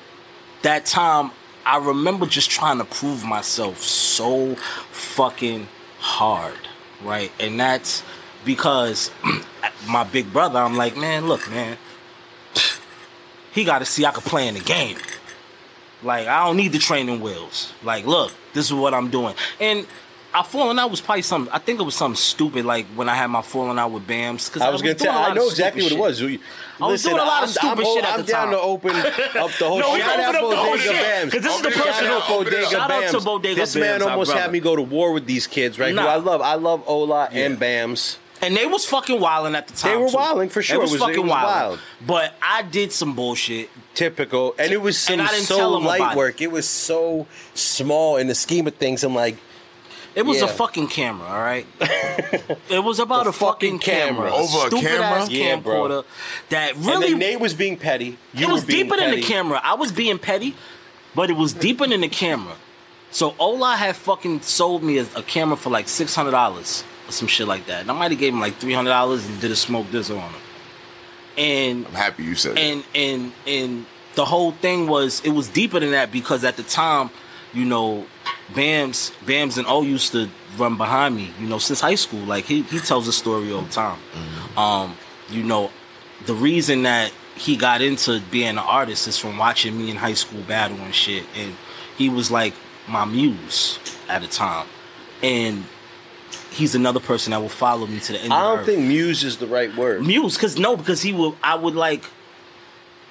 [0.62, 1.32] that time
[1.66, 5.68] I remember just trying to prove myself so fucking
[6.00, 6.58] hard,
[7.04, 7.32] right?
[7.40, 8.04] And that's
[8.44, 9.12] because
[9.88, 11.78] my big brother, I'm like, man, look, man,
[13.54, 14.98] he got to see I could play in the game.
[16.02, 17.72] Like, I don't need the training wheels.
[17.82, 19.36] Like, look, this is what I'm doing.
[19.60, 19.88] And
[20.34, 21.54] I falling out was probably something.
[21.54, 24.48] I think it was something stupid, like when I had my falling out with Bams.
[24.48, 25.16] Because I was going to tell.
[25.18, 26.22] I know exactly what it was.
[26.22, 26.40] We-
[26.82, 28.52] I was doing a lot of I'm- stupid I'm, shit at I'm the down time.
[28.56, 29.80] to open up the whole.
[29.80, 31.32] No, we shout gonna out open up the whole Bodega shit, Bams.
[31.32, 32.60] 'cause this is the Open it person up, who- open it up.
[32.64, 33.26] Bodega Shout out to Bams.
[33.26, 35.94] Bodega This man Bams, our almost had me go to war with these kids, right?
[35.94, 36.42] Who I love.
[36.42, 38.18] I love Ola and Bams.
[38.42, 39.92] And they was fucking wilding at the time.
[39.92, 40.18] They were too.
[40.18, 40.76] wilding, for sure.
[40.78, 41.56] They was, It was- it fucking was wilding.
[41.70, 41.80] wild.
[42.06, 43.70] But I did some bullshit.
[43.96, 46.18] Typical, and it was some And I didn't so light about it.
[46.18, 46.42] work.
[46.42, 49.04] It was so small in the scheme of things.
[49.04, 49.38] I'm like,
[50.16, 50.46] It was Yeah.
[50.46, 51.66] a fucking camera, all right.
[52.70, 54.30] it was about The a fucking fucking camera.
[54.30, 55.06] camera, Over a stupid camera?
[55.22, 55.74] ass Yeah, bro.
[55.74, 56.06] camcorder
[56.50, 58.18] that and really then Nate was being petty.
[58.34, 59.60] You it was were being deeper than the camera.
[59.64, 60.56] I was being petty,
[61.16, 62.56] but it was deeper than the camera.
[63.12, 67.12] So Ola had fucking sold me a, a camera for like six hundred dollars or
[67.12, 67.82] some shit like that.
[67.82, 70.20] And I might have gave him like three hundred dollars and did a smoke dizzle
[70.20, 70.42] on him.
[71.38, 72.60] And I'm happy you said that.
[72.60, 73.86] and and and
[74.16, 77.10] the whole thing was it was deeper than that because at the time,
[77.54, 78.06] you know,
[78.54, 82.22] Bams Bams and O used to run behind me, you know, since high school.
[82.22, 84.00] Like he he tells a story all the time.
[84.58, 84.96] Um,
[85.30, 85.72] you know,
[86.26, 90.14] the reason that he got into being an artist is from watching me in high
[90.14, 91.26] school battle and shit.
[91.36, 91.56] And
[91.98, 92.54] he was like
[92.88, 94.68] my muse at the time.
[95.22, 95.64] And
[96.52, 99.38] he's another person that will follow me to the end I don't think muse is
[99.38, 100.06] the right word.
[100.06, 101.36] Muse, because no, because he would.
[101.44, 102.04] I would like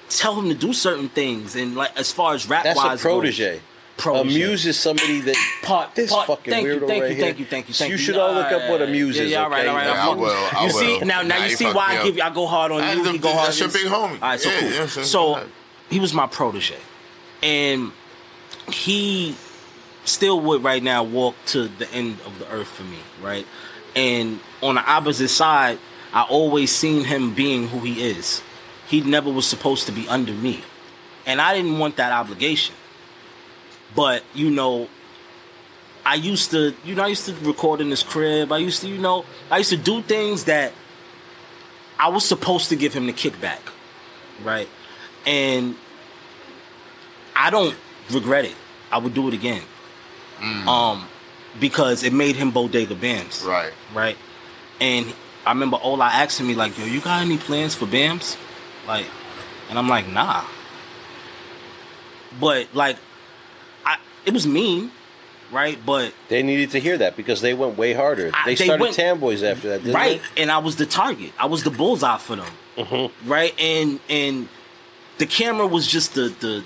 [0.09, 3.01] tell him to do certain things, and like as far as rap That's wise, a
[3.01, 3.43] protege.
[3.45, 3.61] Protege.
[4.05, 7.15] A muse is somebody that Part, this part, fucking thank weirdo you, thank right you,
[7.15, 7.25] here.
[7.25, 8.03] thank you, thank you, thank you you.
[8.03, 9.31] should all look up what a muse yeah, is.
[9.31, 9.67] Yeah, all right, okay?
[9.69, 9.85] all right.
[9.85, 10.99] Yeah, I I will, I you will.
[10.99, 12.81] see now, now Nah, you you see why I give you, I go hard on
[12.81, 13.03] Nah, you.
[13.03, 13.47] them- go hard.
[13.47, 13.83] that's your on you.
[13.83, 14.21] big homie.
[14.21, 14.69] All right, so Yeah, cool.
[14.71, 15.47] yeah, I'm saying, so
[15.89, 16.75] he was my protege,
[17.43, 17.91] and
[18.71, 19.35] he
[20.05, 23.45] still would right now walk to the end of the earth for me, right?
[23.95, 25.77] And on the opposite side,
[26.13, 28.41] I always seen him being who he is.
[28.87, 30.61] He never was supposed to be under me.
[31.25, 32.75] And I didn't want that obligation.
[33.95, 34.89] But, you know,
[36.05, 38.51] I used to, you know, I used to record in this crib.
[38.51, 40.73] I used to, you know, I used to do things that
[41.99, 43.59] I was supposed to give him the kickback,
[44.43, 44.67] right?
[45.25, 45.75] And
[47.35, 47.75] I don't
[48.11, 48.55] regret it.
[48.91, 49.63] I would do it again.
[50.67, 51.07] Um,
[51.59, 53.45] because it made him Bodega Bams.
[53.45, 53.71] Right.
[53.93, 54.17] Right.
[54.81, 55.13] And
[55.45, 58.37] I remember Ola asking me, like, yo, you got any plans for Bams?
[58.87, 59.05] Like,
[59.69, 60.43] and I'm like, nah.
[62.39, 62.97] But like
[64.25, 64.91] it was mean,
[65.51, 65.77] right?
[65.85, 68.31] But They needed to hear that because they went way harder.
[68.33, 70.41] I- they they started went- Tamboys after that, didn't right they?
[70.43, 73.29] and i was the target i was the bullseye for them Mm-hmm.
[73.29, 74.47] right and and
[75.19, 76.63] the camera was just the the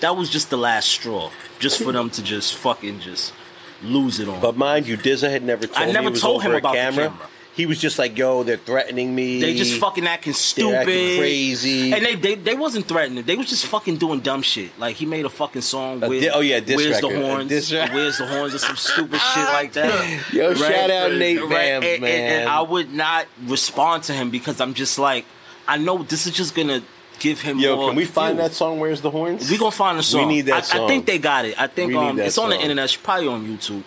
[0.00, 3.34] that was just the last straw just for them to just fucking just
[3.82, 6.54] lose it on But mind you, Dizza had never told I me never told him
[6.54, 7.12] about the camera.
[7.56, 9.40] He was just like, "Yo, they're threatening me.
[9.40, 11.92] they just fucking acting stupid acting crazy.
[11.92, 15.04] and they, they they wasn't threatening they was just fucking doing dumb shit like he
[15.04, 17.10] made a fucking song with di- oh, yeah, where's record.
[17.10, 21.40] the horns where's the horns or some stupid shit like that Yo, shout out Nate
[21.42, 22.40] Right, Bams, and, and- man.
[22.42, 25.24] and I would not respond to him because I'm just like,
[25.66, 26.82] I know this is just gonna
[27.18, 27.56] give him.
[27.58, 27.64] More.
[27.66, 28.78] Yo, can we find that song?
[28.80, 29.50] Where's the horns?
[29.50, 30.28] We gonna find the song.
[30.28, 31.60] We need that I, I think they got it.
[31.60, 32.84] I think um, it's on the internet.
[32.86, 33.82] It's probably on YouTube.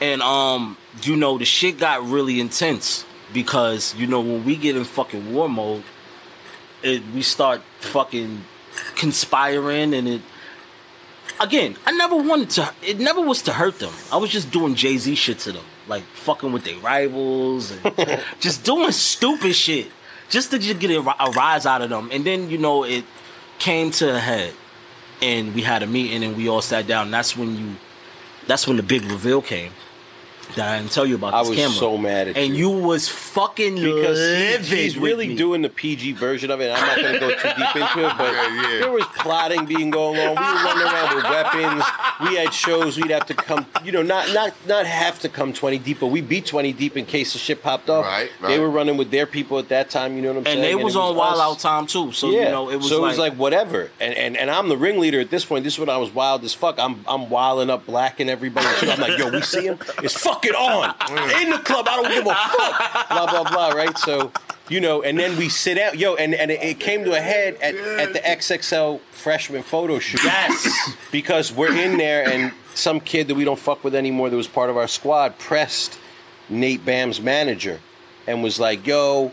[0.00, 4.76] And um, you know, the shit got really intense because you know when we get
[4.76, 5.84] in fucking war mode,
[6.82, 8.44] it we start fucking
[8.96, 10.22] conspiring and it.
[11.38, 12.72] Again, I never wanted to.
[12.82, 13.92] It never was to hurt them.
[14.12, 18.20] I was just doing Jay Z shit to them, like fucking with their rivals and
[18.40, 19.88] just doing stupid shit
[20.28, 22.08] just to just get a, a rise out of them.
[22.12, 23.04] And then you know it
[23.58, 24.54] came to a head,
[25.20, 27.10] and we had a meeting and we all sat down.
[27.10, 27.76] That's when you,
[28.46, 29.72] that's when the big reveal came.
[30.56, 31.72] That I didn't tell you about I was camera.
[31.74, 32.70] so mad at and you.
[32.70, 35.36] And you was fucking because livid he, he's with really me.
[35.36, 36.70] doing the PG version of it.
[36.72, 38.78] I'm not going to go too deep into it, but Yeah, yeah.
[38.80, 40.30] there was plotting being going on.
[40.30, 41.84] We were running around with weapons.
[42.22, 42.96] We had shows.
[42.98, 46.08] We'd have to come, you know, not not not have to come 20 deep, but
[46.08, 48.04] we be 20 deep in case the shit popped off.
[48.04, 48.48] Right, right.
[48.48, 50.16] They were running with their people at that time.
[50.16, 50.58] You know what I'm and saying?
[50.58, 51.40] And they was it on Wild us.
[51.40, 52.12] Out time too.
[52.12, 54.50] So yeah, you know it was so like, it was like whatever, and, and and
[54.50, 55.64] I'm the ringleader at this point.
[55.64, 56.78] This is when I was wild as fuck.
[56.78, 58.66] I'm I'm wilding up, blacking everybody.
[58.88, 59.78] I'm like, yo, we see him.
[60.02, 61.42] It's fucking on mm.
[61.42, 61.86] in the club.
[61.88, 63.08] I don't give a fuck.
[63.08, 63.68] Blah blah blah.
[63.70, 63.96] Right.
[63.98, 64.32] So
[64.68, 67.20] you know, and then we sit out, yo, and and it, it came to a
[67.20, 70.22] head at, at the XXL freshman photo shoot.
[70.24, 70.92] yes.
[71.10, 74.48] because we're in there, and some kid that we don't fuck with anymore that was
[74.48, 75.98] part of our squad pressed
[76.48, 77.80] Nate Bam's manager
[78.26, 79.32] and was like, yo,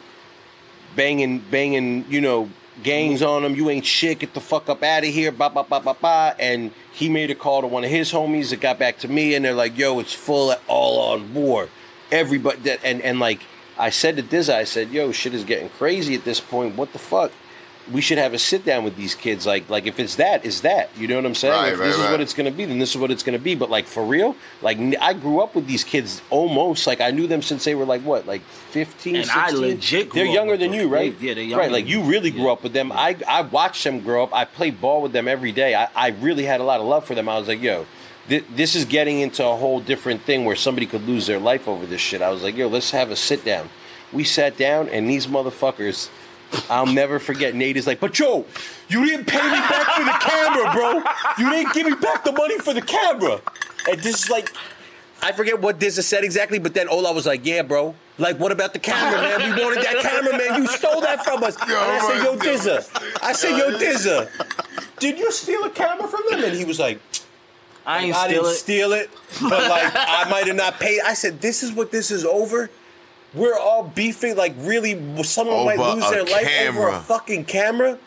[0.95, 2.49] banging, banging, you know,
[2.83, 3.55] gangs on him.
[3.55, 4.19] You ain't shit.
[4.19, 5.31] Get the fuck up out of here.
[5.31, 6.35] Ba ba ba ba ba.
[6.39, 9.35] And he made a call to one of his homies that got back to me,
[9.35, 11.69] and they're like, yo, it's full, all on board.
[12.11, 13.41] Everybody that and and like
[13.77, 16.75] I said to Dizza, I said, yo, shit is getting crazy at this point.
[16.75, 17.31] What the fuck?
[17.91, 19.45] We should have a sit down with these kids.
[19.45, 20.89] Like, like if it's that, is that?
[20.97, 21.53] You know what I'm saying?
[21.53, 23.39] Right, if right, this is what it's gonna be, then this is what it's gonna
[23.39, 23.55] be.
[23.55, 27.11] But like for real, like n- I grew up with these kids almost like I
[27.11, 28.41] knew them since they were like what, like
[28.71, 31.17] 15, And I legit grew They're up younger with than you, right?
[31.19, 32.51] They- yeah, they're younger Right, like you really grew Yeah.
[32.53, 32.91] up with them.
[32.91, 34.33] I I watched them grow up.
[34.33, 35.73] I played ball with them every day.
[35.75, 37.29] I, I really had a lot of love for them.
[37.29, 37.85] I was like, yo,
[38.27, 41.85] this is getting into a whole different thing where somebody could lose their life over
[41.85, 42.21] this shit.
[42.21, 43.69] I was like, yo, let's have a sit down.
[44.11, 46.09] We sat down, and these motherfuckers.
[46.69, 47.55] I'll never forget.
[47.55, 48.45] Nate is like, but yo,
[48.89, 51.03] you didn't pay me back for the camera, bro.
[51.37, 53.41] You didn't give me back the money for the camera.
[53.89, 54.51] And this is like,
[55.21, 57.95] I forget what Dizza said exactly, but then Ola was like, yeah, bro.
[58.17, 59.55] Like, what about the camera, man?
[59.55, 60.61] We wanted that camera, man.
[60.61, 61.55] You stole that from us.
[61.61, 62.83] and I said, yo, Dizza.
[63.21, 64.29] I said, yo, Dizza.
[64.99, 66.43] Did you steal a camera from them?
[66.43, 66.99] And he was like,
[67.85, 68.57] I ain't I steal didn't it.
[68.57, 69.09] steal it,
[69.41, 70.99] but like I might have not paid.
[71.05, 72.69] I said, "This is what this is over."
[73.37, 74.93] We're all beefing, like really.
[75.23, 77.97] Someone might lose a their life over a fucking camera,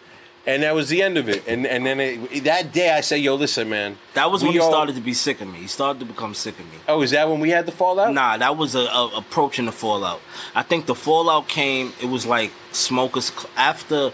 [0.47, 1.47] and that was the end of it.
[1.47, 4.55] And and then it, that day, I said, "Yo, listen, man." That was when we
[4.55, 5.59] he all- started to be sick of me.
[5.61, 6.79] He started to become sick of me.
[6.89, 8.13] Oh, is that when we had the fallout?
[8.13, 10.21] Nah, that was a, a approaching the fallout.
[10.55, 11.93] I think the fallout came.
[12.03, 14.11] It was like smokers Cl- after,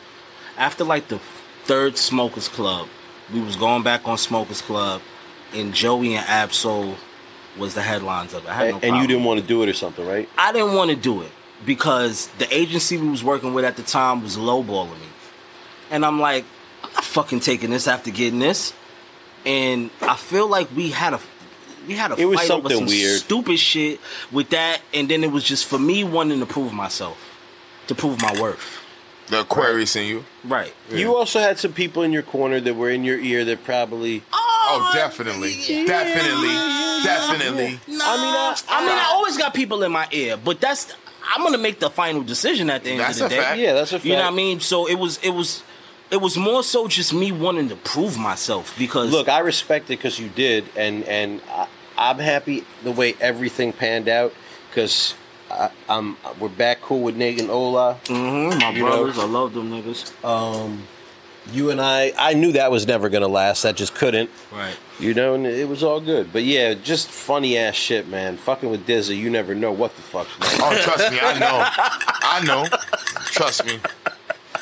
[0.59, 1.21] after like the
[1.65, 2.89] third smokers club.
[3.33, 5.01] We was going back on smokers club,
[5.53, 6.95] and Joey and Ab-Soul
[7.59, 8.51] was the headlines of it.
[8.51, 10.29] I had no And, and you didn't want to do it or something, right?
[10.37, 11.31] I didn't want to do it
[11.65, 15.07] because the agency we was working with at the time was lowballing me,
[15.91, 16.45] and I'm like,
[16.83, 18.73] I'm not fucking taking this after getting this,
[19.45, 21.21] and I feel like we had a
[21.89, 23.21] we had a It was fight over something some weird.
[23.21, 24.01] stupid shit
[24.33, 27.17] with that, and then it was just for me wanting to prove myself,
[27.87, 28.83] to prove my worth.
[29.29, 30.25] The Aquarius in you.
[30.45, 30.73] Right.
[30.93, 34.23] You also had some people in your corner that were in your ear that probably.
[34.33, 35.53] Oh, definitely,
[35.85, 36.49] definitely,
[37.05, 37.81] definitely.
[37.89, 40.93] No, I mean, I- I mean, I always got people in my ear, but that's
[41.35, 43.45] I'm gonna make the final decision at the end That's of the a day.
[43.45, 43.59] fact.
[43.59, 44.05] Yeah, that's a fact.
[44.05, 44.61] You know what I mean?
[44.61, 45.63] So it was it was
[46.11, 49.99] it was more so just me wanting to prove myself because Look, I respect it
[49.99, 51.67] because you did, and and I,
[51.99, 54.33] I'm happy the way everything panned out
[54.71, 55.15] because
[55.89, 57.99] I'm we're back cool with Nate and Ola.
[58.05, 60.13] Mhm, my you know- brothers, I love them niggas.
[61.53, 63.63] You and I, I knew that was never gonna last.
[63.63, 64.31] That just couldn't.
[64.53, 64.77] Right.
[64.99, 66.33] You know, and it was all good.
[66.33, 68.37] But yeah, just funny ass shit, man.
[68.37, 70.27] Fucking with Dizzy, you never know what the fuck.
[70.41, 70.51] Man.
[70.61, 71.65] Oh, trust me, I know,
[72.23, 72.67] I know.
[73.27, 73.79] Trust me.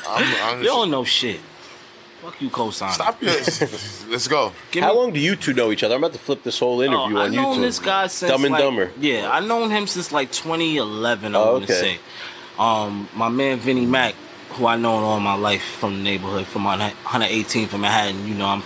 [0.07, 1.39] I'm, I'm You don't know shit.
[2.21, 2.91] Fuck you, cosign.
[2.91, 4.05] Stop this.
[4.07, 4.51] Let's go.
[4.71, 5.95] Give How me- long do you two know each other?
[5.95, 7.61] I'm about to flip this whole Oh, interview I on known YouTube.
[7.61, 8.91] this guy since Dumb and like, Dumber.
[8.99, 11.35] Yeah, I've known him since like 2011.
[11.35, 11.81] I Oh, want to okay.
[11.95, 11.99] say.
[12.57, 14.15] Um, my man Vinny Mac,
[14.55, 18.27] who I known all my life from the neighborhood, from 118th in Manhattan.
[18.27, 18.63] You know, I'm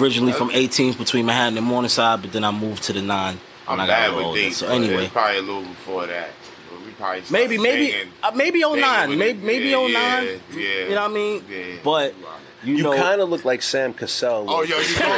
[0.00, 3.38] originally from 18th between Manhattan and Morningside, but then I moved to the nine
[3.68, 4.40] I'm I got a bad with older.
[4.40, 4.56] dates.
[4.58, 6.30] So anyway, probably a little before that.
[6.70, 9.76] But we probably started maybe maybe banging- uh, maybe 09, maybe with maybe it.
[9.76, 9.92] 09.
[9.92, 11.44] Yeah, yeah, You know what I mean?
[11.50, 11.64] Yeah.
[11.84, 12.14] But
[12.64, 14.46] you, You know, kind of look like Sam Cassell.
[14.48, 15.10] Oh, yo, you going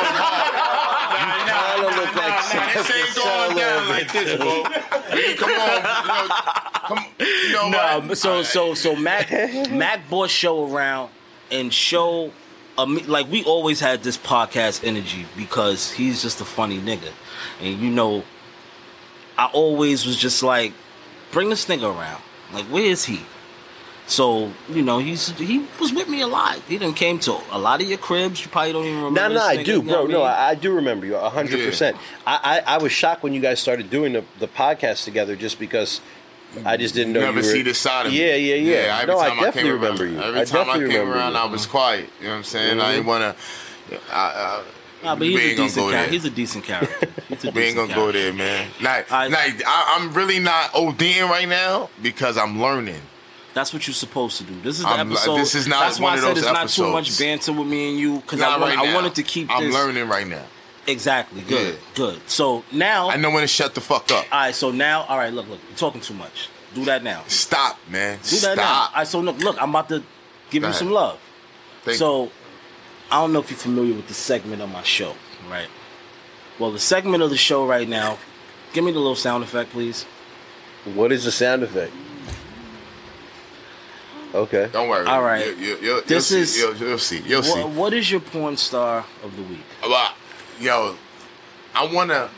[1.19, 4.62] kind of look like Sam This ain't going down like this, bro.
[5.36, 6.28] Come on, you know,
[6.89, 8.19] come, you know No, what?
[8.19, 9.31] so so so Mac
[9.70, 11.11] Mac bought show around
[11.51, 12.32] and show
[12.77, 17.11] um, like we always had this podcast energy because he's just a funny nigga,
[17.61, 18.23] and you know,
[19.36, 20.73] I always was just like,
[21.32, 22.23] bring this nigga around.
[22.53, 23.20] Like, where is he?
[24.09, 26.61] So you know he's he was with me a lot.
[26.67, 28.43] He done came to a lot of your cribs.
[28.43, 29.21] You probably don't even remember.
[29.21, 29.93] No, no, this I do, bro.
[29.93, 30.17] No, I mean?
[30.17, 31.97] I, I do remember you a hundred percent.
[32.27, 35.59] I, I I was shocked when you guys started doing the, the podcast together, just
[35.61, 36.01] because
[36.65, 37.21] I just didn't know.
[37.21, 38.19] never you were, see this side of me.
[38.19, 38.99] Yeah, yeah, yeah.
[39.03, 40.23] every no, I time definitely came remember around, you.
[40.23, 41.39] Every I time I came around, you.
[41.39, 42.09] I was quiet.
[42.19, 42.81] You know what I'm saying?
[42.81, 43.09] I didn't mm-hmm.
[43.09, 44.01] want to.
[44.11, 44.65] I, I,
[45.03, 46.13] Nah, but he's a ain't gonna decent go character.
[46.13, 47.09] He's a decent character.
[47.29, 48.69] He's We ain't gonna go there, man.
[48.83, 53.01] Like, I- like I, I'm really not ODing right now because I'm learning.
[53.59, 54.55] That's what you're supposed to do.
[54.61, 55.37] This is the I'm like- episode.
[55.39, 57.67] this is not That's why one I said those it's not too much banter with
[57.67, 60.27] me and you because I, want, right I wanted to keep I'm this learning right
[60.27, 60.45] now.
[60.87, 61.75] exactly good.
[61.75, 61.81] Yeah.
[61.97, 62.21] Good.
[62.31, 64.25] So now, I know when to shut the fuck up.
[64.33, 64.55] all right.
[64.55, 65.33] So now, all right.
[65.33, 65.59] Look, look.
[65.69, 66.49] You're talking too much.
[66.75, 67.25] Do that now.
[67.27, 68.19] Stop, man.
[68.23, 68.63] Do that now.
[68.63, 68.91] Stop.
[68.93, 69.07] All right.
[69.09, 69.61] So look, look.
[69.61, 70.03] I'm about to
[70.51, 70.75] give Go you ahead.
[70.79, 71.19] some love.
[71.85, 72.31] Thank so
[73.11, 75.15] I don't know if you're familiar with the segment of my show,
[75.51, 75.69] right?
[76.59, 78.19] Well, the segment of the show right now.
[78.73, 80.05] Give me the little sound effect, please.
[80.95, 81.93] What is the sound effect?
[84.35, 84.69] Okay.
[84.73, 85.07] Don't worry.
[85.07, 85.47] All right.
[85.47, 86.61] You, you, you'll, This you'll is- see.
[86.61, 87.21] You'll, you'll see.
[87.27, 87.61] You'll see.
[87.63, 89.61] What, what is your porn star of the week?
[89.83, 90.15] Uh, well,
[90.61, 90.95] yo,
[91.75, 92.29] I wanna.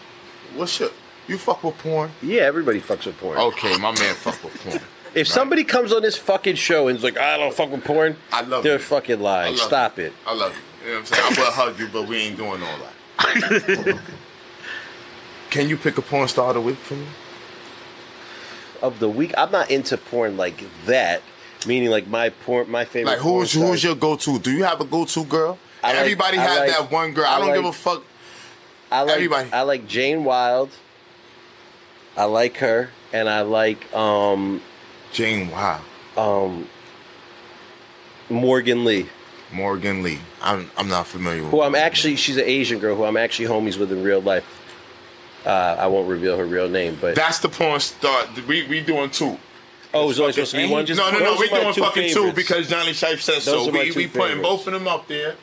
[0.54, 0.90] What's your?
[1.28, 2.10] You fuck with porn?
[2.22, 3.38] Yeah, everybody fucks with porn.
[3.38, 4.80] Okay, my man fuck with porn.
[5.14, 8.16] if somebody comes on this fucking show and is like, I don't fuck with porn,
[8.32, 8.78] I love they're you.
[8.78, 9.56] fucking I lying.
[9.56, 10.04] Stop you.
[10.06, 10.12] it.
[10.26, 10.86] I love you.
[10.88, 11.24] You know what I'm saying?
[11.26, 13.98] I'm gonna hug you, but we ain't doing all that.
[15.50, 17.06] Can you pick a porn star of the week for me?
[18.82, 21.22] Of the week, I'm not into porn like that.
[21.66, 23.12] Meaning, like my porn, my favorite.
[23.12, 24.38] Like who's who's stars- your go-to?
[24.38, 25.58] Do you have a go-to girl?
[25.82, 27.26] I Everybody I has like- that one girl.
[27.26, 28.02] I, I don't give a fuck.
[28.90, 29.52] I like, everybody.
[29.52, 30.70] I like Jane Wilde.
[32.16, 34.62] I like her, and I like um
[35.12, 35.82] Jane Wilde.
[36.16, 36.66] um
[38.28, 39.08] Morgan Lee,
[39.52, 40.18] Morgan Lee.
[40.42, 41.50] I'm I'm not familiar with.
[41.50, 42.16] who I'm actually.
[42.16, 44.44] She's an Asian girl who I'm actually homies with in real life.
[45.44, 48.24] Uh, I won't reveal her real name, but That's the porn star.
[48.46, 49.38] We we doing two.
[49.92, 50.86] Oh, it was only supposed to be one.
[50.86, 51.36] just- No, no, no.
[51.36, 53.70] We are doing two fucking two because Jonny Shipe says Those so.
[53.72, 54.42] We we putting favorites.
[54.42, 55.34] both of them up there.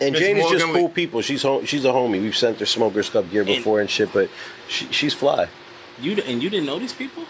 [0.00, 1.20] And Miss Jane is just cool people.
[1.22, 2.20] She's home, she's a homie.
[2.20, 4.30] We've sent her Smokers Club gear before and shit, but
[4.68, 5.48] she, she's fly.
[6.00, 7.24] You and you didn't know these people?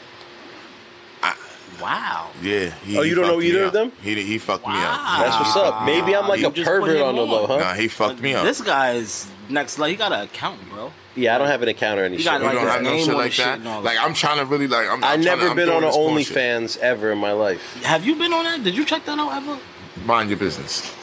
[1.81, 2.31] wow.
[2.41, 2.71] Yeah.
[2.85, 3.93] He, Oh, you he don't know either of them?
[4.03, 4.93] He he fucked me Wow.
[5.19, 5.25] up.
[5.27, 5.85] That's what's up.
[5.85, 7.49] Maybe I'm like You a just pervert on the low, on.
[7.49, 7.57] huh?
[7.59, 8.45] Nah, he fucked me up.
[8.45, 9.79] This guy's next.
[9.79, 10.93] Like he got an accountant, bro.
[11.15, 12.33] Yeah, I don't have an account or any You shit.
[12.33, 13.59] got, you like, don't his have no name shit on like the shit that.
[13.59, 13.99] and all Like.
[14.01, 14.89] I'm trying to really like.
[14.89, 15.05] I'm.
[15.05, 16.37] I I'm never to, I'm been on an this porn shit.
[16.37, 17.83] OnlyFans ever in my life.
[17.85, 18.65] Have you been on that?
[18.65, 19.59] Did you check that out ever?
[20.07, 20.95] Mind your business.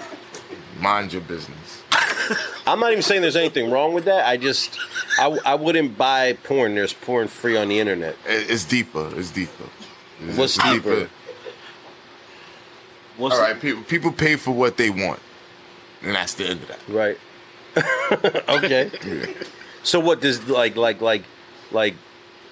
[0.80, 1.82] Mind your business.
[2.66, 4.26] I'm not even saying there's anything wrong with that.
[4.26, 4.78] I just,
[5.18, 6.74] I, I wouldn't buy porn.
[6.74, 8.16] There's porn free on the internet.
[8.26, 9.10] It- It's deeper.
[9.16, 9.64] It's deeper.
[10.26, 11.08] It's What's it's deeper?
[13.16, 15.18] What's All right, people people pay for what they want,
[16.02, 16.78] and that's the end of that.
[16.88, 17.18] Right.
[18.48, 18.90] okay.
[19.82, 21.24] So what does like like like
[21.70, 21.94] like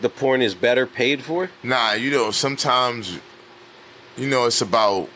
[0.01, 1.51] the porn is better paid for?
[1.63, 3.19] Nah, you know, sometimes,
[4.17, 5.09] you know, it's about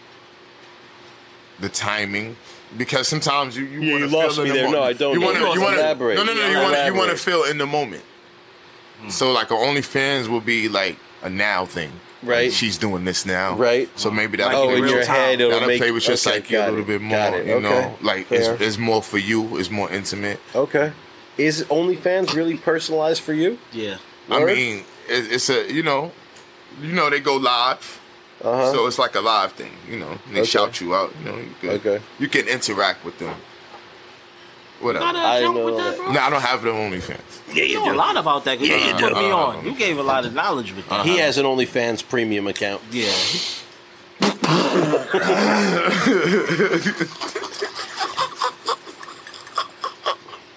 [1.59, 2.37] the timing.
[2.77, 4.71] Because sometimes you, you Yeah, want you to lost feel in me the there.
[4.71, 4.83] No.
[4.85, 6.15] I don't You want to, You you want to, elaborate.
[6.17, 6.41] no, no, no.
[6.47, 8.05] You You want to, you want to feel in the moment.
[9.03, 9.09] Hmm.
[9.09, 11.91] So like, a OnlyFans will be like a now thing.
[12.23, 12.53] Like, Right.
[12.53, 13.55] she's doing this now.
[13.55, 13.89] Right.
[13.99, 15.17] So maybe Like that'll Oh, play in with your time.
[15.17, 17.19] head, it'll that'll make play with your okay, psyche a little it, bit more.
[17.19, 18.55] got You okay, know, like fair.
[18.55, 19.57] it's, it's more for you.
[19.57, 20.39] It's more intimate.
[20.55, 20.93] Okay.
[21.39, 23.59] Is OnlyFans really personalized for you?
[23.73, 23.97] yeah.
[24.31, 24.55] I Word?
[24.55, 24.77] mean,
[25.09, 26.13] it, it's a you know,
[26.83, 27.99] you know they go live.
[28.43, 28.73] Uh-huh.
[28.73, 30.19] So it's like a live thing, you know.
[30.33, 30.49] They Okay.
[30.49, 31.37] shout you out, you know.
[31.39, 32.01] You can, Okay.
[32.19, 33.35] You can interact with them.
[34.81, 35.05] Whatever.
[35.05, 36.03] Got an I account know with that, that.
[36.05, 36.13] bro?
[36.13, 37.55] No, I don't have the OnlyFans.
[37.55, 38.59] Yeah, You know a lot about that.
[38.59, 39.21] 'cause Yeah, you you put do.
[39.21, 39.65] me Uh, on.
[39.67, 41.05] You gave a lot of knowledge with that.
[41.05, 42.81] He has an OnlyFans premium account.
[42.91, 43.13] Yeah.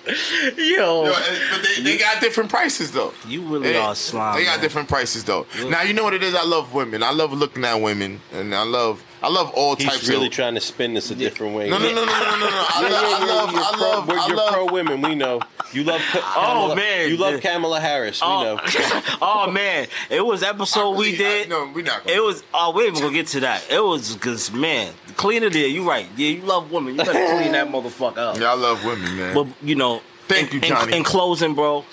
[0.57, 1.05] Yo.
[1.05, 1.13] No,
[1.51, 3.13] but they, they got different prices though.
[3.27, 4.35] You really They, are slime.
[4.37, 4.61] they got man.
[4.61, 5.45] different prices though.
[5.59, 5.69] Look.
[5.69, 6.35] Now you know what it is.
[6.35, 7.03] I love women.
[7.03, 10.33] I love looking at women, and I love I love all He's types really of.
[10.33, 11.69] trying to spin this a different way.
[11.69, 12.49] no, no, no, no, no, no, no.
[12.69, 14.53] I love, I love, I love, we're- I you're love.
[14.53, 15.01] pro women.
[15.01, 15.39] We know
[15.71, 16.01] you love.
[16.11, 17.09] Ka- oh, Kamala, man.
[17.09, 18.19] you love Kamala Harris.
[18.21, 18.43] We oh.
[18.43, 18.59] know.
[18.61, 21.49] Oh, oh man, it was episode we I- did.
[21.49, 22.03] no, we not.
[22.03, 22.43] Gonna It was.
[22.53, 23.65] Oh, we ain't even gonna get to that.
[23.71, 25.67] It was because man, cleaner there.
[25.67, 26.07] You right.
[26.17, 26.93] Yeah, you love women.
[26.95, 28.37] You better clean that motherfucker up.
[28.39, 29.33] Yeah, I love women, man.
[29.33, 30.97] But you know, Thank in, you, in- Jonny.
[30.97, 31.85] In, closing, bro,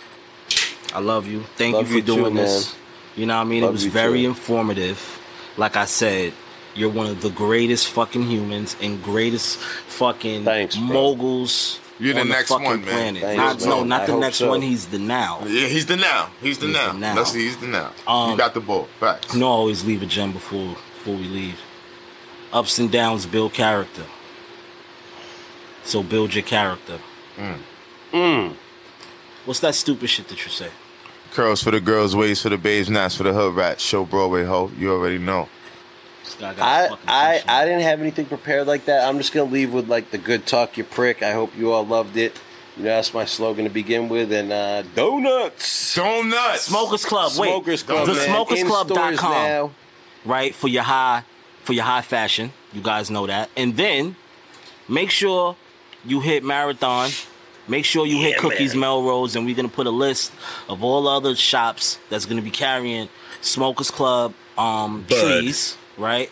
[0.94, 1.42] I love you.
[1.56, 2.72] Thank Love you you for too, doing this.
[2.72, 2.76] man.
[3.16, 3.62] You know what I mean?
[3.62, 4.28] Love it was very too.
[4.28, 5.18] informative.
[5.56, 6.32] Like I said,
[6.74, 11.80] you're one of the greatest fucking humans and greatest fucking Thanks, moguls.
[11.98, 13.14] You're the on next fucking one, man.
[13.16, 13.22] planet.
[13.22, 14.48] Thanks, not, no, not I the next so.
[14.48, 14.62] one.
[14.62, 15.40] He's the now.
[15.44, 16.30] yeah, he's the now.
[16.40, 16.92] He's the He's now.
[16.92, 17.14] the now.
[17.16, 17.92] That's he's the now.
[18.06, 18.84] Um, you got the ball.
[19.00, 19.34] Facts.
[19.34, 21.60] You know, I always leave a gem before before we leave.
[22.52, 24.04] Ups and downs build character.
[25.84, 26.98] So build your character.
[28.12, 28.54] Mm.
[29.44, 30.70] What's that stupid shit that you say?
[31.32, 33.82] Curls for the girls, waves for the babes, knots for the hood rats.
[33.84, 34.70] Show Broadway ho.
[34.76, 35.48] You already know.
[36.24, 37.42] This guy got a I fucking I.
[37.46, 39.08] I didn't have anything prepared like that.
[39.08, 41.22] I'm just gonna leave with like the good talk, you prick.
[41.22, 42.36] I hope you all loved it.
[42.76, 45.94] You know that's my slogan to begin with, and uh, donuts.
[45.94, 46.62] Donuts.
[46.62, 47.32] Smokers Club.
[47.38, 48.28] Wait, Smokers Club, the man.
[48.28, 49.08] smokersclub.com.
[49.12, 49.70] In stores now.
[50.24, 50.54] right?
[50.54, 51.24] For your high,
[51.70, 52.52] for your high fashion.
[52.72, 53.48] You guys know that.
[53.56, 54.16] And then
[54.88, 55.54] make sure
[56.04, 57.10] you hit Marathon.
[57.68, 60.32] Make sure you hit Cookies Melrose, and we're gonna put a list
[60.68, 63.08] of all the other shops that's gonna be carrying
[63.40, 66.28] Smokers Club um, trees, right?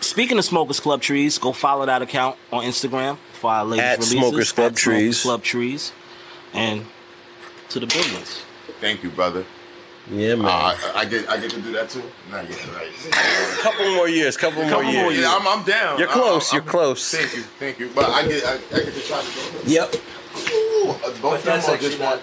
[0.00, 3.98] Speaking of Smokers Club trees, go follow that account on Instagram for our latest At
[3.98, 4.18] releases.
[4.18, 5.20] Smokers Club At Trees.
[5.20, 5.92] Smokers Club trees,
[6.54, 6.86] and
[7.68, 8.40] to the business.
[8.80, 9.44] Thank you, brother.
[10.10, 10.46] Yeah, man.
[10.46, 12.02] Uh, I, I get I get to do that too.
[12.30, 12.90] Not yet, right?
[13.62, 14.36] couple more years.
[14.36, 15.02] Couple, more Couple years.
[15.02, 15.26] more years.
[15.28, 15.98] I'm, I'm down.
[15.98, 17.10] You're close, I- you're close.
[17.14, 17.90] Thank you, thank you.
[17.94, 19.60] But I get I, I get to try to go.
[19.66, 19.94] Yep.
[20.52, 22.18] Ooh, both that's them or just one?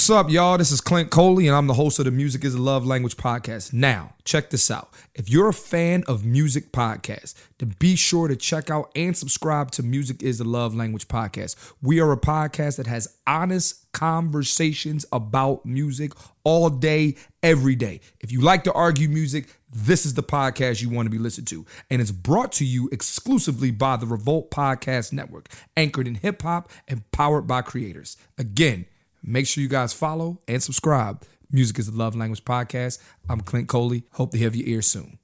[0.00, 0.56] What's up, y'all?
[0.56, 3.18] This is Clint Coley, and I'm the host of the Music is a Love Language
[3.18, 3.74] podcast.
[3.74, 4.88] Now, check this out.
[5.14, 9.70] If you're a fan of music podcasts, then be sure to check out and subscribe
[9.72, 11.54] to Music is a Love Language podcast.
[11.82, 16.12] We are a podcast that has honest conversations about music
[16.44, 18.00] all day, every day.
[18.20, 21.48] If you like to argue music, this is the podcast you want to be listened
[21.48, 21.66] to.
[21.90, 26.70] And it's brought to you exclusively by the Revolt Podcast Network, anchored in hip hop
[26.88, 28.16] and powered by creators.
[28.38, 28.86] Again,
[29.22, 31.24] Make sure you guys follow and subscribe.
[31.50, 32.98] Music is the Love Language Podcast.
[33.28, 34.04] I'm Clint Coley.
[34.12, 35.19] Hope to have your ear soon.